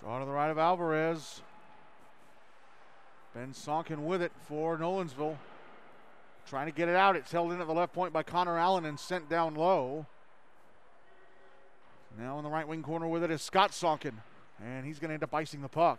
Draw 0.00 0.18
to 0.18 0.26
the 0.26 0.32
right 0.32 0.50
of 0.50 0.58
Alvarez. 0.58 1.40
Ben 3.34 3.52
Sonkin 3.52 4.06
with 4.06 4.22
it 4.22 4.32
for 4.48 4.78
Nolensville. 4.78 5.36
Trying 6.46 6.66
to 6.66 6.72
get 6.72 6.88
it 6.88 6.94
out. 6.94 7.16
It's 7.16 7.32
held 7.32 7.52
in 7.52 7.60
at 7.60 7.66
the 7.66 7.72
left 7.72 7.92
point 7.92 8.12
by 8.12 8.22
Connor 8.22 8.58
Allen 8.58 8.84
and 8.84 8.98
sent 8.98 9.28
down 9.28 9.54
low. 9.54 10.06
Now 12.16 12.38
in 12.38 12.44
the 12.44 12.50
right 12.50 12.68
wing 12.68 12.82
corner 12.82 13.08
with 13.08 13.24
it 13.24 13.30
is 13.30 13.42
Scott 13.42 13.72
Sonkin. 13.72 14.14
And 14.64 14.86
he's 14.86 15.00
going 15.00 15.08
to 15.08 15.14
end 15.14 15.24
up 15.24 15.34
icing 15.34 15.62
the 15.62 15.68
puck. 15.68 15.98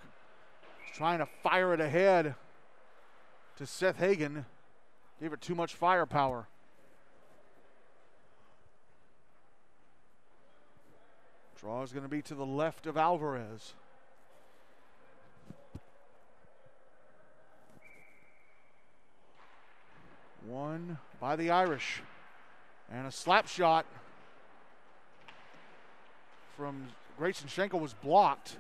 He's 0.86 0.95
trying 0.95 1.19
to 1.19 1.27
fire 1.43 1.73
it 1.73 1.81
ahead 1.81 2.36
to 3.57 3.65
Seth 3.65 3.97
Hagan. 3.97 4.45
Gave 5.19 5.33
it 5.33 5.41
too 5.41 5.55
much 5.55 5.73
firepower. 5.73 6.47
Draw 11.59 11.83
is 11.83 11.91
going 11.91 12.03
to 12.03 12.09
be 12.09 12.21
to 12.21 12.36
the 12.36 12.45
left 12.45 12.86
of 12.86 12.95
Alvarez. 12.95 13.73
One 20.47 20.99
by 21.19 21.35
the 21.35 21.49
Irish. 21.49 22.01
And 22.91 23.07
a 23.07 23.11
slap 23.11 23.47
shot 23.47 23.85
from 26.55 26.87
Grayson 27.17 27.47
Schenkel 27.47 27.79
was 27.79 27.93
blocked. 27.93 28.57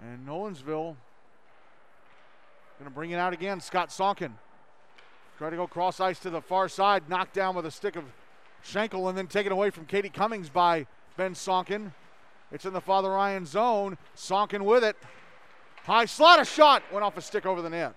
And 0.00 0.26
Nolensville 0.26 0.96
going 2.78 2.90
to 2.90 2.94
bring 2.94 3.12
it 3.12 3.16
out 3.16 3.32
again. 3.32 3.60
Scott 3.60 3.90
Sonkin. 3.90 4.34
Try 5.38 5.50
to 5.50 5.56
go 5.56 5.66
cross 5.66 6.00
ice 6.00 6.18
to 6.20 6.30
the 6.30 6.40
far 6.40 6.68
side, 6.68 7.08
knocked 7.08 7.34
down 7.34 7.56
with 7.56 7.66
a 7.66 7.70
stick 7.70 7.96
of 7.96 8.04
Schenkel, 8.62 9.08
and 9.08 9.16
then 9.16 9.26
taken 9.26 9.52
away 9.52 9.70
from 9.70 9.84
Katie 9.86 10.08
Cummings 10.08 10.48
by 10.48 10.86
Ben 11.16 11.34
Sonkin. 11.34 11.92
It's 12.52 12.64
in 12.64 12.72
the 12.72 12.80
Father 12.80 13.10
Ryan 13.10 13.46
zone. 13.46 13.96
Sonkin 14.14 14.64
with 14.64 14.84
it. 14.84 14.96
High 15.84 16.04
slot, 16.04 16.40
a 16.40 16.44
shot. 16.44 16.82
Went 16.92 17.04
off 17.04 17.16
a 17.16 17.22
stick 17.22 17.46
over 17.46 17.62
the 17.62 17.70
net. 17.70 17.94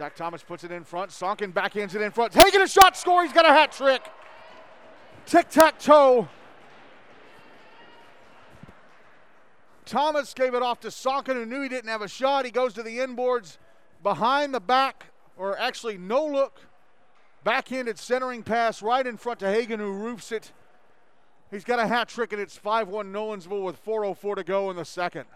Zach 0.00 0.16
Thomas 0.16 0.42
puts 0.42 0.64
it 0.64 0.72
in 0.72 0.82
front. 0.82 1.12
Sonkin 1.12 1.52
backhands 1.52 1.94
it 1.94 2.00
in 2.00 2.10
front. 2.10 2.32
Taking 2.32 2.62
a 2.62 2.66
shot, 2.66 2.96
score. 2.96 3.22
He's 3.22 3.34
got 3.34 3.44
a 3.44 3.50
hat 3.50 3.70
trick. 3.70 4.00
Tic 5.26 5.50
tac 5.50 5.78
toe. 5.78 6.26
Thomas 9.84 10.32
gave 10.32 10.54
it 10.54 10.62
off 10.62 10.80
to 10.80 10.90
Sonkin, 10.90 11.36
who 11.36 11.44
knew 11.44 11.60
he 11.60 11.68
didn't 11.68 11.90
have 11.90 12.00
a 12.00 12.08
shot. 12.08 12.46
He 12.46 12.50
goes 12.50 12.72
to 12.74 12.82
the 12.82 12.96
inboards 12.96 13.58
behind 14.02 14.54
the 14.54 14.60
back, 14.60 15.04
or 15.36 15.58
actually 15.58 15.98
no 15.98 16.24
look. 16.24 16.60
Backhanded 17.44 17.98
centering 17.98 18.42
pass 18.42 18.80
right 18.80 19.06
in 19.06 19.18
front 19.18 19.40
to 19.40 19.50
Hagan, 19.50 19.80
who 19.80 19.92
roofs 19.92 20.32
it. 20.32 20.50
He's 21.50 21.64
got 21.64 21.78
a 21.78 21.86
hat 21.86 22.08
trick, 22.08 22.32
and 22.32 22.40
it's 22.40 22.56
5 22.56 22.88
1 22.88 23.12
Nolensville 23.12 23.64
with 23.64 23.84
4.04 23.84 24.36
to 24.36 24.44
go 24.44 24.70
in 24.70 24.76
the 24.76 24.84
second. 24.86 25.26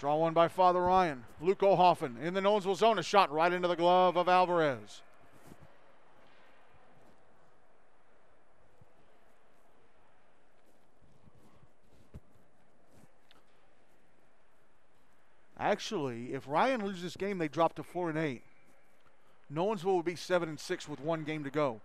Draw 0.00 0.16
one 0.16 0.32
by 0.32 0.48
Father 0.48 0.80
Ryan. 0.80 1.24
Luke 1.42 1.58
Ohoffen 1.58 2.18
in 2.22 2.32
the 2.32 2.40
Nolensville 2.40 2.74
zone. 2.74 2.98
A 2.98 3.02
shot 3.02 3.30
right 3.30 3.52
into 3.52 3.68
the 3.68 3.76
glove 3.76 4.16
of 4.16 4.30
Alvarez. 4.30 5.02
Actually, 15.58 16.32
if 16.32 16.48
Ryan 16.48 16.82
loses 16.82 17.02
this 17.02 17.16
game, 17.18 17.36
they 17.36 17.48
drop 17.48 17.74
to 17.74 17.82
four 17.82 18.08
and 18.08 18.18
eight. 18.18 18.40
Nolensville 19.52 19.84
will 19.84 20.02
be 20.02 20.16
seven 20.16 20.48
and 20.48 20.58
six 20.58 20.88
with 20.88 21.00
one 21.00 21.24
game 21.24 21.44
to 21.44 21.50
go. 21.50 21.82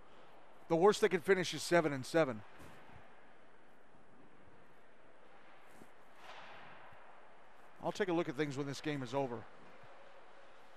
The 0.70 0.78
worst 0.78 1.02
they 1.02 1.10
can 1.10 1.20
finish 1.20 1.54
is 1.54 1.62
seven 1.62 1.92
and 1.92 2.06
seven. 2.06 2.44
I'll 7.86 7.92
take 7.92 8.10
a 8.10 8.14
look 8.14 8.28
at 8.28 8.36
things 8.36 8.58
when 8.58 8.66
this 8.66 8.82
game 8.82 9.04
is 9.04 9.14
over. 9.14 9.38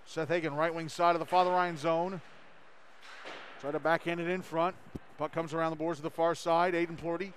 Seth 0.04 0.28
Hagan, 0.28 0.54
right 0.54 0.74
wing 0.74 0.90
side 0.90 1.16
of 1.16 1.20
the 1.20 1.26
Father 1.26 1.50
Ryan 1.50 1.78
zone. 1.78 2.20
Try 3.62 3.70
to 3.70 3.78
backhand 3.78 4.20
it 4.20 4.28
in 4.28 4.42
front. 4.42 4.76
Puck 5.16 5.32
comes 5.32 5.54
around 5.54 5.70
the 5.70 5.76
boards 5.76 6.00
to 6.00 6.02
the 6.02 6.10
far 6.10 6.34
side. 6.34 6.74
Aiden 6.74 6.98
Plorty 6.98 7.32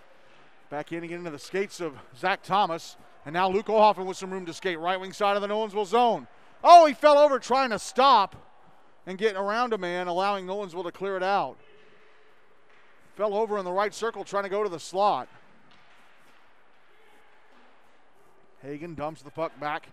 backhanding 0.69 1.11
it 1.11 1.13
into 1.13 1.31
the 1.31 1.39
skates 1.39 1.79
of 1.79 1.93
Zach 2.17 2.43
Thomas. 2.43 2.97
And 3.25 3.33
now 3.33 3.49
Luke 3.49 3.67
Ohoffen 3.67 4.05
with 4.05 4.17
some 4.17 4.31
room 4.31 4.45
to 4.45 4.53
skate. 4.53 4.77
Right 4.77 4.99
wing 4.99 5.13
side 5.13 5.37
of 5.37 5.41
the 5.41 5.47
Nolensville 5.47 5.87
zone. 5.87 6.27
Oh, 6.65 6.85
he 6.85 6.93
fell 6.93 7.17
over 7.17 7.39
trying 7.39 7.69
to 7.69 7.79
stop 7.79 8.35
and 9.07 9.17
get 9.17 9.37
around 9.37 9.71
a 9.71 9.77
man, 9.77 10.07
allowing 10.07 10.45
Nolensville 10.45 10.83
to 10.83 10.91
clear 10.91 11.15
it 11.15 11.23
out. 11.23 11.55
Fell 13.15 13.33
over 13.33 13.57
in 13.57 13.63
the 13.63 13.71
right 13.71 13.93
circle 13.93 14.25
trying 14.25 14.43
to 14.43 14.49
go 14.49 14.63
to 14.63 14.69
the 14.69 14.79
slot. 14.79 15.29
Hagan 18.61 18.93
dumps 18.93 19.21
the 19.21 19.31
puck 19.31 19.59
back 19.59 19.87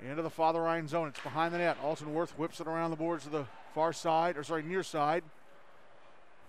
into 0.00 0.22
the 0.22 0.30
Father 0.30 0.60
Ryan 0.60 0.86
zone. 0.86 1.08
It's 1.08 1.20
behind 1.20 1.54
the 1.54 1.58
net. 1.58 1.78
Alton 1.82 2.12
Worth 2.12 2.38
whips 2.38 2.60
it 2.60 2.66
around 2.66 2.90
the 2.90 2.96
boards 2.96 3.24
to 3.24 3.30
the 3.30 3.46
far 3.74 3.92
side, 3.92 4.36
or 4.36 4.44
sorry, 4.44 4.62
near 4.62 4.82
side. 4.82 5.24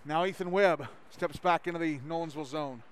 Now 0.03 0.25
Ethan 0.25 0.51
Webb 0.51 0.87
steps 1.09 1.37
back 1.37 1.67
into 1.67 1.79
the 1.79 1.99
Nolensville 1.99 2.45
zone. 2.45 2.83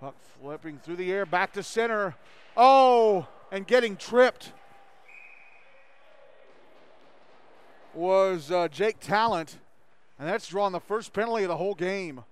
Puck 0.00 0.14
flipping 0.40 0.78
through 0.78 0.96
the 0.96 1.12
air, 1.12 1.24
back 1.26 1.52
to 1.54 1.62
center. 1.62 2.14
Oh, 2.56 3.26
and 3.50 3.66
getting 3.66 3.96
tripped 3.96 4.52
was 7.94 8.50
uh, 8.50 8.68
Jake 8.68 9.00
Talent. 9.00 9.58
And 10.18 10.28
that's 10.28 10.48
drawn 10.48 10.72
the 10.72 10.80
first 10.80 11.12
penalty 11.12 11.42
of 11.42 11.48
the 11.48 11.56
whole 11.56 11.74
game. 11.74 12.24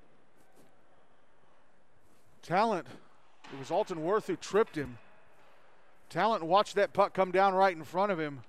Talent, 2.43 2.87
it 3.53 3.59
was 3.59 3.70
Alton 3.70 4.03
Worth 4.03 4.26
who 4.26 4.37
tripped 4.37 4.76
him. 4.76 4.99
Talent 6.09 6.45
watched 6.45 6.74
that 6.76 6.93
puck 6.93 7.14
come 7.14 7.30
down 7.30 7.55
right 7.55 7.74
in 7.74 7.85
front 7.85 8.12
of 8.12 8.18
him. 8.18 8.43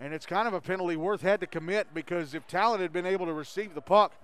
And 0.00 0.14
it's 0.14 0.26
kind 0.26 0.46
of 0.46 0.54
a 0.54 0.60
penalty 0.60 0.96
Worth 0.96 1.22
had 1.22 1.40
to 1.40 1.46
commit 1.46 1.88
because 1.92 2.34
if 2.34 2.46
Talent 2.46 2.80
had 2.80 2.92
been 2.92 3.06
able 3.06 3.26
to 3.26 3.32
receive 3.32 3.74
the 3.74 3.80
puck, 3.80 4.14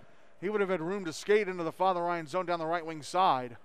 he 0.40 0.48
would 0.48 0.60
have 0.60 0.70
had 0.70 0.80
room 0.80 1.04
to 1.04 1.12
skate 1.12 1.48
into 1.48 1.64
the 1.64 1.72
Father 1.72 2.02
Ryan 2.02 2.26
zone 2.26 2.46
down 2.46 2.58
the 2.58 2.66
right 2.66 2.84
wing 2.84 3.02
side. 3.02 3.56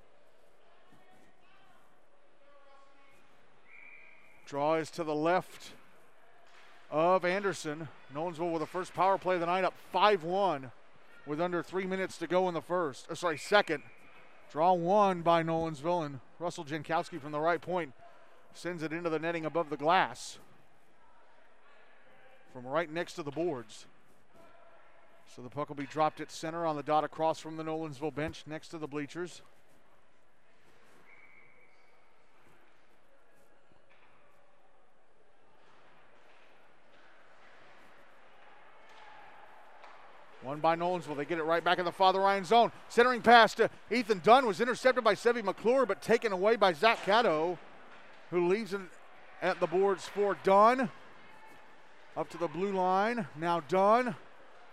Draw 4.47 4.75
is 4.75 4.89
to 4.91 5.03
the 5.03 5.13
left 5.13 5.71
of 6.89 7.23
Anderson. 7.23 7.87
Nolensville 8.13 8.51
with 8.51 8.61
the 8.61 8.67
first 8.67 8.93
power 8.93 9.17
play 9.17 9.35
of 9.35 9.41
the 9.41 9.45
night 9.45 9.63
up 9.63 9.75
5 9.91 10.23
1 10.23 10.71
with 11.25 11.39
under 11.39 11.61
three 11.61 11.85
minutes 11.85 12.17
to 12.17 12.27
go 12.27 12.47
in 12.47 12.53
the 12.53 12.61
first. 12.61 13.05
Or 13.09 13.15
sorry, 13.15 13.37
second. 13.37 13.83
Draw 14.51 14.73
one 14.73 15.21
by 15.21 15.43
Nolensville, 15.43 16.03
and 16.03 16.19
Russell 16.39 16.65
Jankowski 16.65 17.21
from 17.21 17.31
the 17.31 17.39
right 17.39 17.61
point 17.61 17.93
sends 18.53 18.81
it 18.81 18.91
into 18.91 19.09
the 19.09 19.19
netting 19.19 19.45
above 19.45 19.69
the 19.69 19.77
glass 19.77 20.39
from 22.51 22.65
right 22.65 22.91
next 22.91 23.13
to 23.13 23.23
the 23.23 23.31
boards. 23.31 23.85
So 25.35 25.43
the 25.43 25.49
puck 25.49 25.69
will 25.69 25.75
be 25.75 25.85
dropped 25.85 26.19
at 26.19 26.31
center 26.31 26.65
on 26.65 26.75
the 26.75 26.83
dot 26.83 27.03
across 27.03 27.39
from 27.39 27.57
the 27.57 27.63
Nolensville 27.63 28.13
bench 28.13 28.43
next 28.47 28.69
to 28.69 28.79
the 28.79 28.87
bleachers. 28.87 29.43
One 40.49 40.59
by 40.59 40.75
Nolensville. 40.75 41.15
They 41.15 41.25
get 41.25 41.37
it 41.37 41.43
right 41.43 41.63
back 41.63 41.77
in 41.77 41.85
the 41.85 41.91
Father 41.91 42.21
Ryan 42.21 42.43
zone. 42.43 42.71
Centering 42.87 43.21
pass 43.21 43.53
to 43.53 43.69
Ethan 43.91 44.21
Dunn 44.23 44.47
was 44.47 44.59
intercepted 44.59 45.03
by 45.03 45.13
Sevi 45.13 45.43
McClure, 45.43 45.85
but 45.85 46.01
taken 46.01 46.31
away 46.31 46.55
by 46.55 46.73
Zach 46.73 47.05
Cato, 47.05 47.59
who 48.31 48.47
leaves 48.47 48.73
it 48.73 48.81
at 49.43 49.59
the 49.59 49.67
boards 49.67 50.07
for 50.07 50.35
Dunn. 50.43 50.89
Up 52.17 52.31
to 52.31 52.39
the 52.39 52.47
blue 52.47 52.71
line. 52.71 53.27
Now 53.35 53.59
Dunn 53.59 54.15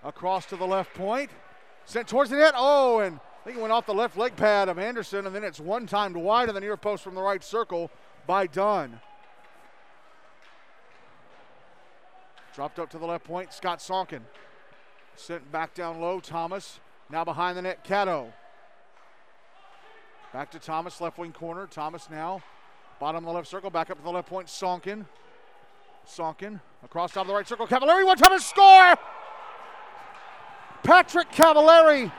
across 0.03 0.47
to 0.47 0.57
the 0.57 0.67
left 0.67 0.95
point. 0.95 1.31
Sent 1.85 2.09
towards 2.09 2.31
the 2.31 2.39
net. 2.39 2.55
Oh, 2.57 3.01
and 3.01 3.21
I 3.43 3.45
think 3.45 3.59
it 3.59 3.61
went 3.61 3.75
off 3.75 3.85
the 3.85 3.93
left 3.93 4.17
leg 4.17 4.35
pad 4.35 4.71
of 4.71 4.79
Anderson, 4.79 5.27
and 5.27 5.37
then 5.37 5.45
it's 5.45 5.61
one 5.61 5.87
timed 5.87 6.17
wide 6.17 6.49
in 6.49 6.55
the 6.55 6.61
near 6.63 6.79
post 6.79 7.05
from 7.05 7.15
the 7.15 7.21
right 7.21 7.45
circle 7.45 7.91
by 8.27 8.47
Dunn. 8.47 8.99
Dropped 12.55 12.79
up 12.79 12.89
to 12.89 12.99
the 12.99 13.05
left 13.05 13.25
point. 13.25 13.53
Scott 13.53 13.83
Sonkin 13.83 14.23
Sent 15.17 15.51
back 15.51 15.75
down 15.75 16.01
low, 16.01 16.21
Thomas. 16.21 16.79
Now 17.11 17.25
behind 17.25 17.57
the 17.57 17.63
net, 17.63 17.83
Cato. 17.85 18.33
Back 20.33 20.51
to 20.51 20.59
Thomas, 20.59 21.01
left 21.01 21.19
wing 21.19 21.33
corner. 21.33 21.67
Thomas 21.67 22.11
now, 22.11 22.43
bottom 23.01 23.25
of 23.25 23.25
the 23.25 23.33
left 23.33 23.49
circle, 23.49 23.71
back 23.71 23.91
up 23.91 23.99
to 23.99 24.05
the 24.05 24.11
left 24.11 24.29
point, 24.29 24.49
Sonkin. 24.49 25.07
Sonkin 26.05 26.61
across 26.85 27.13
top 27.13 27.23
of 27.23 27.29
the 27.29 27.35
right 27.35 27.49
circle. 27.49 27.67
Cavallari 27.67 28.05
one 28.05 28.17
time 28.17 28.33
and 28.33 28.43
score! 28.43 28.95
Patrick 30.83 31.33
Cavallari 31.33 32.13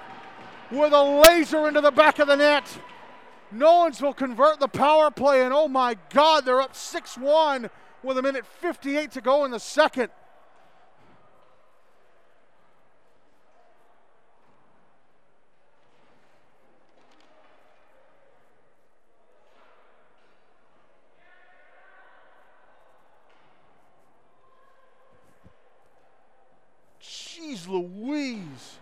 with 0.72 0.92
a 0.92 1.04
laser 1.30 1.68
into 1.68 1.82
the 1.82 1.92
back 1.92 2.20
of 2.20 2.28
the 2.28 2.36
net. 2.36 2.66
Nolensville 3.54 4.16
convert 4.16 4.60
the 4.60 4.68
power 4.68 5.10
play, 5.10 5.44
and 5.44 5.54
oh 5.54 5.68
my 5.68 5.96
God, 6.10 6.44
they're 6.44 6.60
up 6.60 6.76
6 6.76 7.18
1 7.18 7.70
with 8.04 8.18
a 8.18 8.22
minute 8.22 8.46
58 8.46 9.12
to 9.12 9.22
go 9.22 9.46
in 9.46 9.52
the 9.52 9.60
second. 9.60 10.10
Jeez 27.02 27.67
Louise. 27.78 28.78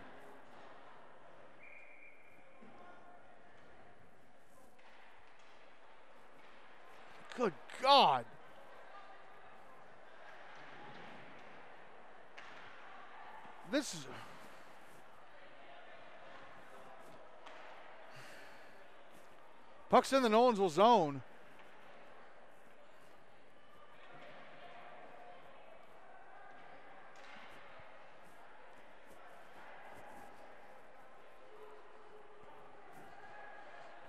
Good 7.38 7.54
God. 7.82 8.26
This 13.72 13.94
is. 13.94 14.08
Puck's 19.90 20.14
in 20.14 20.24
the 20.24 20.30
Nolensville 20.30 20.70
zone. 20.70 21.22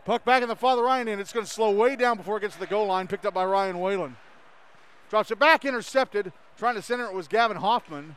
Puck 0.07 0.24
back 0.24 0.40
in 0.40 0.48
the 0.48 0.54
Father 0.54 0.84
Ryan 0.84 1.09
end. 1.09 1.20
It's 1.20 1.32
going 1.32 1.44
to 1.44 1.50
slow 1.50 1.72
way 1.72 1.96
down 1.96 2.16
before 2.16 2.36
it 2.36 2.42
gets 2.42 2.54
to 2.54 2.61
the 2.61 2.66
goal 2.68 2.86
line. 2.86 3.09
Picked 3.09 3.26
up 3.26 3.34
by 3.34 3.44
Ryan 3.44 3.80
Whalen. 3.80 4.16
Drops 5.11 5.32
it 5.32 5.38
back, 5.40 5.64
intercepted. 5.64 6.32
Trying 6.57 6.76
to 6.76 6.82
center 6.82 7.07
it 7.07 7.12
was 7.12 7.26
Gavin 7.26 7.57
Hoffman. 7.57 8.16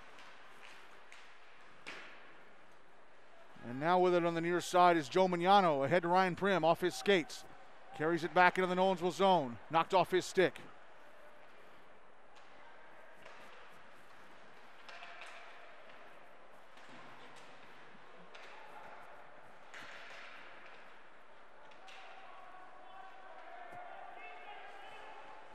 And 3.68 3.80
now 3.80 3.98
with 3.98 4.14
it 4.14 4.24
on 4.24 4.36
the 4.36 4.42
near 4.42 4.62
side 4.62 4.98
is 4.98 5.10
Joe 5.10 5.28
Mignano 5.28 5.84
ahead 5.84 6.04
to 6.04 6.10
Ryan 6.10 6.36
Prim 6.36 6.64
off 6.64 6.80
his 6.80 6.94
skates. 6.94 7.44
Carries 7.98 8.24
it 8.24 8.36
back 8.36 8.60
into 8.60 8.68
the 8.68 8.76
Nolensville 8.76 9.12
zone. 9.12 9.58
Knocked 9.72 9.96
off 9.96 10.12
his 10.12 10.26
stick. 10.26 10.60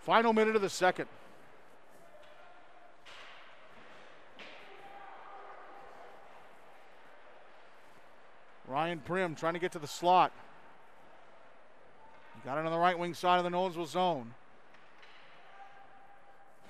Final 0.05 0.34
minute 0.34 0.55
of 0.55 0.61
the 0.61 0.68
second. 0.68 1.09
Ryan 8.68 9.00
Prim 9.00 9.34
trying 9.34 9.55
to 9.55 9.61
get 9.61 9.72
to 9.72 9.78
the 9.78 9.86
slot. 9.86 10.32
Got 12.44 12.59
it 12.59 12.66
on 12.66 12.72
the 12.72 12.78
right 12.78 12.98
wing 12.98 13.14
side 13.14 13.38
of 13.38 13.44
the 13.44 13.50
Nolensville 13.50 13.86
zone. 13.86 14.34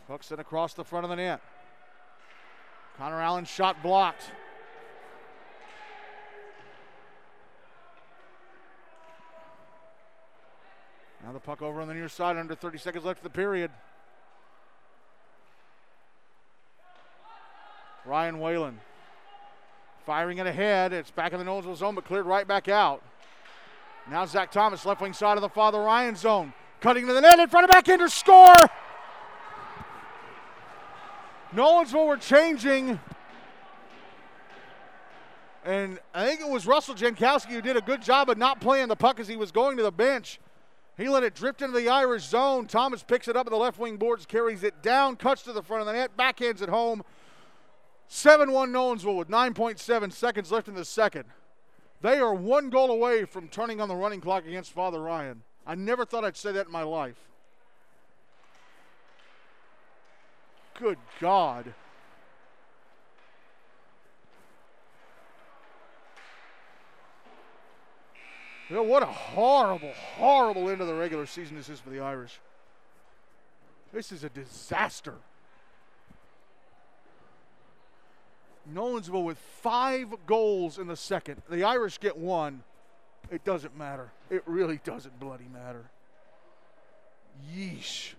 Hooks 0.07 0.31
it 0.31 0.39
across 0.39 0.75
the 0.75 0.85
front 0.85 1.05
of 1.05 1.11
the 1.11 1.17
net. 1.17 1.41
Connor 2.97 3.21
Allen 3.21 3.45
shot 3.45 3.83
blocked. 3.83 4.31
Now 11.25 11.33
the 11.33 11.41
puck 11.41 11.63
over 11.63 11.81
on 11.81 11.89
the 11.89 11.95
near 11.95 12.11
side, 12.11 12.37
under 12.37 12.55
30 12.55 12.77
seconds 12.77 13.03
left 13.03 13.21
of 13.21 13.25
the 13.25 13.31
period. 13.31 13.71
Ryan 18.05 18.41
Whalen 18.41 18.79
firing 20.05 20.37
it 20.37 20.47
ahead. 20.47 20.93
It's 20.93 21.11
back 21.11 21.33
in 21.33 21.39
the 21.39 21.45
Nolensville 21.47 21.77
zone, 21.77 21.95
but 21.95 22.05
cleared 22.05 22.27
right 22.27 22.47
back 22.47 22.69
out. 22.69 23.03
Now 24.11 24.27
Zach 24.27 24.53
Thomas, 24.53 24.85
left 24.85 25.01
wing 25.01 25.15
side 25.15 25.39
of 25.39 25.41
the 25.41 25.49
Father 25.49 25.81
Ryan 25.81 26.15
zone. 26.15 26.53
Cutting 26.83 27.07
to 27.07 27.15
the 27.15 27.23
net 27.23 27.39
in 27.39 27.49
front 27.49 27.65
of 27.65 27.71
backhander, 27.71 28.11
score! 28.11 28.53
Nolensville 31.55 32.07
were 32.07 32.19
changing. 32.19 33.01
And 35.65 35.99
I 36.13 36.27
think 36.27 36.43
it 36.43 36.51
was 36.51 36.67
Russell 36.67 36.95
Jankowski 36.95 37.53
who 37.53 37.63
did 37.63 37.79
a 37.79 37.81
good 37.81 38.03
job 38.03 38.29
of 38.29 38.37
not 38.37 38.61
playing 38.61 38.89
the 38.89 38.97
puck 38.97 39.19
as 39.19 39.27
he 39.27 39.37
was 39.37 39.51
going 39.51 39.79
to 39.79 39.83
the 39.83 39.91
bench. 39.91 40.39
He 40.97 41.09
let 41.09 41.25
it 41.25 41.35
drift 41.35 41.61
into 41.61 41.77
the 41.77 41.89
Irish 41.89 42.25
zone. 42.25 42.67
Thomas 42.67 43.03
picks 43.03 43.27
it 43.27 43.37
up 43.37 43.47
at 43.47 43.51
the 43.51 43.57
left 43.57 43.79
wing 43.79 43.97
boards, 43.97 44.27
carries 44.27 44.63
it 44.63 44.83
down, 44.83 45.17
cuts 45.17 45.43
to 45.43 45.53
the 45.53 45.63
front 45.63 45.81
of 45.81 45.87
the 45.87 45.93
net, 45.93 46.17
backhands 46.17 46.63
it 46.63 46.69
home. 46.69 47.03
7 48.07 48.53
1 48.53 48.73
Nolensville 48.73 49.17
with 49.17 49.29
9.7 49.29 50.13
seconds 50.13 50.53
left 50.53 50.69
in 50.69 50.75
the 50.75 50.85
second. 50.85 51.25
They 52.01 52.19
are 52.19 52.35
one 52.35 52.71
goal 52.71 52.91
away 52.91 53.25
from 53.25 53.49
turning 53.49 53.81
on 53.81 53.89
the 53.89 53.97
running 53.97 54.21
clock 54.21 54.47
against 54.47 54.73
Father 54.73 55.01
Ryan. 55.01 55.43
I 55.67 55.75
never 55.75 56.05
thought 56.05 56.25
I'd 56.25 56.37
say 56.37 56.53
that 56.53 56.67
in 56.67 56.73
my 56.73 56.83
life. 56.83 57.17
Good 60.79 60.99
God. 61.21 61.73
What 68.71 69.03
a 69.03 69.07
horrible, 69.07 69.93
horrible 70.17 70.71
end 70.71 70.81
of 70.81 70.87
the 70.87 70.95
regular 70.95 71.27
season 71.27 71.57
this 71.57 71.69
is 71.69 71.81
for 71.81 71.91
the 71.91 72.01
Irish. 72.01 72.41
This 73.93 74.11
is 74.11 74.25
a 74.25 74.29
disaster. 74.29 75.15
Nolensville 78.73 79.25
with 79.25 79.39
five 79.39 80.15
goals 80.27 80.79
in 80.79 80.87
the 80.87 80.97
second. 80.97 81.43
The 81.49 81.65
Irish 81.65 82.01
get 82.01 82.17
one. 82.17 82.63
It 83.31 83.45
doesn't 83.45 83.77
matter. 83.77 84.11
It 84.31 84.43
really 84.47 84.81
doesn't 84.85 85.19
bloody 85.21 85.49
matter. 85.53 85.85
Yeesh. 87.55 88.15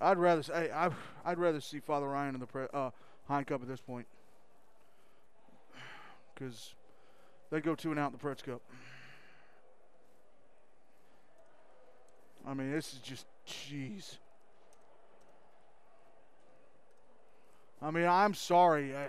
I'd 0.00 0.18
rather 0.18 0.42
say 0.42 0.70
I, 0.70 0.90
I'd 1.24 1.38
rather 1.38 1.60
see 1.60 1.80
Father 1.80 2.08
Ryan 2.08 2.34
in 2.34 2.40
the 2.40 2.46
pre, 2.46 2.66
uh, 2.72 2.90
Cup 3.28 3.62
at 3.62 3.68
this 3.68 3.80
point 3.80 4.06
because 6.34 6.74
they 7.50 7.60
go 7.60 7.74
two 7.74 7.90
and 7.90 7.98
out 7.98 8.12
in 8.12 8.18
the 8.18 8.24
Preds 8.24 8.42
Cup. 8.42 8.60
I 12.46 12.54
mean, 12.54 12.70
this 12.72 12.94
is 12.94 13.00
just, 13.00 13.26
jeez. 13.46 14.16
I 17.82 17.90
mean, 17.90 18.06
I'm 18.06 18.32
sorry. 18.32 18.96
I, 18.96 19.08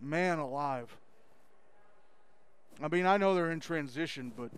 man 0.00 0.38
alive. 0.38 0.96
I 2.80 2.86
mean, 2.88 3.06
I 3.06 3.16
know 3.16 3.34
they're 3.34 3.50
in 3.50 3.58
transition, 3.60 4.32
but 4.36 4.52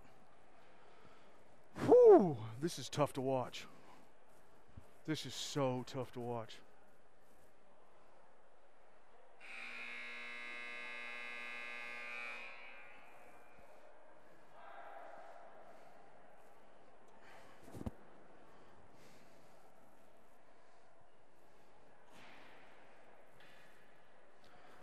this 2.60 2.78
is 2.78 2.88
tough 2.88 3.12
to 3.14 3.20
watch. 3.20 3.66
This 5.06 5.26
is 5.26 5.34
so 5.34 5.84
tough 5.86 6.12
to 6.12 6.20
watch. 6.20 6.56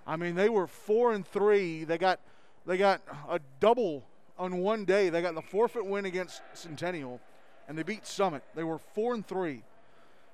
I 0.06 0.16
mean, 0.16 0.36
they 0.36 0.48
were 0.48 0.68
four 0.68 1.12
and 1.12 1.28
three. 1.28 1.84
They 1.84 1.98
got 1.98 2.22
they 2.66 2.78
got 2.78 3.02
a 3.30 3.40
double 3.60 4.06
on 4.38 4.58
one 4.58 4.86
day. 4.86 5.10
They 5.10 5.22
got 5.22 5.36
the 5.36 5.42
forfeit 5.42 5.86
win 5.86 6.06
against 6.06 6.42
Centennial, 6.54 7.20
and 7.68 7.78
they 7.78 7.84
beat 7.84 8.06
Summit. 8.06 8.44
They 8.56 8.64
were 8.64 8.80
four 8.80 9.14
and 9.14 9.26
three, 9.26 9.64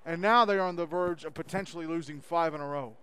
and 0.05 0.21
now 0.21 0.45
they 0.45 0.55
are 0.55 0.67
on 0.67 0.75
the 0.75 0.85
verge 0.85 1.25
of 1.25 1.33
potentially 1.33 1.85
losing 1.85 2.21
five 2.21 2.53
in 2.53 2.61
a 2.61 2.67
row. 2.67 2.95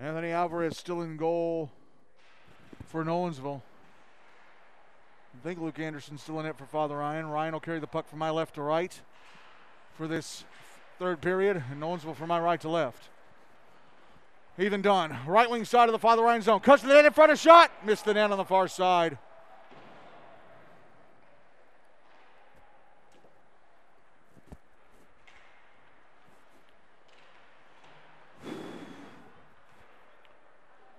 Anthony 0.00 0.30
Alvarez 0.30 0.78
still 0.78 1.02
in 1.02 1.18
goal. 1.18 1.70
for 2.86 3.04
Nolensville. 3.04 3.62
I 5.34 5.42
think 5.42 5.60
Luke 5.60 5.78
Anderson's 5.78 6.22
still 6.22 6.40
in 6.40 6.46
it 6.46 6.56
for 6.58 6.66
Father 6.66 6.96
Ryan. 6.96 7.28
Ryan 7.28 7.52
will 7.52 7.60
carry 7.60 7.78
the 7.78 7.86
puck 7.86 8.08
from 8.08 8.18
my 8.18 8.30
left 8.30 8.56
to 8.56 8.62
right 8.62 9.00
for 9.94 10.06
this 10.06 10.44
third 10.98 11.20
period, 11.20 11.62
and 11.70 11.80
Nolensville 11.80 12.16
from 12.16 12.28
my 12.28 12.38
right 12.38 12.60
to 12.60 12.68
left. 12.68 13.08
Ethan 14.58 14.82
Dunn, 14.82 15.16
right 15.26 15.48
wing 15.48 15.64
side 15.64 15.88
of 15.88 15.92
the 15.92 15.98
Father 15.98 16.22
Ryan 16.22 16.42
zone. 16.42 16.60
Cuts 16.60 16.82
the 16.82 16.88
net 16.88 17.06
in 17.06 17.12
front 17.12 17.32
of 17.32 17.38
shot. 17.38 17.70
Missed 17.86 18.04
the 18.04 18.12
net 18.12 18.30
on 18.30 18.36
the 18.36 18.44
far 18.44 18.68
side. 18.68 19.16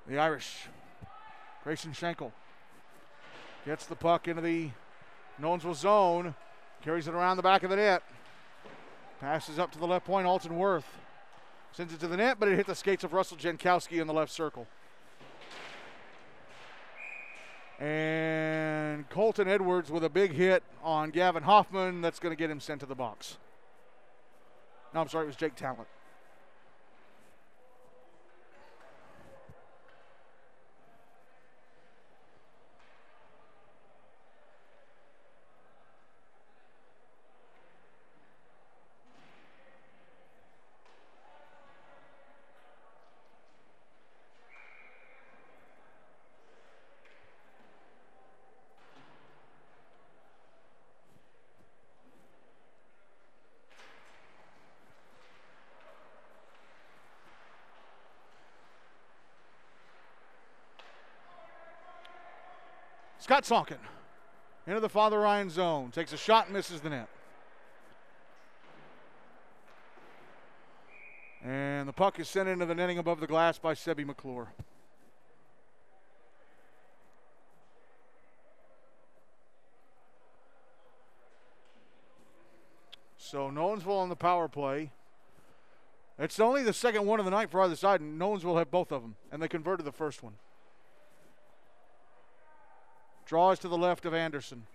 The 0.07 0.17
Irish. 0.17 0.67
Grayson 1.63 1.93
Schenkel 1.93 2.33
gets 3.65 3.85
the 3.85 3.95
puck 3.95 4.27
into 4.27 4.41
the 4.41 4.69
Nolensville 5.39 5.75
zone, 5.75 6.35
carries 6.83 7.07
it 7.07 7.13
around 7.13 7.37
the 7.37 7.43
back 7.43 7.63
of 7.63 7.69
the 7.69 7.75
net. 7.75 8.03
Passes 9.19 9.59
up 9.59 9.71
to 9.71 9.79
the 9.79 9.85
left 9.85 10.05
point, 10.05 10.25
Alton 10.25 10.57
Worth. 10.57 10.85
Sends 11.73 11.93
it 11.93 11.99
to 11.99 12.07
the 12.07 12.17
net, 12.17 12.37
but 12.39 12.49
it 12.49 12.55
hit 12.55 12.65
the 12.65 12.75
skates 12.75 13.03
of 13.03 13.13
Russell 13.13 13.37
Jankowski 13.37 14.01
in 14.01 14.07
the 14.07 14.13
left 14.13 14.31
circle. 14.31 14.67
And 17.79 19.09
Colton 19.09 19.47
Edwards 19.47 19.89
with 19.89 20.03
a 20.03 20.09
big 20.09 20.33
hit 20.33 20.63
on 20.83 21.09
Gavin 21.09 21.43
Hoffman. 21.43 22.01
That's 22.01 22.19
going 22.19 22.31
to 22.31 22.37
get 22.37 22.49
him 22.49 22.59
sent 22.59 22.81
to 22.81 22.85
the 22.85 22.95
box. 22.95 23.37
No, 24.93 25.01
I'm 25.01 25.07
sorry, 25.07 25.23
it 25.25 25.27
was 25.27 25.35
Jake 25.35 25.55
Talent. 25.55 25.87
Scott 63.31 63.45
Sonkin 63.45 63.77
into 64.67 64.81
the 64.81 64.89
Father 64.89 65.17
Ryan 65.17 65.49
zone. 65.49 65.89
Takes 65.91 66.11
a 66.11 66.17
shot 66.17 66.47
and 66.47 66.53
misses 66.53 66.81
the 66.81 66.89
net. 66.89 67.07
And 71.41 71.87
the 71.87 71.93
puck 71.93 72.19
is 72.19 72.27
sent 72.27 72.49
into 72.49 72.65
the 72.65 72.75
netting 72.75 72.97
above 72.97 73.21
the 73.21 73.27
glass 73.27 73.57
by 73.57 73.73
Sebi 73.73 74.05
McClure. 74.05 74.49
So 83.17 83.49
Nolensville 83.49 83.97
on 83.97 84.09
the 84.09 84.17
power 84.17 84.49
play. 84.49 84.91
It's 86.19 86.37
only 86.41 86.63
the 86.63 86.73
second 86.73 87.05
one 87.05 87.19
of 87.19 87.23
the 87.23 87.31
night 87.31 87.49
for 87.49 87.61
either 87.61 87.77
side, 87.77 88.01
and 88.01 88.19
Nolensville 88.19 88.57
have 88.57 88.69
both 88.69 88.91
of 88.91 89.01
them, 89.01 89.15
and 89.31 89.41
they 89.41 89.47
converted 89.47 89.85
the 89.85 89.93
first 89.93 90.21
one. 90.21 90.33
Draws 93.31 93.59
to 93.59 93.69
the 93.69 93.77
left 93.77 94.05
of 94.05 94.13
Anderson. 94.13 94.67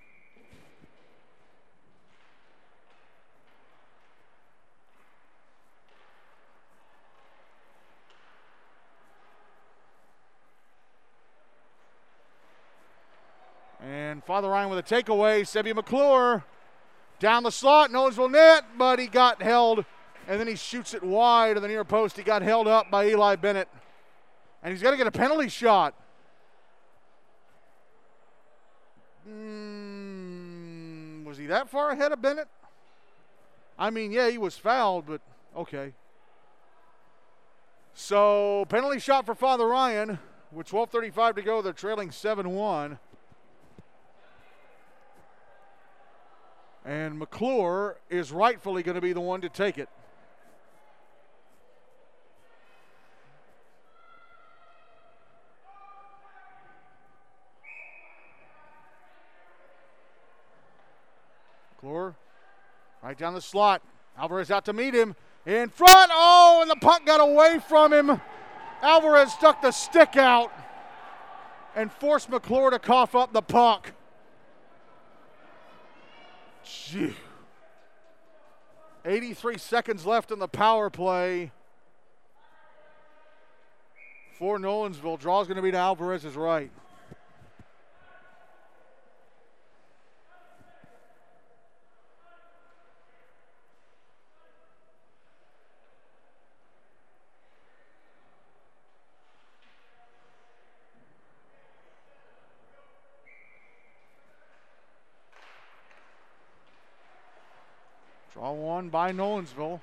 And 13.83 14.25
Father 14.25 14.49
Ryan 14.49 14.71
with 14.71 14.79
a 14.79 14.83
takeaway. 14.83 15.43
Sebby 15.43 15.75
McClure 15.75 16.43
down 17.21 17.43
the 17.43 17.51
slot. 17.51 17.91
Nolensville 17.91 18.31
net, 18.31 18.65
but 18.79 18.99
he 18.99 19.07
got 19.07 19.43
held. 19.43 19.85
And 20.27 20.41
then 20.41 20.49
he 20.49 20.57
shoots 20.57 20.95
it 20.95 21.03
wide 21.03 21.59
of 21.59 21.63
the 21.63 21.69
near 21.69 21.85
post. 21.85 22.17
He 22.17 22.23
got 22.23 22.41
held 22.41 22.67
up 22.67 22.91
by 22.91 23.09
Eli 23.09 23.37
Bennett. 23.37 23.69
And 24.63 24.73
he's 24.73 24.81
got 24.81 24.93
to 24.93 24.97
get 24.97 25.07
a 25.07 25.11
penalty 25.11 25.51
shot. 25.51 25.95
Mm, 29.29 31.25
was 31.25 31.39
he 31.39 31.47
that 31.47 31.69
far 31.69 31.91
ahead 31.91 32.13
of 32.13 32.23
Bennett? 32.23 32.49
I 33.79 33.91
mean, 33.91 34.13
yeah, 34.13 34.31
he 34.31 34.39
was 34.39 34.57
fouled, 34.57 35.07
but 35.07 35.21
okay. 35.57 35.93
So, 37.95 38.67
penalty 38.69 39.01
shot 39.01 39.27
for 39.27 39.35
Father 39.35 39.67
Ryan 39.67 40.19
with 40.53 40.69
12.35 40.69 41.37
to 41.37 41.43
go. 41.43 41.63
They're 41.63 41.73
trailing 41.73 42.11
7 42.11 42.49
1. 42.51 42.99
And 46.85 47.19
McClure 47.19 47.97
is 48.09 48.31
rightfully 48.31 48.85
going 48.85 48.95
to 48.95 49.01
be 49.01 49.13
the 49.13 49.21
one 49.21 49.41
to 49.41 49.49
take 49.49 49.77
it. 49.77 49.89
McClure 61.87 62.17
right 63.03 63.17
down 63.17 63.35
the 63.35 63.41
slot. 63.41 63.81
Alvarez 64.19 64.51
out 64.51 64.65
to 64.65 64.73
meet 64.73 64.95
him. 64.95 65.15
In 65.45 65.69
front. 65.69 66.11
Oh, 66.13 66.59
and 66.61 66.71
the 66.71 66.77
puck 66.77 67.07
got 67.07 67.21
away 67.21 67.61
from 67.69 67.93
him. 67.93 68.21
Alvarez 68.83 69.33
stuck 69.33 69.63
the 69.63 69.71
stick 69.71 70.17
out 70.17 70.53
and 71.77 71.93
forced 71.93 72.29
McClure 72.29 72.71
to 72.71 72.81
cough 72.81 73.15
up 73.15 73.33
the 73.33 73.43
puck. 73.43 73.93
Gee. 76.65 77.15
83 79.05 79.57
seconds 79.59 80.05
left 80.05 80.33
in 80.33 80.41
the 80.41 80.49
power 80.49 80.91
play 80.91 81.53
for 84.37 84.59
Nolensville. 84.59 85.21
Draw's 85.21 85.43
is 85.43 85.49
going 85.49 85.57
to 85.57 85.63
be 85.63 85.71
to 85.71 85.77
Alvarez's 85.77 86.35
right. 86.35 86.73
One 108.57 108.89
by 108.89 109.13
Nolensville. 109.13 109.81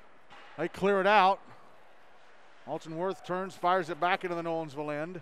They 0.58 0.68
clear 0.68 1.00
it 1.00 1.06
out. 1.06 1.40
Alton 2.66 2.96
Worth 2.96 3.26
turns, 3.26 3.54
fires 3.54 3.90
it 3.90 4.00
back 4.00 4.24
into 4.24 4.34
the 4.34 4.42
Nolensville 4.42 4.90
end. 4.90 5.20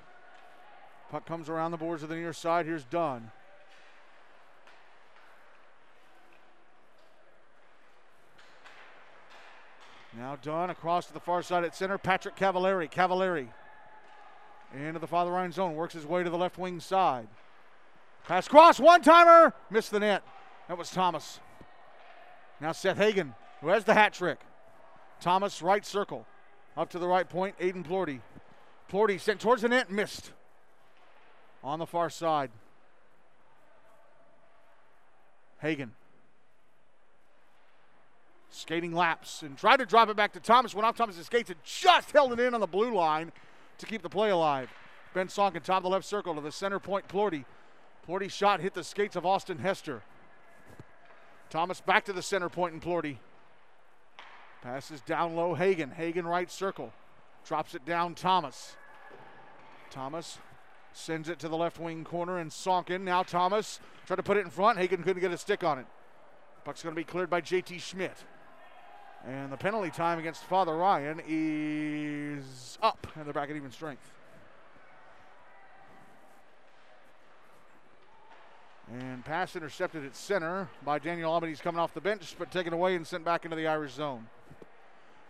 Puck 1.11 1.26
comes 1.26 1.48
around 1.48 1.70
the 1.70 1.76
boards 1.76 2.03
of 2.03 2.09
the 2.09 2.14
near 2.14 2.32
side. 2.32 2.66
Here's 2.66 2.84
Dunn. 2.84 3.30
Now 10.16 10.36
Dunn 10.36 10.70
across 10.70 11.07
to 11.07 11.12
the 11.12 11.20
far 11.20 11.42
side 11.42 11.64
at 11.64 11.74
center. 11.74 11.98
Patrick 11.98 12.36
Cavallari. 12.36 12.90
Cavallari 12.90 13.48
into 14.74 14.98
the 14.98 15.07
Father 15.07 15.30
Ryan 15.30 15.53
zone. 15.53 15.74
Works 15.74 15.94
his 15.94 16.07
way 16.07 16.22
to 16.22 16.30
the 16.30 16.38
left 16.38 16.59
wing 16.59 16.80
side. 16.80 17.28
Pass 18.26 18.48
cross. 18.48 18.78
One 18.78 19.03
timer. 19.03 19.53
Missed 19.70 19.90
the 19.90 20.00
net. 20.00 20.22
That 20.68 20.78
was 20.78 20.90
Thomas. 20.90 21.40
Now 22.62 22.70
Seth 22.70 22.98
Hagan, 22.98 23.34
who 23.62 23.68
has 23.68 23.84
the 23.84 23.94
hat 23.94 24.12
trick. 24.12 24.38
Thomas, 25.20 25.62
right 25.62 25.86
circle. 25.86 26.26
Up 26.76 26.90
to 26.90 26.98
the 26.98 27.08
right 27.08 27.28
point, 27.28 27.58
Aiden 27.58 27.86
Plorty. 27.86 28.20
Plorty 28.90 29.18
sent 29.18 29.40
towards 29.40 29.62
the 29.62 29.68
net, 29.68 29.90
missed. 29.90 30.32
On 31.62 31.78
the 31.78 31.86
far 31.86 32.10
side. 32.10 32.50
Hagan. 35.60 35.92
Skating 38.50 38.92
laps 38.92 39.42
and 39.42 39.56
tried 39.56 39.78
to 39.78 39.86
drop 39.86 40.08
it 40.08 40.16
back 40.16 40.32
to 40.32 40.40
Thomas. 40.40 40.74
Went 40.74 40.86
off 40.86 40.96
Thomas's 40.96 41.26
skates 41.26 41.48
and 41.48 41.58
just 41.64 42.10
held 42.10 42.32
it 42.32 42.40
in 42.40 42.52
on 42.52 42.60
the 42.60 42.66
blue 42.66 42.92
line 42.92 43.32
to 43.78 43.86
keep 43.86 44.02
the 44.02 44.10
play 44.10 44.30
alive. 44.30 44.68
Ben 45.14 45.28
Sonkin, 45.28 45.62
top 45.62 45.78
of 45.78 45.82
the 45.84 45.88
left 45.88 46.04
circle 46.04 46.34
to 46.34 46.40
the 46.40 46.52
center 46.52 46.78
point, 46.78 47.06
Plorty. 47.06 47.44
Plorty's 48.06 48.32
shot 48.32 48.60
hit 48.60 48.74
the 48.74 48.82
skates 48.82 49.14
of 49.14 49.24
Austin 49.24 49.58
Hester. 49.58 50.02
Thomas 51.48 51.80
back 51.80 52.04
to 52.06 52.12
the 52.12 52.22
center 52.22 52.48
point 52.48 52.74
in 52.74 52.80
Plorty. 52.80 53.18
Passes 54.62 55.00
down 55.00 55.34
low, 55.34 55.54
Hagan. 55.54 55.90
Hagan 55.90 56.26
right 56.26 56.50
circle. 56.50 56.92
Drops 57.44 57.74
it 57.74 57.84
down, 57.84 58.14
Thomas. 58.14 58.76
Thomas 59.90 60.38
Sends 60.94 61.28
it 61.28 61.38
to 61.38 61.48
the 61.48 61.56
left 61.56 61.78
wing 61.78 62.04
corner 62.04 62.38
and 62.38 62.52
Sonkin. 62.52 63.04
Now 63.04 63.22
Thomas 63.22 63.80
tried 64.06 64.16
to 64.16 64.22
put 64.22 64.36
it 64.36 64.40
in 64.40 64.50
front. 64.50 64.78
Hagan 64.78 65.02
couldn't 65.02 65.20
get 65.20 65.32
a 65.32 65.38
stick 65.38 65.64
on 65.64 65.78
it. 65.78 65.86
Puck's 66.64 66.82
going 66.82 66.94
to 66.94 67.00
be 67.00 67.04
cleared 67.04 67.30
by 67.30 67.40
JT 67.40 67.80
Schmidt. 67.80 68.16
And 69.26 69.50
the 69.50 69.56
penalty 69.56 69.90
time 69.90 70.18
against 70.18 70.44
Father 70.44 70.76
Ryan 70.76 71.22
is 71.26 72.78
up, 72.82 73.06
and 73.14 73.24
they're 73.24 73.32
back 73.32 73.50
at 73.50 73.56
even 73.56 73.70
strength. 73.70 74.10
And 78.92 79.24
pass 79.24 79.56
intercepted 79.56 80.04
at 80.04 80.14
center 80.14 80.68
by 80.84 80.98
Daniel 80.98 81.32
Albanese 81.32 81.62
coming 81.62 81.78
off 81.78 81.94
the 81.94 82.00
bench, 82.00 82.34
but 82.38 82.50
taken 82.50 82.72
away 82.72 82.96
and 82.96 83.06
sent 83.06 83.24
back 83.24 83.44
into 83.44 83.56
the 83.56 83.66
Irish 83.66 83.92
zone. 83.92 84.26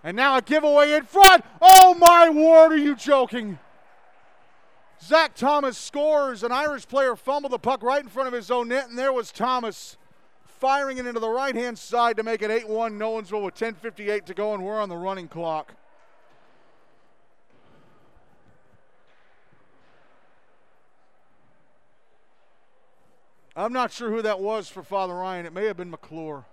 And 0.05 0.16
now 0.16 0.36
a 0.36 0.42
giveaway 0.42 0.92
in 0.92 1.05
front. 1.05 1.44
Oh 1.61 1.94
my 1.94 2.28
word, 2.28 2.72
are 2.72 2.76
you 2.76 2.96
joking? 2.96 3.59
Zach 5.00 5.34
Thomas 5.34 5.78
scores. 5.78 6.42
An 6.42 6.53
Irish 6.53 6.86
player 6.86 7.16
fumbled 7.16 7.53
the 7.53 7.59
puck 7.59 7.82
right 7.82 8.03
in 8.03 8.09
front 8.09 8.28
of 8.28 8.34
his 8.34 8.50
own 8.50 8.68
net, 8.68 8.88
and 8.88 8.98
there 8.98 9.12
was 9.12 9.30
Thomas 9.30 9.96
firing 10.44 10.98
it 10.98 11.07
into 11.07 11.20
the 11.20 11.28
right 11.28 11.55
hand 11.55 11.78
side 11.78 12.16
to 12.16 12.22
make 12.22 12.42
it 12.42 12.50
8 12.50 12.68
1 12.68 12.98
Nolensville 12.98 13.42
with 13.42 13.55
10.58 13.55 14.24
to 14.26 14.34
go, 14.34 14.55
and 14.55 14.64
we're 14.64 14.80
on 14.80 14.88
the 14.88 14.96
running 14.96 15.28
clock. 15.28 15.74
I'm 23.55 23.72
not 23.72 23.92
sure 23.92 24.09
who 24.11 24.22
that 24.22 24.40
was 24.40 24.68
for 24.68 24.82
Father 24.82 25.14
Ryan. 25.14 25.44
It 25.44 25.53
may 25.53 25.66
have 25.66 25.76
been 25.76 25.90
McClure. 25.90 26.46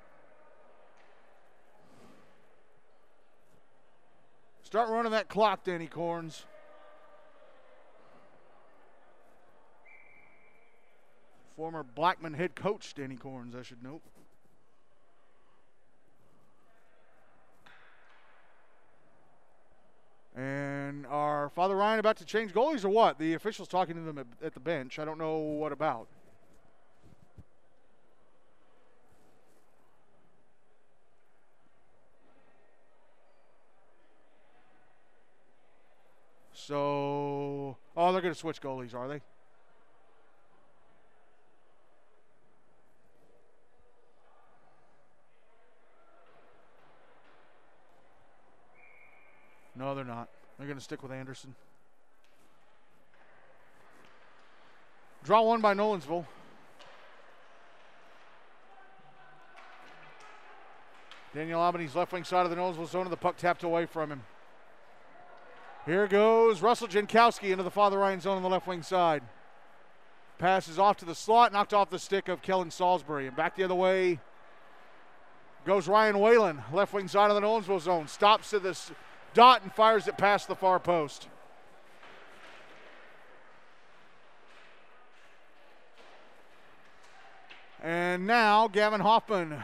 Start 4.69 4.89
running 4.91 5.13
that 5.13 5.29
clock, 5.29 5.63
Danny 5.63 5.87
Corns. 5.87 6.43
Former 11.55 11.81
Blackman 11.81 12.35
head 12.35 12.53
coach 12.53 12.93
Danny 12.93 13.15
Corns, 13.15 13.55
I 13.55 13.63
should 13.63 13.81
note. 13.81 14.03
And 20.35 21.07
are 21.07 21.49
Father 21.49 21.75
Ryan 21.75 21.97
about 21.97 22.17
to 22.17 22.25
change 22.25 22.53
goalies 22.53 22.85
or 22.85 22.89
what? 22.89 23.17
The 23.17 23.33
officials 23.33 23.67
talking 23.67 23.95
to 23.95 24.01
them 24.01 24.23
at 24.43 24.53
the 24.53 24.59
bench. 24.59 24.99
I 24.99 25.05
don't 25.05 25.17
know 25.17 25.37
what 25.37 25.71
about. 25.71 26.05
So, 36.69 37.77
oh, 37.97 38.11
they're 38.11 38.21
going 38.21 38.31
to 38.31 38.39
switch 38.39 38.61
goalies, 38.61 38.93
are 38.93 39.07
they? 39.07 39.21
No, 49.75 49.95
they're 49.95 50.05
not. 50.05 50.29
They're 50.59 50.67
going 50.67 50.77
to 50.77 50.83
stick 50.83 51.01
with 51.01 51.11
Anderson. 51.11 51.55
Draw 55.23 55.41
one 55.41 55.61
by 55.61 55.73
Nolensville. 55.73 56.27
Daniel 61.33 61.59
Albanese 61.59 61.97
left 61.97 62.11
wing 62.11 62.23
side 62.23 62.45
of 62.45 62.51
the 62.51 62.55
Nolensville 62.55 62.87
zone, 62.87 63.09
the 63.09 63.17
puck 63.17 63.37
tapped 63.37 63.63
away 63.63 63.87
from 63.87 64.11
him. 64.11 64.21
Here 65.89 66.05
goes 66.05 66.61
Russell 66.61 66.87
Jankowski 66.87 67.49
into 67.49 67.63
the 67.63 67.71
Father 67.71 67.97
Ryan 67.97 68.21
zone 68.21 68.37
on 68.37 68.43
the 68.43 68.49
left 68.49 68.67
wing 68.67 68.83
side. 68.83 69.23
Passes 70.37 70.77
off 70.77 70.97
to 70.97 71.05
the 71.05 71.15
slot, 71.15 71.51
knocked 71.51 71.73
off 71.73 71.89
the 71.89 71.97
stick 71.97 72.27
of 72.27 72.43
Kellen 72.43 72.69
Salisbury. 72.69 73.25
And 73.25 73.35
back 73.35 73.55
the 73.55 73.63
other 73.63 73.73
way 73.73 74.19
goes 75.65 75.87
Ryan 75.87 76.19
Whalen, 76.19 76.61
left 76.71 76.93
wing 76.93 77.07
side 77.07 77.31
of 77.31 77.35
the 77.35 77.41
Nolensville 77.41 77.81
zone. 77.81 78.07
Stops 78.07 78.51
to 78.51 78.59
this 78.59 78.91
dot 79.33 79.63
and 79.63 79.73
fires 79.73 80.07
it 80.07 80.15
past 80.15 80.47
the 80.47 80.55
far 80.55 80.79
post. 80.79 81.27
And 87.81 88.27
now 88.27 88.67
Gavin 88.67 89.01
Hoffman 89.01 89.63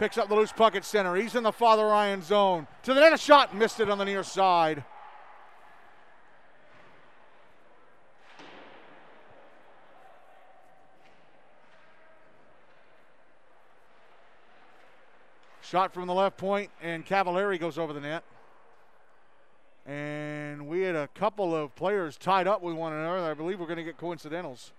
picks 0.00 0.18
up 0.18 0.28
the 0.28 0.34
loose 0.34 0.50
puck 0.50 0.74
at 0.74 0.84
center. 0.84 1.14
He's 1.14 1.36
in 1.36 1.44
the 1.44 1.52
Father 1.52 1.84
Ryan 1.84 2.20
zone. 2.20 2.66
To 2.82 2.94
the 2.94 3.00
net, 3.00 3.12
a 3.12 3.16
shot, 3.16 3.54
missed 3.54 3.78
it 3.78 3.88
on 3.88 3.98
the 3.98 4.04
near 4.04 4.24
side. 4.24 4.82
Shot 15.70 15.94
from 15.94 16.08
the 16.08 16.14
left 16.14 16.36
point, 16.36 16.68
and 16.82 17.06
Cavallari 17.06 17.56
goes 17.56 17.78
over 17.78 17.92
the 17.92 18.00
net. 18.00 18.24
And 19.86 20.66
we 20.66 20.80
had 20.80 20.96
a 20.96 21.06
couple 21.14 21.54
of 21.54 21.76
players 21.76 22.16
tied 22.16 22.48
up 22.48 22.60
with 22.60 22.74
one 22.74 22.92
another. 22.92 23.30
I 23.30 23.34
believe 23.34 23.60
we're 23.60 23.66
going 23.66 23.76
to 23.76 23.84
get 23.84 23.96
coincidentals. 23.96 24.72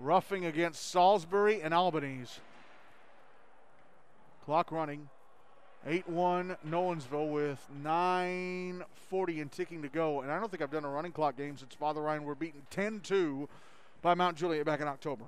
Roughing 0.00 0.44
against 0.44 0.90
Salisbury 0.90 1.62
and 1.62 1.72
Albanese. 1.72 2.40
Clock 4.44 4.72
running. 4.72 5.08
8 5.86 6.08
1 6.08 6.56
Nolensville 6.68 7.30
with 7.30 7.64
9.40 7.80 9.40
and 9.40 9.52
ticking 9.52 9.82
to 9.82 9.88
go. 9.88 10.22
And 10.22 10.32
I 10.32 10.40
don't 10.40 10.50
think 10.50 10.64
I've 10.64 10.72
done 10.72 10.84
a 10.84 10.90
running 10.90 11.12
clock 11.12 11.36
game 11.36 11.56
since 11.56 11.74
Father 11.76 12.00
Ryan 12.00 12.24
were 12.24 12.34
beaten 12.34 12.62
10 12.70 13.02
2 13.04 13.48
by 14.02 14.14
Mount 14.14 14.36
Juliet 14.36 14.66
back 14.66 14.80
in 14.80 14.88
October. 14.88 15.24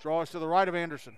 Draw 0.00 0.22
us 0.22 0.30
to 0.30 0.38
the 0.38 0.48
right 0.48 0.66
of 0.66 0.74
Anderson. 0.74 1.16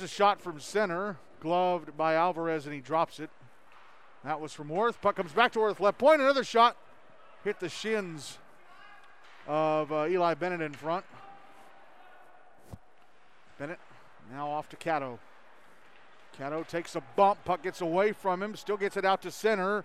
Here's 0.00 0.10
a 0.10 0.14
shot 0.14 0.40
from 0.40 0.58
center, 0.60 1.18
gloved 1.40 1.94
by 1.94 2.14
Alvarez, 2.14 2.64
and 2.64 2.74
he 2.74 2.80
drops 2.80 3.20
it. 3.20 3.28
That 4.24 4.40
was 4.40 4.50
from 4.50 4.70
Worth. 4.70 4.98
Puck 5.02 5.16
comes 5.16 5.32
back 5.32 5.52
to 5.52 5.60
Worth, 5.60 5.78
left 5.78 5.98
point. 5.98 6.22
Another 6.22 6.42
shot 6.42 6.74
hit 7.44 7.60
the 7.60 7.68
shins 7.68 8.38
of 9.46 9.92
uh, 9.92 10.06
Eli 10.08 10.32
Bennett 10.32 10.62
in 10.62 10.72
front. 10.72 11.04
Bennett 13.58 13.78
now 14.32 14.48
off 14.48 14.70
to 14.70 14.76
Cato. 14.76 15.18
Cato 16.32 16.62
takes 16.62 16.96
a 16.96 17.02
bump. 17.14 17.44
Puck 17.44 17.62
gets 17.62 17.82
away 17.82 18.12
from 18.12 18.42
him. 18.42 18.56
Still 18.56 18.78
gets 18.78 18.96
it 18.96 19.04
out 19.04 19.20
to 19.20 19.30
center. 19.30 19.84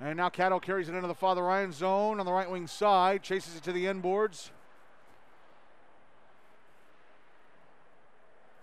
And 0.00 0.16
now 0.16 0.28
Cato 0.28 0.60
carries 0.60 0.88
it 0.88 0.94
into 0.94 1.08
the 1.08 1.14
Father 1.16 1.42
Ryan 1.42 1.72
zone 1.72 2.20
on 2.20 2.26
the 2.26 2.32
right 2.32 2.48
wing 2.48 2.68
side. 2.68 3.24
Chases 3.24 3.56
it 3.56 3.64
to 3.64 3.72
the 3.72 3.88
end 3.88 4.00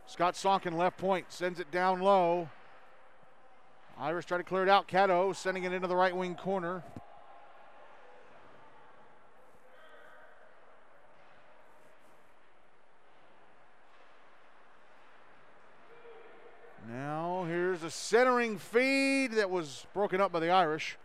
Scott 0.10 0.38
Sonkin 0.38 0.78
left 0.78 0.97
point, 0.97 1.26
sends 1.28 1.60
it 1.60 1.70
down 1.70 1.99
low. 1.99 2.49
Irish 3.99 4.26
try 4.26 4.38
to 4.38 4.43
clear 4.43 4.64
it 4.64 4.70
out. 4.70 4.88
Cato 4.88 5.34
sending 5.34 5.66
it 5.66 5.74
into 5.74 5.88
the 5.88 5.97
right 5.97 6.16
wing 6.16 6.36
corner. 6.36 6.82
Now 16.89 17.43
here's 17.45 17.84
a 17.84 17.91
centering 17.91 18.58
feed 18.58 19.34
that 19.34 19.49
was 19.49 19.86
broken 19.93 20.22
up 20.22 20.32
by 20.32 20.39
the 20.39 20.49
Irish. 20.49 20.97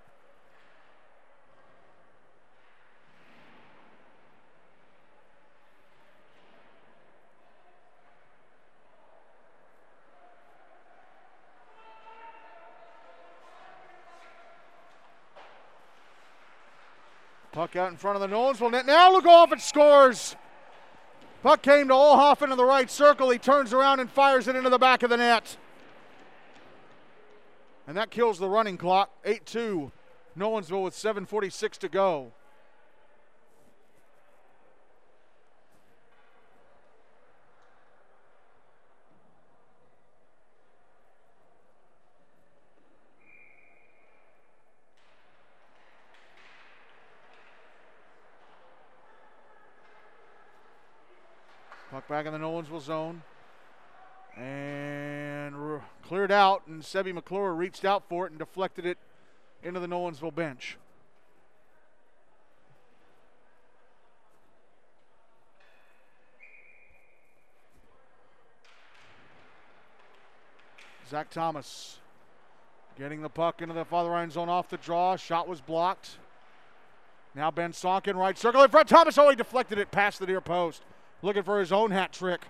Puck 17.73 17.81
out 17.81 17.91
in 17.91 17.97
front 17.97 18.23
of 18.23 18.31
the 18.31 18.37
Nolensville 18.37 18.71
net. 18.71 18.85
Now 18.85 19.17
it 19.17 19.61
scores. 19.63 20.37
Puck 21.43 21.63
came 21.63 21.89
to 21.89 21.95
Olhoff 21.95 22.43
into 22.43 22.55
the 22.55 22.67
right 22.67 22.91
circle. 22.91 23.31
He 23.31 23.39
turns 23.39 23.73
around 23.73 23.99
and 23.99 24.11
fires 24.11 24.47
it 24.47 24.57
into 24.57 24.69
the 24.69 24.79
back 24.79 25.03
of 25.03 25.09
the 25.09 25.17
net. 25.17 25.57
And 27.87 27.97
that 27.97 28.11
kills 28.11 28.39
the 28.39 28.49
running 28.49 28.77
clock. 28.77 29.11
8 29.25 29.47
2. 29.47 29.91
Nolensville 30.39 30.85
with 30.85 30.95
7.46 30.95 31.79
to 31.79 31.89
go. 31.89 32.33
Back 52.13 52.27
in 52.27 52.33
the 52.35 52.39
Nolensville 52.39 52.83
zone. 52.83 53.23
And 54.37 55.81
cleared 56.07 56.31
out, 56.31 56.67
and 56.67 56.83
Sebi 56.83 57.11
McClure 57.15 57.55
reached 57.55 57.87
out 57.87 58.07
for 58.07 58.27
it 58.27 58.33
and 58.33 58.39
deflected 58.39 58.85
it 58.85 58.99
into 59.63 59.81
the 59.81 59.87
Nolensville 59.87 60.35
bench. 60.35 60.77
Zach 71.09 71.31
Thomas 71.31 71.97
getting 72.99 73.23
the 73.23 73.31
puck 73.31 73.63
into 73.63 73.73
the 73.73 73.87
Father 73.87 74.11
Ryan 74.11 74.31
zone 74.31 74.51
off 74.51 74.69
the 74.69 74.77
draw. 74.77 75.17
Shot 75.17 75.49
was 75.49 75.63
blocked. 75.63 76.19
Now 77.35 77.51
Ben 77.51 77.73
Sonkin, 77.73 78.17
right 78.17 78.37
circle 78.37 78.63
in 78.63 78.69
front. 78.69 78.87
Thomas, 78.87 79.17
oh, 79.17 79.31
he 79.31 79.37
deflected 79.37 79.79
it 79.79 79.91
past 79.91 80.19
the 80.19 80.27
near 80.27 80.43
post 80.43 80.83
looking 81.23 81.43
for 81.43 81.61
his 81.61 81.73
own 81.73 81.91
hat 81.91 82.13
trick. 82.13 82.43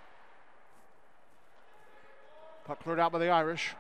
Puck 2.65 2.83
cleared 2.83 3.01
out 3.01 3.13
by 3.13 3.19
the 3.19 3.29
Irish. 3.29 3.75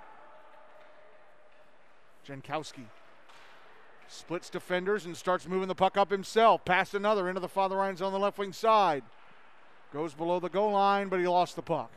Jankowski 2.26 2.84
splits 4.08 4.50
defenders 4.50 5.06
and 5.06 5.16
starts 5.16 5.48
moving 5.48 5.68
the 5.68 5.74
puck 5.74 5.96
up 5.96 6.10
himself. 6.10 6.64
Past 6.64 6.94
another 6.94 7.28
into 7.28 7.40
the 7.40 7.48
Father 7.48 7.76
Ryan's 7.76 8.02
on 8.02 8.12
the 8.12 8.18
left 8.18 8.38
wing 8.38 8.52
side. 8.52 9.02
Goes 9.92 10.14
below 10.14 10.38
the 10.40 10.48
goal 10.48 10.72
line, 10.72 11.08
but 11.08 11.20
he 11.20 11.26
lost 11.26 11.56
the 11.56 11.62
puck. 11.62 11.90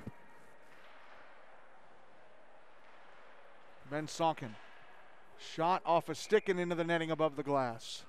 Ben 3.90 4.08
Sonkin. 4.08 4.56
Shot 5.38 5.82
off 5.86 6.10
a 6.10 6.16
stick 6.16 6.50
and 6.50 6.60
into 6.60 6.76
the 6.76 6.84
netting 6.84 7.12
above 7.12 7.36
the 7.36 7.44
glass. 7.44 8.04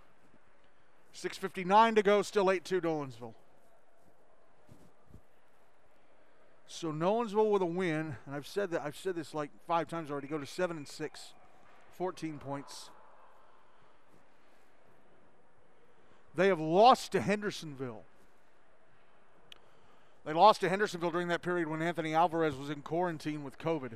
6.59 1.14 1.96
to 1.96 2.02
go, 2.02 2.22
still 2.22 2.50
8 2.50 2.64
2 2.64 2.80
Nolensville. 2.80 3.34
So 6.68 6.92
Nolensville 6.92 7.50
with 7.50 7.62
a 7.62 7.66
win, 7.66 8.16
and 8.26 8.34
I've 8.34 8.46
said 8.46 8.70
that 8.72 8.82
I've 8.82 8.96
said 8.96 9.14
this 9.14 9.32
like 9.32 9.50
five 9.66 9.88
times 9.88 10.10
already. 10.10 10.26
Go 10.26 10.38
to 10.38 10.46
seven 10.46 10.76
and 10.76 10.86
six, 10.86 11.32
14 11.92 12.38
points. 12.38 12.90
They 16.34 16.48
have 16.48 16.60
lost 16.60 17.12
to 17.12 17.20
Hendersonville. 17.20 18.02
They 20.26 20.32
lost 20.32 20.60
to 20.62 20.68
Hendersonville 20.68 21.12
during 21.12 21.28
that 21.28 21.40
period 21.40 21.68
when 21.68 21.80
Anthony 21.80 22.12
Alvarez 22.12 22.56
was 22.56 22.68
in 22.68 22.82
quarantine 22.82 23.44
with 23.44 23.58
COVID. 23.58 23.92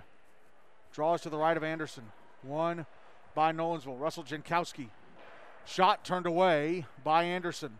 Draws 0.92 1.22
to 1.22 1.28
the 1.28 1.36
right 1.36 1.56
of 1.56 1.64
Anderson. 1.64 2.04
One 2.42 2.86
by 3.34 3.52
Nolensville. 3.52 4.00
Russell 4.00 4.22
Jankowski. 4.22 4.88
Shot 5.66 6.04
turned 6.04 6.26
away 6.26 6.86
by 7.04 7.24
Anderson. 7.24 7.78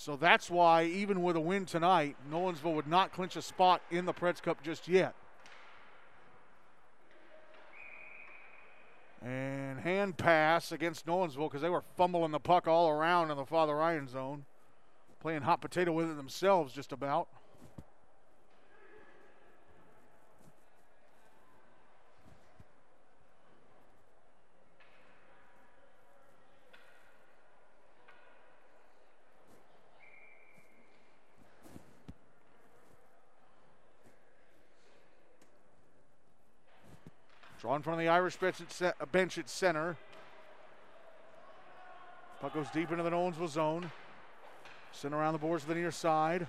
So 0.00 0.16
that's 0.16 0.48
why, 0.48 0.84
even 0.84 1.22
with 1.22 1.36
a 1.36 1.40
win 1.40 1.66
tonight, 1.66 2.16
Nolensville 2.32 2.74
would 2.74 2.86
not 2.86 3.12
clinch 3.12 3.36
a 3.36 3.42
spot 3.42 3.82
in 3.90 4.06
the 4.06 4.14
Preds 4.14 4.40
Cup 4.40 4.62
just 4.62 4.88
yet. 4.88 5.14
And 9.20 9.78
hand 9.78 10.16
pass 10.16 10.72
against 10.72 11.04
Nolensville 11.04 11.50
because 11.50 11.60
they 11.60 11.68
were 11.68 11.84
fumbling 11.98 12.30
the 12.30 12.40
puck 12.40 12.66
all 12.66 12.88
around 12.88 13.30
in 13.30 13.36
the 13.36 13.44
Father 13.44 13.76
Ryan 13.76 14.08
zone, 14.08 14.46
playing 15.20 15.42
hot 15.42 15.60
potato 15.60 15.92
with 15.92 16.08
it 16.08 16.16
themselves 16.16 16.72
just 16.72 16.92
about. 16.92 17.28
Draw 37.70 37.76
in 37.76 37.82
front 37.82 38.00
of 38.00 38.04
the 38.04 38.08
Irish 38.08 38.34
bench 38.36 38.56
at, 38.60 38.96
uh, 39.00 39.06
bench 39.12 39.38
at 39.38 39.48
center. 39.48 39.96
Puck 42.40 42.52
goes 42.52 42.66
deep 42.74 42.90
into 42.90 43.04
the 43.04 43.10
Nolensville 43.10 43.48
zone. 43.48 43.92
Sent 44.90 45.14
around 45.14 45.34
the 45.34 45.38
boards 45.38 45.62
to 45.62 45.68
the 45.68 45.76
near 45.76 45.92
side. 45.92 46.48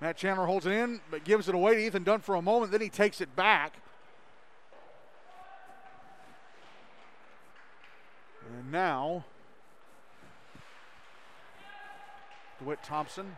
Matt 0.00 0.16
Chandler 0.16 0.46
holds 0.46 0.64
it 0.64 0.72
in, 0.72 1.02
but 1.10 1.22
gives 1.24 1.50
it 1.50 1.54
away 1.54 1.74
to 1.74 1.80
Ethan 1.80 2.02
Dunn 2.02 2.20
for 2.20 2.34
a 2.34 2.40
moment. 2.40 2.72
Then 2.72 2.80
he 2.80 2.88
takes 2.88 3.20
it 3.20 3.36
back. 3.36 3.74
And 8.56 8.72
now, 8.72 9.22
DeWitt 12.58 12.82
Thompson 12.82 13.36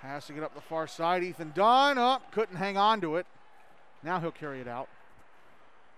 passing 0.00 0.36
it 0.36 0.44
up 0.44 0.54
the 0.54 0.60
far 0.60 0.86
side. 0.86 1.24
Ethan 1.24 1.50
Dunn 1.56 1.98
up, 1.98 2.22
oh, 2.24 2.30
couldn't 2.30 2.54
hang 2.54 2.76
on 2.76 3.00
to 3.00 3.16
it. 3.16 3.26
Now 4.06 4.20
he'll 4.20 4.30
carry 4.30 4.60
it 4.60 4.68
out. 4.68 4.88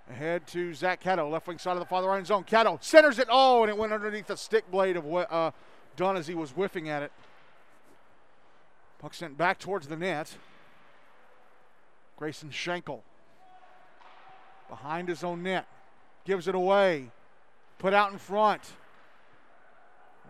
Ahead 0.08 0.46
to 0.48 0.72
Zach 0.72 0.98
Cato, 0.98 1.28
left 1.28 1.46
wing 1.46 1.58
side 1.58 1.72
of 1.72 1.80
the 1.80 1.84
Father 1.84 2.08
Ryan 2.08 2.24
zone. 2.24 2.42
Cato 2.42 2.78
centers 2.80 3.18
it. 3.18 3.28
Oh, 3.30 3.62
and 3.62 3.68
it 3.68 3.76
went 3.76 3.92
underneath 3.92 4.28
the 4.28 4.36
stick 4.36 4.68
blade 4.70 4.96
of 4.96 5.04
uh, 5.14 5.50
Dunn 5.94 6.16
as 6.16 6.26
he 6.26 6.34
was 6.34 6.52
whiffing 6.52 6.88
at 6.88 7.02
it. 7.02 7.12
Puck 8.98 9.12
sent 9.12 9.36
back 9.36 9.58
towards 9.58 9.88
the 9.88 9.96
net. 9.96 10.38
Grayson 12.16 12.50
Schenkel 12.50 13.04
behind 14.70 15.10
his 15.10 15.22
own 15.22 15.42
net. 15.42 15.66
Gives 16.24 16.48
it 16.48 16.54
away. 16.54 17.10
Put 17.78 17.92
out 17.92 18.10
in 18.10 18.18
front. 18.18 18.62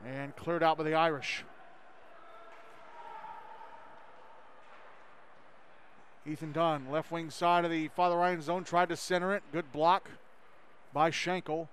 And 0.04 0.34
cleared 0.34 0.64
out 0.64 0.78
by 0.78 0.82
the 0.82 0.94
Irish. 0.94 1.44
Ethan 6.26 6.52
Dunn, 6.52 6.90
left 6.90 7.10
wing 7.10 7.30
side 7.30 7.64
of 7.64 7.70
the 7.70 7.88
Father 7.88 8.16
Ryan 8.16 8.42
zone, 8.42 8.64
tried 8.64 8.90
to 8.90 8.96
center 8.96 9.34
it. 9.34 9.42
Good 9.52 9.72
block 9.72 10.10
by 10.92 11.10
Schenkel. 11.10 11.68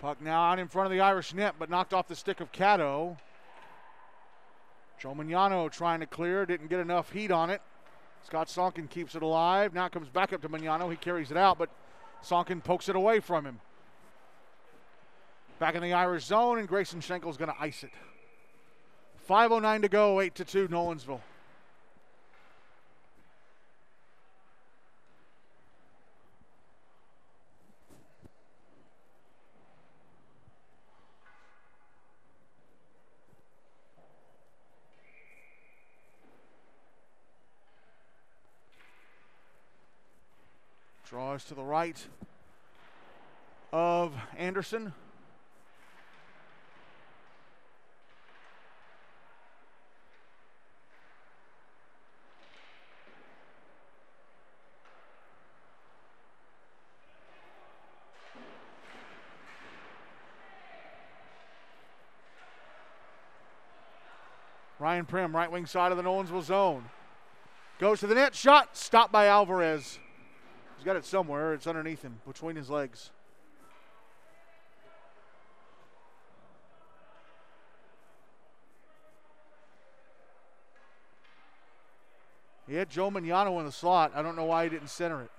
Puck 0.00 0.20
now 0.20 0.50
out 0.50 0.58
in 0.58 0.68
front 0.68 0.86
of 0.86 0.92
the 0.92 1.00
Irish 1.00 1.32
net, 1.32 1.54
but 1.58 1.70
knocked 1.70 1.94
off 1.94 2.08
the 2.08 2.14
stick 2.14 2.40
of 2.40 2.52
Cato. 2.52 3.16
Joe 4.98 5.14
Mignano 5.14 5.70
trying 5.70 6.00
to 6.00 6.06
clear, 6.06 6.46
didn't 6.46 6.68
get 6.68 6.80
enough 6.80 7.10
heat 7.10 7.30
on 7.30 7.50
it. 7.50 7.62
Scott 8.22 8.48
Sonkin 8.48 8.88
keeps 8.88 9.14
it 9.14 9.22
alive. 9.22 9.74
Now 9.74 9.86
it 9.86 9.92
comes 9.92 10.08
back 10.08 10.32
up 10.32 10.42
to 10.42 10.48
Mignano. 10.48 10.90
He 10.90 10.96
carries 10.96 11.30
it 11.30 11.36
out, 11.36 11.58
but 11.58 11.70
Sonkin 12.22 12.60
pokes 12.62 12.88
it 12.88 12.96
away 12.96 13.20
from 13.20 13.44
him. 13.44 13.60
Back 15.58 15.76
in 15.76 15.82
the 15.82 15.92
Irish 15.92 16.24
zone, 16.24 16.58
and 16.58 16.68
Grayson 16.68 17.00
Schenkel's 17.00 17.36
going 17.36 17.50
to 17.50 17.56
ice 17.60 17.84
it. 17.84 17.90
5.09 19.28 19.82
to 19.82 19.88
go, 19.88 20.20
8 20.20 20.34
to 20.34 20.44
2, 20.44 20.68
Nolensville. 20.68 21.20
Draws 41.08 41.44
to 41.44 41.54
the 41.54 41.62
right 41.62 42.04
of 43.72 44.12
Anderson. 44.36 44.92
Ryan 64.94 65.06
Prim, 65.06 65.34
right 65.34 65.50
wing 65.50 65.66
side 65.66 65.90
of 65.90 65.98
the 65.98 66.04
Nolensville 66.04 66.44
zone. 66.44 66.84
Goes 67.80 67.98
to 67.98 68.06
the 68.06 68.14
net, 68.14 68.32
shot, 68.32 68.76
stopped 68.76 69.10
by 69.10 69.26
Alvarez. 69.26 69.98
He's 70.76 70.84
got 70.84 70.94
it 70.94 71.04
somewhere. 71.04 71.52
It's 71.52 71.66
underneath 71.66 72.02
him, 72.02 72.20
between 72.24 72.54
his 72.54 72.70
legs. 72.70 73.10
He 82.68 82.76
had 82.76 82.88
Joe 82.88 83.10
Mignano 83.10 83.58
in 83.58 83.66
the 83.66 83.72
slot. 83.72 84.12
I 84.14 84.22
don't 84.22 84.36
know 84.36 84.44
why 84.44 84.62
he 84.62 84.70
didn't 84.70 84.90
center 84.90 85.22
it. 85.22 85.30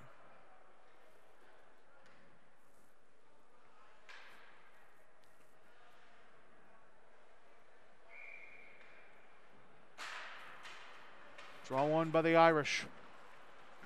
Draw 11.68 11.86
one 11.86 12.09
by 12.11 12.22
the 12.22 12.36
Irish. 12.36 12.86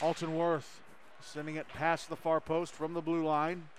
Alton 0.01 0.35
Worth 0.35 0.81
sending 1.21 1.55
it 1.55 1.67
past 1.69 2.09
the 2.09 2.15
far 2.15 2.41
post 2.41 2.73
from 2.73 2.93
the 2.93 3.01
blue 3.01 3.23
line. 3.23 3.69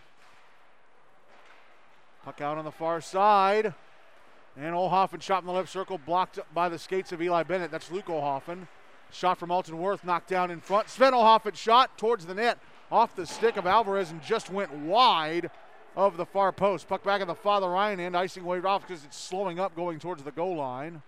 Puck 2.25 2.41
out 2.41 2.57
on 2.57 2.65
the 2.65 2.71
far 2.71 3.01
side. 3.01 3.75
And 4.57 4.75
Olhoffen 4.75 5.21
shot 5.21 5.43
in 5.43 5.47
the 5.47 5.53
left 5.53 5.69
circle, 5.69 5.99
blocked 5.99 6.39
by 6.55 6.69
the 6.69 6.79
skates 6.79 7.13
of 7.13 7.21
Eli 7.21 7.43
Bennett. 7.43 7.71
That's 7.71 7.91
Luke 7.91 8.07
Olhoffen. 8.07 8.67
Shot 9.13 9.39
from 9.39 9.51
Alton 9.51 9.79
Worth, 9.79 10.05
knocked 10.05 10.29
down 10.29 10.51
in 10.51 10.61
front. 10.61 10.89
Sven 10.89 11.13
Olhoffen 11.13 11.55
shot 11.55 11.99
towards 11.99 12.27
the 12.27 12.35
net, 12.35 12.59
off 12.91 13.15
the 13.17 13.27
stick 13.27 13.57
of 13.57 13.67
Alvarez, 13.67 14.11
and 14.11 14.23
just 14.23 14.51
went 14.51 14.73
wide 14.73 15.51
of 15.97 16.17
the 16.17 16.27
far 16.27 16.53
post. 16.53 16.89
Puck 16.89 17.05
back 17.05 17.21
in 17.21 17.29
the 17.29 17.35
Father 17.35 17.69
Ryan 17.69 18.01
end, 18.01 18.17
icing 18.17 18.45
waved 18.45 18.65
off 18.65 18.87
because 18.87 19.05
it's 19.05 19.19
slowing 19.19 19.59
up 19.59 19.75
going 19.75 19.99
towards 19.99 20.23
the 20.23 20.31
goal 20.31 20.57
line. 20.57 21.03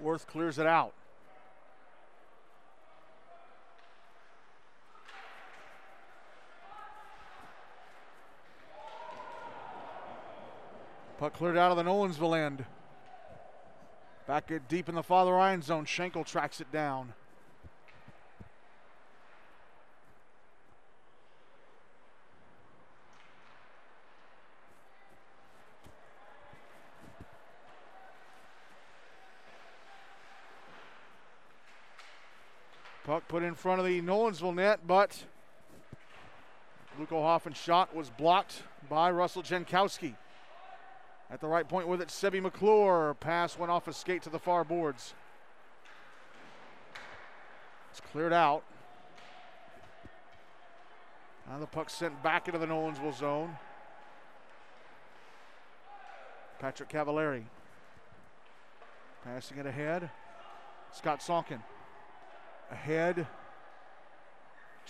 Worth 0.00 0.26
clears 0.26 0.58
it 0.58 0.66
out. 0.66 0.94
Puck 11.18 11.34
cleared 11.34 11.56
out 11.56 11.72
of 11.72 11.76
the 11.76 11.82
Nolensville 11.82 12.38
end. 12.38 12.64
Back 14.28 14.52
it 14.52 14.68
deep 14.68 14.88
in 14.88 14.94
the 14.94 15.02
Father 15.02 15.32
Ryan 15.32 15.62
zone. 15.62 15.84
Schenkel 15.84 16.22
tracks 16.22 16.60
it 16.60 16.70
down. 16.70 17.12
Puck 33.08 33.26
put 33.26 33.42
in 33.42 33.54
front 33.54 33.80
of 33.80 33.86
the 33.86 34.02
Nolensville 34.02 34.54
net, 34.54 34.80
but 34.86 35.24
Luke 36.98 37.08
Hoffman's 37.08 37.56
shot 37.56 37.96
was 37.96 38.10
blocked 38.10 38.64
by 38.90 39.10
Russell 39.10 39.42
Jankowski. 39.42 40.14
At 41.30 41.40
the 41.40 41.46
right 41.48 41.66
point 41.66 41.88
with 41.88 42.02
it, 42.02 42.08
Sebi 42.08 42.42
McClure. 42.42 43.16
Pass 43.18 43.58
went 43.58 43.72
off 43.72 43.88
a 43.88 43.94
skate 43.94 44.20
to 44.24 44.28
the 44.28 44.38
far 44.38 44.62
boards. 44.62 45.14
It's 47.92 48.00
cleared 48.12 48.34
out. 48.34 48.62
Now 51.48 51.60
the 51.60 51.66
puck 51.66 51.88
sent 51.88 52.22
back 52.22 52.46
into 52.46 52.58
the 52.58 52.66
Nolensville 52.66 53.16
zone. 53.18 53.56
Patrick 56.58 56.90
Cavallari. 56.90 57.44
Passing 59.24 59.56
it 59.56 59.64
ahead. 59.64 60.10
Scott 60.92 61.22
Sonkin 61.22 61.62
ahead 62.70 63.26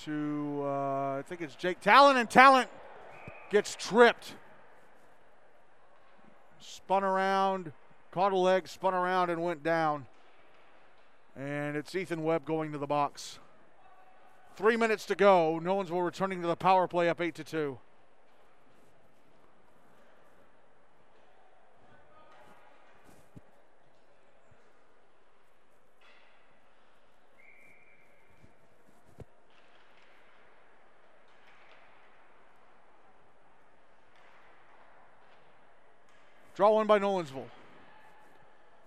to, 0.05 0.61
uh, 0.63 1.19
I 1.19 1.23
think 1.27 1.41
it's 1.41 1.55
Jake 1.55 1.81
Talent, 1.81 2.19
and 2.19 2.29
Talent 2.29 2.69
gets 3.51 3.75
tripped. 3.75 4.35
Spun 6.61 7.05
around, 7.05 7.73
caught 8.11 8.33
a 8.33 8.37
leg, 8.37 8.69
spun 8.69 8.95
around, 8.95 9.31
and 9.31 9.43
went 9.43 9.63
down. 9.63 10.07
And 11.37 11.77
it's 11.77 11.95
Ethan 11.95 12.25
Webb 12.25 12.45
going 12.45 12.73
to 12.73 12.79
the 12.79 12.87
box. 12.87 13.39
Three 14.57 14.77
minutes 14.77 15.07
to 15.07 15.15
go. 15.15 15.61
No 15.61 15.75
one's 15.75 15.91
Nolensville 15.91 16.05
returning 16.05 16.41
to 16.43 16.49
the 16.49 16.57
power 16.57 16.89
play 16.89 17.09
up 17.09 17.21
8 17.21 17.35
to 17.37 17.45
2. 17.45 17.79
Draw 36.59 36.73
one 36.73 36.89
by 36.89 36.99
Nolensville. 36.99 37.47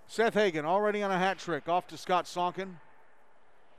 Seth 0.06 0.34
Hagan 0.34 0.66
already 0.66 1.04
on 1.04 1.10
a 1.10 1.18
hat 1.18 1.38
trick. 1.38 1.70
Off 1.70 1.88
to 1.88 1.98
Scott 1.98 2.28
Sonkin. 2.28 2.76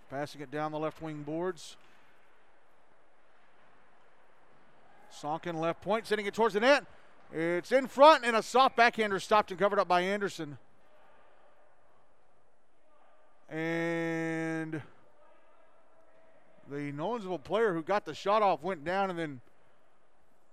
Passing 0.08 0.40
it 0.40 0.50
down 0.50 0.72
the 0.72 0.78
left 0.78 1.02
wing 1.02 1.24
boards. 1.24 1.76
Sonkin 5.10 5.60
left 5.60 5.82
point, 5.82 6.06
sending 6.06 6.24
it 6.24 6.32
towards 6.32 6.54
the 6.54 6.60
net. 6.60 6.86
It's 7.34 7.70
in 7.70 7.86
front, 7.86 8.24
and 8.24 8.34
a 8.34 8.42
soft 8.42 8.76
backhander 8.76 9.20
stopped 9.20 9.50
and 9.50 9.60
covered 9.60 9.78
up 9.78 9.88
by 9.88 10.00
Anderson. 10.00 10.56
And 13.50 14.80
the 16.70 16.92
Nolensville 16.92 17.44
player 17.44 17.74
who 17.74 17.82
got 17.82 18.06
the 18.06 18.14
shot 18.14 18.40
off 18.40 18.62
went 18.62 18.86
down 18.86 19.10
and 19.10 19.18
then 19.18 19.42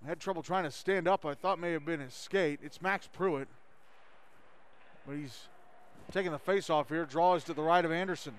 had 0.07 0.19
trouble 0.19 0.41
trying 0.41 0.63
to 0.63 0.71
stand 0.71 1.07
up. 1.07 1.25
I 1.25 1.33
thought 1.33 1.59
may 1.59 1.71
have 1.73 1.85
been 1.85 1.99
his 1.99 2.13
skate. 2.13 2.59
It's 2.63 2.81
Max 2.81 3.07
Pruitt. 3.07 3.47
But 5.05 5.17
he's 5.17 5.47
taking 6.11 6.31
the 6.31 6.39
face 6.39 6.69
off 6.69 6.89
here. 6.89 7.05
Draws 7.05 7.43
to 7.45 7.53
the 7.53 7.61
right 7.61 7.83
of 7.83 7.91
Anderson. 7.91 8.35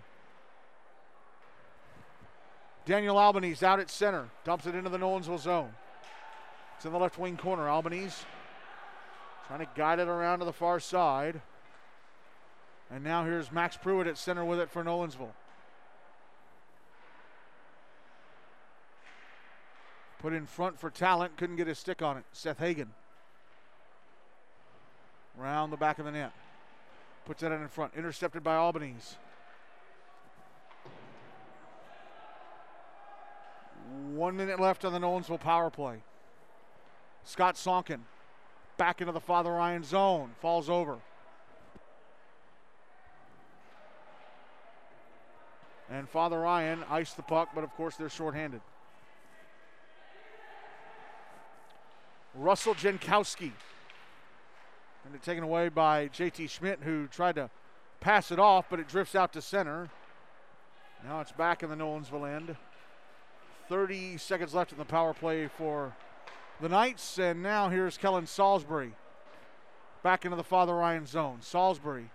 Daniel 2.87 3.19
Albanese 3.19 3.65
out 3.65 3.79
at 3.79 3.91
center. 3.91 4.29
Dumps 4.45 4.67
it 4.67 4.75
into 4.75 4.91
the 4.91 4.99
Nolensville 4.99 5.39
zone. 5.39 5.71
It's 6.77 6.87
in 6.87 6.93
the 6.93 6.99
left 6.99 7.19
wing 7.19 7.37
corner. 7.37 7.69
Albanese 7.69 8.25
trying 9.47 9.61
to 9.61 9.69
guide 9.77 9.99
it 9.99 10.09
around 10.09 10.39
to 10.39 10.45
the 10.45 10.53
far 10.53 10.81
side. 10.81 11.43
And 12.91 13.05
now 13.05 13.25
here's 13.25 13.53
Max 13.53 13.77
Pruitt 13.77 14.07
at 14.07 14.17
center 14.17 14.45
with 14.45 14.59
it 14.61 14.71
for 14.71 14.83
Nolensville. 14.83 15.35
Put 20.21 20.35
in 20.35 20.45
front 20.45 20.79
for 20.79 20.91
talent, 20.91 21.39
couldn't 21.39 21.57
get 21.57 21.67
his 21.67 21.79
stick 21.79 22.03
on 22.03 22.19
it. 22.19 22.25
Seth 22.33 22.59
Hagan. 22.59 22.91
Round 25.39 25.73
the 25.73 25.79
back 25.79 25.99
of 25.99 26.05
the 26.05 26.13
net. 26.13 26.33
Puts 27.25 27.41
that 27.41 27.53
in 27.53 27.69
front. 27.69 27.95
Intercepted 27.97 28.45
by 28.45 28.57
Albanese. 28.57 29.17
One 34.13 34.37
minute 34.37 34.61
left 34.61 34.85
on 34.85 34.93
the 34.93 34.99
Nolensville 34.99 35.41
power 35.41 35.71
play. 35.71 36.03
Scott 37.25 37.57
Sonkin 37.57 38.01
back 38.77 39.01
into 39.01 39.13
the 39.13 39.21
Father 39.21 39.51
Ryan 39.53 39.85
zone. 39.85 40.33
Falls 40.41 40.69
over. 40.69 40.99
And 45.91 46.07
Father 46.09 46.41
Ryan 46.41 46.85
iced 46.91 47.17
the 47.17 47.23
puck, 47.23 47.49
but 47.55 47.65
of 47.65 47.71
course 47.75 47.97
they're 47.97 48.11
shorthanded. 48.11 48.61
Russell 52.41 52.75
Jankowski. 52.75 53.53
And 55.05 55.15
it 55.15 55.23
taken 55.23 55.45
away 55.45 55.69
by 55.69 56.09
JT 56.09 56.49
Schmidt, 56.49 56.81
who 56.83 57.07
tried 57.07 57.35
to 57.35 57.51
pass 58.01 58.33
it 58.33 58.39
off, 58.39 58.67
but 58.71 58.81
it 58.81 58.89
drifts 58.89 59.15
out 59.15 59.33
to 59.35 59.43
center. 59.43 59.91
Now 61.05 61.21
it's 61.21 61.33
back 61.33 61.63
in 61.63 61.69
the 61.69 61.77
Nolensville 61.77 62.35
end. 62.35 62.57
30 63.69 64.17
seconds 64.17 64.55
left 64.55 64.73
in 64.73 64.79
the 64.79 64.85
power 64.85 65.13
play 65.13 65.49
for 65.49 65.95
the 66.61 66.69
Knights. 66.69 67.19
And 67.19 67.43
now 67.43 67.69
here's 67.69 67.99
Kellen 67.99 68.27
Salisbury 68.27 68.93
back 70.03 70.25
into 70.25 70.37
the 70.37 70.45
Father 70.45 70.75
Ryan 70.75 71.07
zone. 71.07 71.39
Salisbury 71.41 72.11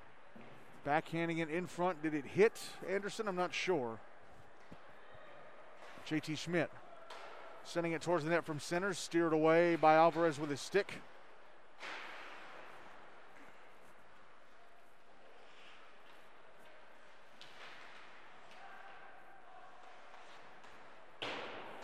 backhanding 0.86 1.40
it 1.40 1.50
in 1.50 1.68
front. 1.68 2.02
Did 2.02 2.16
it 2.16 2.26
hit 2.26 2.60
Anderson? 2.90 3.28
I'm 3.28 3.36
not 3.36 3.54
sure. 3.54 4.00
JT 6.10 6.38
Schmidt 6.38 6.72
Sending 7.68 7.94
it 7.94 8.02
towards 8.02 8.24
the 8.24 8.30
net 8.30 8.46
from 8.46 8.60
center, 8.60 8.94
steered 8.94 9.34
away 9.34 9.76
by 9.76 9.96
Alvarez 9.96 10.40
with 10.40 10.50
his 10.50 10.62
stick. 10.62 11.02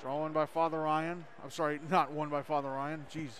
Drawn 0.02 0.32
by 0.32 0.46
Father 0.46 0.80
Ryan. 0.80 1.26
I'm 1.44 1.52
sorry, 1.52 1.80
not 1.90 2.12
one 2.12 2.30
by 2.30 2.42
Father 2.42 2.70
Ryan. 2.70 3.06
Jeez. 3.12 3.32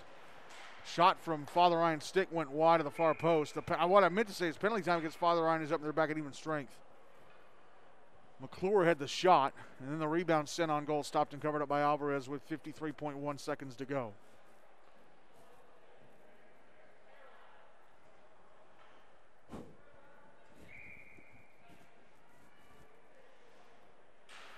Shot 0.86 1.20
from 1.22 1.46
Father 1.46 1.78
Ryan's 1.78 2.06
stick 2.06 2.28
went 2.32 2.52
wide 2.52 2.80
of 2.80 2.86
the 2.86 2.92
far 2.92 3.14
post. 3.14 3.54
The, 3.54 3.62
what 3.62 4.04
I 4.04 4.10
meant 4.10 4.28
to 4.28 4.34
say 4.34 4.48
is 4.48 4.58
penalty 4.58 4.84
time 4.84 5.00
against 5.00 5.18
Father 5.18 5.44
Ryan 5.44 5.62
is 5.62 5.72
up 5.72 5.80
in 5.80 5.84
there 5.84 5.94
back 5.94 6.10
at 6.10 6.18
even 6.18 6.34
strength. 6.34 6.74
McClure 8.42 8.86
had 8.86 8.98
the 8.98 9.08
shot, 9.08 9.54
and 9.80 9.92
then 9.92 10.00
the 10.00 10.08
rebound 10.08 10.50
sent 10.50 10.72
on 10.72 10.84
goal, 10.84 11.04
stopped 11.04 11.34
and 11.34 11.42
covered 11.42 11.62
up 11.62 11.70
by 11.70 11.82
Alvarez 11.82 12.28
with 12.28 12.48
53.1 12.50 13.40
seconds 13.40 13.76
to 13.76 13.86
go. 13.86 14.14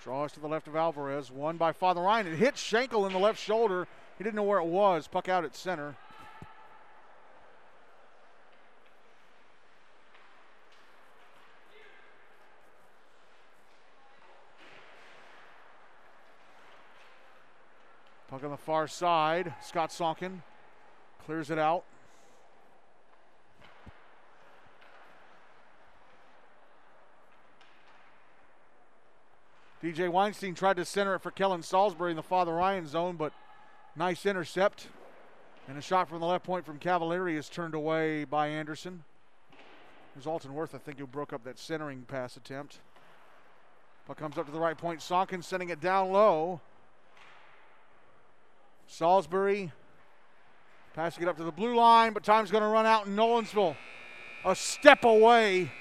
Draws 0.02 0.32
to 0.32 0.40
the 0.40 0.48
left 0.48 0.68
of 0.68 0.76
Alvarez, 0.76 1.30
won 1.30 1.56
by 1.56 1.72
Father 1.72 2.02
Ryan. 2.02 2.26
It 2.26 2.36
hit 2.36 2.58
Schenkel 2.58 3.06
in 3.06 3.12
the 3.12 3.18
left 3.18 3.38
shoulder. 3.38 3.86
He 4.18 4.24
didn't 4.24 4.36
know 4.36 4.42
where 4.42 4.58
it 4.58 4.66
was. 4.66 5.06
Puck 5.06 5.28
out 5.30 5.44
at 5.44 5.56
center. 5.56 5.96
Puck 18.34 18.42
on 18.42 18.50
the 18.50 18.56
far 18.56 18.88
side. 18.88 19.54
Scott 19.62 19.92
Sonkin 19.92 20.42
clears 21.24 21.50
it 21.50 21.58
out. 21.60 21.84
DJ 29.80 30.08
Weinstein 30.08 30.56
tried 30.56 30.78
to 30.78 30.84
center 30.84 31.14
it 31.14 31.20
for 31.20 31.30
Kellen 31.30 31.62
Salisbury 31.62 32.10
in 32.10 32.16
the 32.16 32.24
Father 32.24 32.52
Ryan 32.52 32.88
zone, 32.88 33.14
but 33.14 33.32
nice 33.94 34.26
intercept. 34.26 34.88
And 35.68 35.78
a 35.78 35.80
shot 35.80 36.08
from 36.08 36.18
the 36.18 36.26
left 36.26 36.44
point 36.44 36.66
from 36.66 36.78
Cavalieri 36.80 37.36
is 37.36 37.48
turned 37.48 37.76
away 37.76 38.24
by 38.24 38.48
Anderson. 38.48 39.04
There's 40.12 40.26
Alton 40.26 40.54
Worth, 40.54 40.74
I 40.74 40.78
think, 40.78 40.98
who 40.98 41.06
broke 41.06 41.32
up 41.32 41.44
that 41.44 41.56
centering 41.56 42.02
pass 42.02 42.36
attempt. 42.36 42.80
Puck 44.08 44.16
comes 44.16 44.36
up 44.38 44.46
to 44.46 44.52
the 44.52 44.58
right 44.58 44.76
point. 44.76 45.02
Sonkin 45.02 45.40
sending 45.40 45.68
it 45.68 45.80
down 45.80 46.10
low. 46.10 46.60
Salisbury 48.86 49.72
passing 50.94 51.24
it 51.24 51.28
up 51.28 51.36
to 51.36 51.44
the 51.44 51.52
blue 51.52 51.74
line, 51.74 52.12
but 52.12 52.22
time's 52.22 52.50
going 52.50 52.62
to 52.62 52.68
run 52.68 52.86
out 52.86 53.06
in 53.06 53.16
Nolensville. 53.16 53.76
A 54.44 54.54
step 54.54 55.04
away 55.04 55.72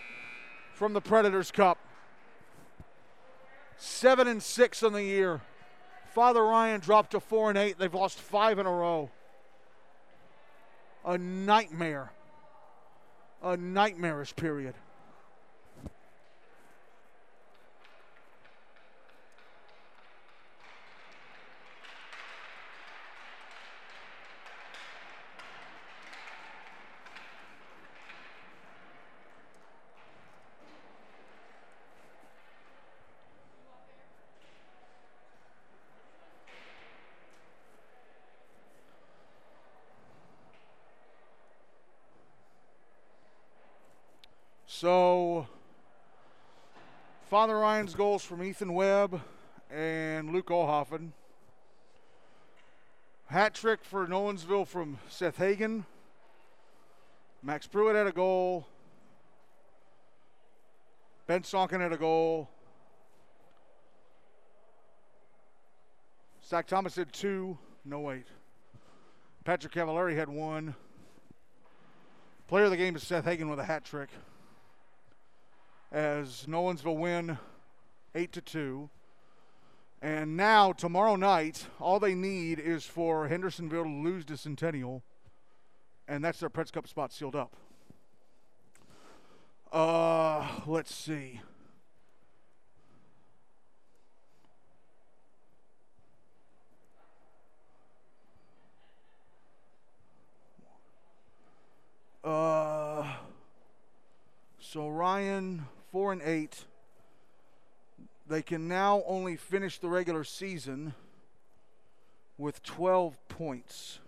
from 0.73 0.93
the 0.93 1.01
Predators 1.01 1.51
Cup. 1.51 1.77
Seven 3.77 4.27
and 4.27 4.41
six 4.41 4.81
on 4.81 4.93
the 4.93 5.03
year. 5.03 5.41
Father 6.13 6.43
Ryan 6.43 6.79
dropped 6.79 7.11
to 7.11 7.19
four 7.19 7.49
and 7.49 7.57
eight. 7.57 7.77
They've 7.77 7.93
lost 7.93 8.19
five 8.19 8.59
in 8.59 8.65
a 8.65 8.71
row. 8.71 9.09
A 11.05 11.17
nightmare. 11.17 12.11
A 13.41 13.57
nightmarish 13.57 14.35
period. 14.35 14.75
So, 44.83 45.47
Father 47.43 47.59
Ryan's 47.59 47.93
goals 47.93 48.23
from 48.23 48.41
Ethan 48.41 48.73
Webb 48.73 49.19
and 49.69 50.31
Luke 50.31 50.47
Olhoffen. 50.47 51.11
Hat 53.25 53.53
trick 53.53 53.83
for 53.83 54.07
Nolensville 54.07 54.65
from 54.65 54.97
Seth 55.09 55.35
Hagan. 55.35 55.85
Max 57.43 57.67
Pruitt 57.67 57.97
had 57.97 58.07
a 58.07 58.13
goal. 58.13 58.65
Ben 61.27 61.43
Sonkin 61.43 61.81
had 61.81 61.91
a 61.91 61.97
goal. 61.97 62.49
Zach 66.47 66.65
Thomas 66.65 66.95
had 66.95 67.11
two. 67.11 67.57
No, 67.83 67.99
wait. 67.99 68.27
Patrick 69.43 69.73
Cavallari 69.73 70.15
had 70.15 70.29
one. 70.29 70.75
Player 72.47 72.63
of 72.63 72.71
the 72.71 72.77
game 72.77 72.95
is 72.95 73.03
Seth 73.03 73.25
Hagan 73.25 73.49
with 73.49 73.59
a 73.59 73.65
hat 73.65 73.83
trick 73.83 74.07
as 75.93 76.47
Nolensville 76.49 76.97
win 76.97 77.37
8 78.15 78.31
to 78.33 78.41
2. 78.41 78.89
And 80.01 80.35
now, 80.35 80.73
tomorrow 80.73 81.15
night, 81.15 81.67
all 81.79 81.99
they 81.99 82.15
need 82.15 82.59
is 82.59 82.83
for 82.83 83.27
Hendersonville 83.29 83.83
to 83.83 83.89
lose 83.89 84.25
to 84.25 84.35
Centennial, 84.35 85.01
and 86.09 86.25
that's 86.25 86.41
their 86.41 86.49
Preds 86.49 86.73
Cup 86.73 86.87
spot 86.89 87.13
sealed 87.13 87.35
up. 87.35 87.55
Uh, 89.71 90.45
let's 90.65 90.93
see. 90.93 91.39
Uh, 102.23 103.05
so 104.59 104.89
Ryan 104.89 105.65
four 105.93 106.11
and 106.11 106.23
eight. 106.23 106.65
They 108.27 108.41
can 108.41 108.67
now 108.67 109.03
only 109.05 109.35
finish 109.35 109.77
the 109.77 109.89
regular 109.89 110.23
season 110.23 110.95
with 112.35 112.63
12 112.63 113.15
points. 113.29 113.99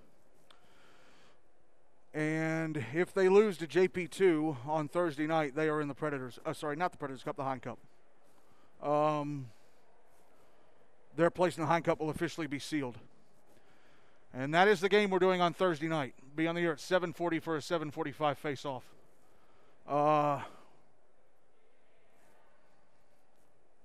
And 2.12 2.84
if 2.92 3.14
they 3.14 3.30
lose 3.30 3.58
to 3.58 3.68
JP2 3.68 4.68
on 4.68 4.88
Thursday 4.88 5.28
night, 5.28 5.56
they 5.56 5.70
are 5.70 5.80
in 5.80 5.88
the 5.88 5.94
Predators. 5.94 6.40
Uh, 6.44 6.54
sorry, 6.54 6.76
not 6.76 6.92
the 6.92 6.98
Predators 6.98 7.22
Cup, 7.22 7.36
the 7.36 7.44
Hein 7.44 7.60
Cup. 7.60 7.78
Um, 8.82 9.46
their 11.16 11.30
place 11.30 11.56
in 11.56 11.62
the 11.62 11.68
Hein 11.68 11.84
Cup 11.84 12.00
will 12.00 12.10
officially 12.10 12.48
be 12.48 12.58
sealed. 12.58 12.98
And 14.34 14.56
that 14.56 14.68
is 14.68 14.80
the 14.80 14.90
game 14.90 15.12
we're 15.12 15.20
doing 15.20 15.40
on 15.40 15.54
Thursday 15.54 15.88
night. 15.88 16.16
Be 16.36 16.48
on 16.48 16.56
the 16.56 16.62
air 16.62 16.72
at 16.72 16.80
7:40 16.80 17.40
for 17.40 17.58
a 17.58 17.62
7:45 17.62 18.40
face-off. 18.40 18.84
Uh, 19.88 20.42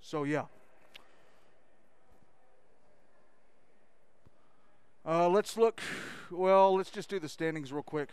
So, 0.00 0.24
yeah. 0.24 0.44
Uh, 5.06 5.28
let's 5.28 5.56
look. 5.56 5.80
Well, 6.30 6.76
let's 6.76 6.90
just 6.90 7.08
do 7.08 7.18
the 7.18 7.28
standings 7.28 7.72
real 7.72 7.82
quick. 7.82 8.10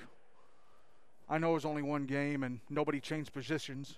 I 1.30 1.38
know 1.38 1.52
it 1.52 1.56
was 1.56 1.66
only 1.66 1.82
one 1.82 2.06
game 2.06 2.44
and 2.44 2.60
nobody 2.70 3.00
changed 3.00 3.34
positions. 3.34 3.96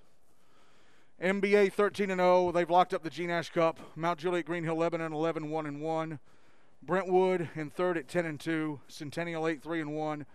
MBA 1.22 1.74
13 1.74 2.10
and 2.12 2.20
0. 2.20 2.52
They've 2.52 2.70
locked 2.70 2.94
up 2.94 3.04
the 3.04 3.10
G 3.10 3.28
Nash 3.28 3.50
Cup. 3.50 3.80
Mount 3.96 4.20
Juliet 4.20 4.46
Green 4.46 4.64
Hill 4.64 4.78
Lebanon 4.78 5.14
11 5.14 5.50
1 5.50 5.66
and 5.66 5.82
1. 5.82 6.20
Brentwood 6.82 7.50
in 7.56 7.70
third 7.70 7.98
at 7.98 8.08
10 8.08 8.26
and 8.26 8.40
2. 8.40 8.80
Centennial 8.88 9.48
8 9.48 9.62
3 9.62 9.82
and 9.82 9.96
1. 9.96 10.26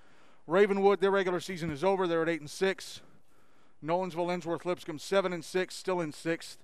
Ravenwood, 0.47 1.01
their 1.01 1.10
regular 1.10 1.40
season 1.40 1.70
is 1.70 1.82
over. 1.82 2.06
They're 2.06 2.22
at 2.22 2.28
8 2.28 2.40
and 2.40 2.51
6. 2.51 3.01
Nolensville, 3.82 4.31
Ensworth, 4.31 4.64
Lipscomb 4.64 4.98
7 4.98 5.32
and 5.32 5.44
6, 5.44 5.74
still 5.74 6.01
in 6.01 6.12
sixth. 6.12 6.64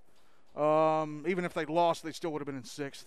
Um, 0.57 1.25
even 1.27 1.45
if 1.45 1.55
they 1.55 1.65
lost, 1.65 2.03
they 2.03 2.13
still 2.13 2.33
would 2.33 2.41
have 2.41 2.47
been 2.47 2.57
in 2.57 2.65
sixth. 2.65 3.07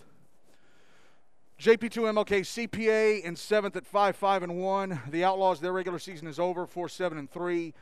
JP2 1.60 2.24
MLK 2.24 2.68
CPA 2.68 3.22
in 3.22 3.36
seventh 3.36 3.76
at 3.76 3.86
five 3.86 4.16
five 4.16 4.42
and 4.42 4.56
one. 4.56 5.00
The 5.10 5.24
Outlaws, 5.24 5.60
their 5.60 5.72
regular 5.72 5.98
season 5.98 6.26
is 6.26 6.38
over, 6.38 6.66
four 6.66 6.88
seven 6.88 7.18
and 7.18 7.30
three. 7.30 7.74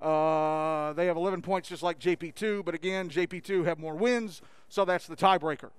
Uh, 0.00 0.92
they 0.94 1.06
have 1.06 1.16
11 1.16 1.42
points 1.42 1.68
just 1.68 1.82
like 1.82 2.00
JP2, 2.00 2.64
but 2.64 2.74
again, 2.74 3.08
JP2 3.08 3.64
have 3.66 3.78
more 3.78 3.94
wins, 3.94 4.42
so 4.68 4.84
that's 4.84 5.06
the 5.06 5.14
tiebreaker. 5.14 5.70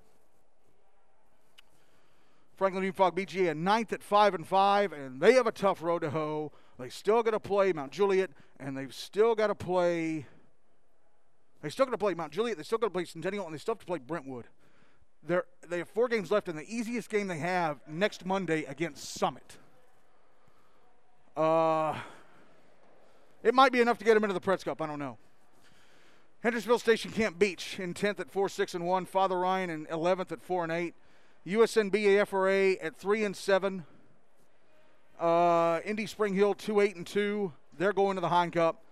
Franklin 2.56 2.84
Union 2.84 2.94
Fogg 2.94 3.14
BGA 3.14 3.54
ninth 3.54 3.92
at 3.92 4.02
five 4.02 4.34
and 4.34 4.46
five, 4.46 4.92
and 4.92 5.20
they 5.20 5.34
have 5.34 5.46
a 5.46 5.52
tough 5.52 5.82
road 5.82 6.00
to 6.00 6.10
hoe. 6.10 6.52
They 6.78 6.88
still 6.88 7.22
got 7.22 7.32
to 7.32 7.40
play 7.40 7.72
Mount 7.72 7.92
Juliet, 7.92 8.30
and 8.58 8.76
they've 8.76 8.94
still 8.94 9.34
got 9.34 9.48
to 9.48 9.54
play 9.54 10.26
they 11.64 11.70
still 11.70 11.86
got 11.86 11.92
to 11.92 11.98
play 11.98 12.12
Mount 12.12 12.30
Juliet. 12.30 12.58
They 12.58 12.62
still 12.62 12.76
got 12.76 12.88
to 12.88 12.90
play 12.90 13.06
Centennial, 13.06 13.46
and 13.46 13.54
they 13.54 13.58
still 13.58 13.72
have 13.72 13.80
to 13.80 13.86
play 13.86 13.98
Brentwood. 13.98 14.44
They're, 15.26 15.46
they 15.66 15.78
have 15.78 15.88
four 15.88 16.08
games 16.08 16.30
left, 16.30 16.46
and 16.46 16.58
the 16.58 16.68
easiest 16.68 17.08
game 17.08 17.26
they 17.26 17.38
have 17.38 17.78
next 17.88 18.26
Monday 18.26 18.64
against 18.64 19.14
Summit. 19.14 19.56
Uh, 21.34 21.98
it 23.42 23.54
might 23.54 23.72
be 23.72 23.80
enough 23.80 23.96
to 23.96 24.04
get 24.04 24.12
them 24.12 24.24
into 24.24 24.34
the 24.34 24.42
Preds 24.42 24.62
Cup. 24.62 24.82
I 24.82 24.86
don't 24.86 24.98
know. 24.98 25.16
Hendersonville 26.42 26.80
Station 26.80 27.10
Camp 27.10 27.38
Beech 27.38 27.80
in 27.80 27.94
10th 27.94 28.20
at 28.20 28.30
4 28.30 28.50
6 28.50 28.74
and 28.74 28.84
1. 28.84 29.06
Father 29.06 29.38
Ryan 29.38 29.70
in 29.70 29.86
11th 29.86 30.32
at 30.32 30.42
4 30.42 30.64
and 30.64 30.72
8. 30.72 30.94
USNB 31.46 32.26
FRA 32.28 32.72
at 32.86 32.98
3 32.98 33.24
and 33.24 33.34
7. 33.34 33.86
Uh, 35.18 35.80
Indy 35.86 36.04
Spring 36.04 36.34
Hill 36.34 36.52
2 36.52 36.80
8 36.80 36.96
and 36.96 37.06
2. 37.06 37.50
They're 37.78 37.94
going 37.94 38.16
to 38.16 38.20
the 38.20 38.28
Hein 38.28 38.50
Cup. 38.50 38.82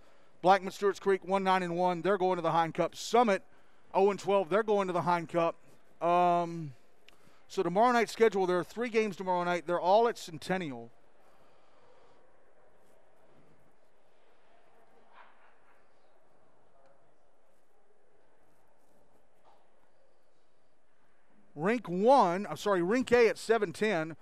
Blackman 0.42 0.72
Stewart's 0.72 0.98
Creek 0.98 1.24
one 1.24 1.44
nine 1.44 1.62
and 1.62 1.76
one. 1.76 2.02
They're 2.02 2.18
going 2.18 2.36
to 2.36 2.42
the 2.42 2.50
Hein 2.50 2.72
Cup. 2.72 2.96
Summit 2.96 3.44
0 3.96 4.10
and 4.10 4.18
12. 4.18 4.48
They're 4.48 4.64
going 4.64 4.88
to 4.88 4.92
the 4.92 5.02
Hein 5.02 5.28
Cup. 5.28 5.54
Um, 6.00 6.72
so 7.46 7.62
tomorrow 7.62 7.92
night's 7.92 8.12
schedule, 8.12 8.46
there 8.46 8.58
are 8.58 8.64
three 8.64 8.88
games 8.88 9.14
tomorrow 9.14 9.44
night. 9.44 9.66
They're 9.66 9.80
all 9.80 10.08
at 10.08 10.18
Centennial. 10.18 10.90
Rink 21.54 21.88
one, 21.88 22.46
I'm 22.48 22.56
sorry, 22.56 22.82
Rink 22.82 23.12
A 23.12 23.28
at 23.28 23.36
710. 23.36 24.16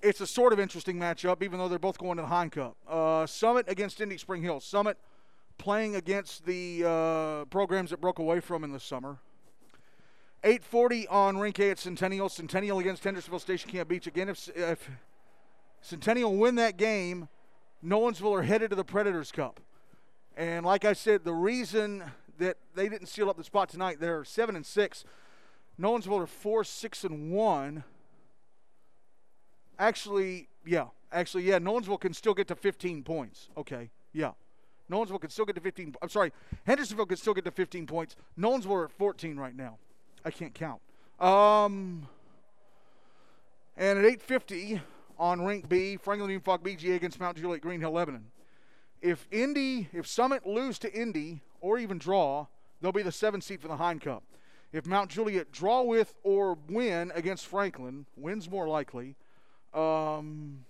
It's 0.00 0.20
a 0.20 0.26
sort 0.26 0.52
of 0.52 0.60
interesting 0.60 0.96
matchup, 0.96 1.42
even 1.42 1.58
though 1.58 1.68
they're 1.68 1.78
both 1.78 1.98
going 1.98 2.16
to 2.16 2.22
the 2.22 2.28
Hein 2.28 2.50
Cup. 2.50 2.76
Uh, 2.86 3.26
Summit 3.26 3.66
against 3.68 4.00
Indy 4.00 4.16
Spring 4.16 4.42
Hill. 4.42 4.60
Summit 4.60 4.96
playing 5.58 5.96
against 5.96 6.46
the 6.46 6.84
uh, 6.86 7.44
programs 7.46 7.90
that 7.90 8.00
broke 8.00 8.18
away 8.18 8.40
from 8.40 8.62
in 8.62 8.72
the 8.72 8.80
summer. 8.80 9.18
840 10.44 11.08
on 11.08 11.38
Rink 11.38 11.58
A 11.58 11.70
at 11.70 11.78
Centennial. 11.78 12.28
Centennial 12.28 12.78
against 12.78 13.02
Hendersonville 13.02 13.40
Station 13.40 13.70
Camp 13.70 13.88
Beech. 13.88 14.06
Again, 14.06 14.28
if, 14.28 14.48
if 14.54 14.88
Centennial 15.80 16.36
win 16.36 16.54
that 16.54 16.76
game, 16.76 17.28
Nolensville 17.84 18.38
are 18.38 18.42
headed 18.42 18.70
to 18.70 18.76
the 18.76 18.84
Predators 18.84 19.32
Cup. 19.32 19.60
And 20.36 20.64
like 20.64 20.84
I 20.84 20.92
said, 20.92 21.24
the 21.24 21.34
reason 21.34 22.04
that 22.38 22.56
they 22.76 22.88
didn't 22.88 23.08
seal 23.08 23.28
up 23.28 23.36
the 23.36 23.42
spot 23.42 23.68
tonight, 23.68 23.98
they're 23.98 24.24
7 24.24 24.54
and 24.54 24.64
6. 24.64 25.04
Nolensville 25.80 26.22
are 26.22 26.26
4 26.26 26.62
6 26.62 27.04
and 27.04 27.32
1. 27.32 27.84
Actually, 29.78 30.48
yeah. 30.66 30.86
Actually, 31.12 31.44
yeah, 31.44 31.58
Nolensville 31.58 32.00
can 32.00 32.12
still 32.12 32.34
get 32.34 32.48
to 32.48 32.54
15 32.54 33.02
points. 33.02 33.48
Okay, 33.56 33.90
yeah. 34.12 34.32
Nolensville 34.90 35.20
can 35.20 35.30
still 35.30 35.44
get 35.44 35.54
to 35.54 35.60
15. 35.60 35.94
I'm 36.02 36.08
sorry, 36.08 36.32
Hendersonville 36.66 37.06
can 37.06 37.16
still 37.16 37.34
get 37.34 37.44
to 37.44 37.50
15 37.50 37.86
points. 37.86 38.16
Nolensville 38.38 38.70
are 38.70 38.84
at 38.86 38.92
14 38.92 39.36
right 39.38 39.56
now. 39.56 39.78
I 40.24 40.30
can't 40.30 40.54
count. 40.54 40.80
Um, 41.20 42.08
and 43.76 43.98
at 43.98 44.04
8:50 44.04 44.80
on 45.18 45.44
Rink 45.44 45.68
B, 45.68 45.96
Franklin 45.96 46.30
Union 46.30 46.42
Falk 46.42 46.62
BGA 46.62 46.96
against 46.96 47.20
Mount 47.20 47.36
Juliet 47.36 47.60
Green 47.60 47.80
Hill 47.80 47.92
Lebanon. 47.92 48.30
If 49.00 49.26
Indy, 49.30 49.88
if 49.92 50.06
Summit 50.06 50.46
lose 50.46 50.78
to 50.80 50.92
Indy 50.92 51.40
or 51.60 51.78
even 51.78 51.98
draw, 51.98 52.46
they'll 52.80 52.92
be 52.92 53.02
the 53.02 53.12
seventh 53.12 53.44
seed 53.44 53.60
for 53.60 53.68
the 53.68 53.76
Hein 53.76 54.00
Cup. 54.00 54.24
If 54.72 54.86
Mount 54.86 55.10
Juliet 55.10 55.50
draw 55.50 55.82
with 55.82 56.14
or 56.22 56.58
win 56.68 57.10
against 57.14 57.46
Franklin, 57.46 58.06
wins 58.16 58.50
more 58.50 58.68
likely. 58.68 59.16
Um, 59.74 60.64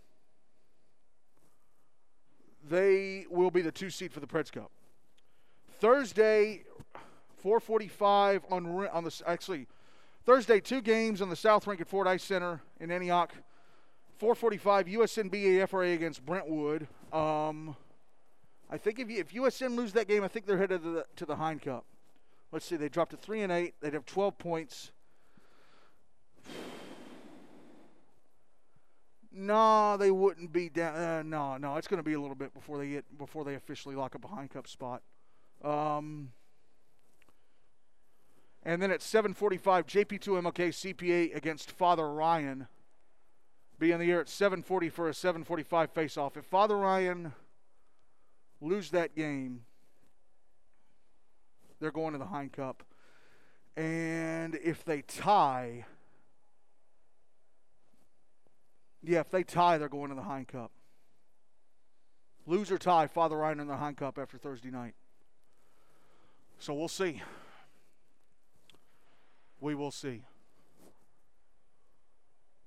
they 2.69 3.27
will 3.31 3.51
be 3.51 3.63
the 3.63 3.73
two 3.73 3.91
seed 3.91 4.13
for 4.13 4.21
the 4.21 4.27
Preds 4.27 4.53
Cup. 4.53 4.71
Thursday, 5.81 6.65
4:45 7.43 8.43
on 8.51 8.89
on 8.89 9.05
the 9.05 9.23
actually 9.27 9.67
Thursday 10.25 10.61
two 10.61 10.83
games 10.83 11.23
on 11.23 11.31
the 11.31 11.37
South 11.37 11.67
Rink 11.67 11.81
at 11.81 11.89
Ford 11.89 12.07
Ice 12.07 12.23
Center 12.23 12.61
in 12.81 12.91
Antioch. 12.91 13.33
4:45 14.21 14.89
USN 14.89 15.31
FRA 15.67 15.93
against 15.93 16.27
Brentwood. 16.27 16.89
Um, 17.13 17.77
I 18.71 18.77
think 18.77 18.99
if, 18.99 19.09
you, 19.09 19.19
if 19.21 19.33
USN 19.33 19.77
lose 19.77 19.93
that 19.93 20.09
game, 20.09 20.25
I 20.25 20.29
think 20.29 20.45
they're 20.45 20.59
headed 20.59 20.83
to 20.83 20.91
the, 20.91 21.07
to 21.17 21.25
the 21.25 21.37
Cup. 21.65 21.85
Let's 22.51 22.67
see, 22.67 22.77
they 22.77 22.89
dropped 22.89 23.13
to 23.13 23.17
three 23.17 23.43
and 23.43 23.53
eight. 23.53 23.75
They'd 23.81 23.95
have 23.95 24.05
12 24.05 24.37
points. 24.39 24.91
No, 29.41 29.97
they 29.97 30.11
wouldn't 30.11 30.53
be 30.53 30.69
down. 30.69 30.97
Uh, 30.97 31.23
no, 31.23 31.57
no, 31.59 31.77
it's 31.77 31.87
going 31.87 32.03
to 32.03 32.05
be 32.05 32.15
a 32.15 32.21
little 32.21 32.35
bit 32.35 32.53
before 32.53 32.77
they 32.77 32.89
get 32.89 33.19
before 33.19 33.45
they 33.45 33.55
officially 33.55 33.95
lock 33.95 34.17
up 34.17 34.25
a 34.25 34.27
Hein 34.27 34.49
Cup 34.49 34.67
spot. 34.67 35.01
Um, 35.63 36.33
and 38.65 38.83
then 38.83 38.91
at 38.91 38.99
7:45, 38.99 39.87
JP2 39.87 40.43
MLK 40.43 40.73
CPA 40.73 41.37
against 41.37 41.71
Father 41.71 42.13
Ryan. 42.13 42.67
Be 43.79 43.93
in 43.93 44.01
the 44.01 44.11
air 44.11 44.21
at 44.21 44.27
7:40 44.27 44.91
for 44.91 45.09
a 45.09 45.13
7:45 45.13 45.91
face-off. 45.93 46.37
If 46.37 46.45
Father 46.45 46.77
Ryan 46.77 47.33
lose 48.61 48.91
that 48.91 49.15
game, 49.15 49.67
they're 51.79 51.93
going 51.93 52.13
to 52.13 52.19
the 52.19 52.27
Hein 52.27 52.51
Cup. 52.51 52.83
And 53.77 54.57
if 54.57 54.85
they 54.85 55.03
tie, 55.03 55.85
yeah, 59.03 59.21
if 59.21 59.31
they 59.31 59.43
tie, 59.43 59.79
they're 59.79 59.89
going 59.89 60.11
to 60.11 60.15
the 60.15 60.23
Hein 60.23 60.45
Cup. 60.45 60.71
Lose 62.47 62.71
or 62.71 62.79
tie, 62.79 63.07
Father 63.07 63.37
Ryan 63.37 63.61
in 63.61 63.67
the 63.67 63.77
Hein 63.77 63.95
Cup 63.95 64.19
after 64.19 64.39
Thursday 64.39 64.71
night. 64.71 64.95
So 66.59 66.75
we'll 66.75 66.89
see. 66.89 67.23
We 69.61 69.75
will 69.75 69.91
see. 69.91 70.23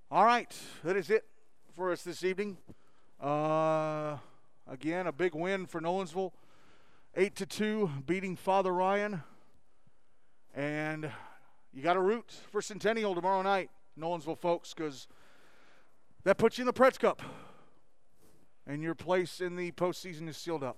All 0.10 0.26
right, 0.26 0.53
that 0.84 0.98
is 0.98 1.10
it 1.10 1.26
for 1.74 1.91
us 1.91 2.03
this 2.03 2.24
evening. 2.24 2.58
Uh, 3.20 4.18
again, 4.68 5.08
a 5.08 5.12
big 5.12 5.34
win 5.34 5.66
for 5.66 5.80
Nolensville, 5.80 6.32
eight 7.16 7.36
to 7.38 7.45
two, 7.45 7.90
beating 8.06 8.36
Father 8.36 8.74
Ryan, 8.74 9.24
and 10.53 11.10
you 11.74 11.82
got 11.82 11.94
to 11.94 12.02
root 12.02 12.32
for 12.52 12.62
Centennial 12.62 13.16
tomorrow 13.16 13.41
night, 13.41 13.70
Nolensville 13.98 14.38
folks, 14.38 14.74
because 14.74 15.08
that 16.23 16.38
puts 16.38 16.57
you 16.57 16.64
in 16.64 16.65
the 16.68 16.73
Preds 16.73 16.99
Cup, 16.99 17.22
and 18.68 18.84
your 18.84 18.95
place 18.95 19.41
in 19.41 19.56
the 19.56 19.72
postseason 19.72 20.27
is 20.30 20.38
sealed 20.38 20.64
up. 20.64 20.77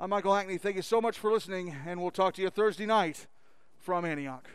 I'm 0.00 0.10
Michael 0.10 0.34
Hackney. 0.34 0.58
Thank 0.58 0.76
you 0.76 0.82
so 0.82 1.00
much 1.00 1.18
for 1.18 1.30
listening, 1.30 1.74
and 1.86 2.00
we'll 2.00 2.10
talk 2.10 2.34
to 2.34 2.42
you 2.42 2.50
Thursday 2.50 2.86
night 2.86 3.26
from 3.78 4.04
Antioch. 4.04 4.48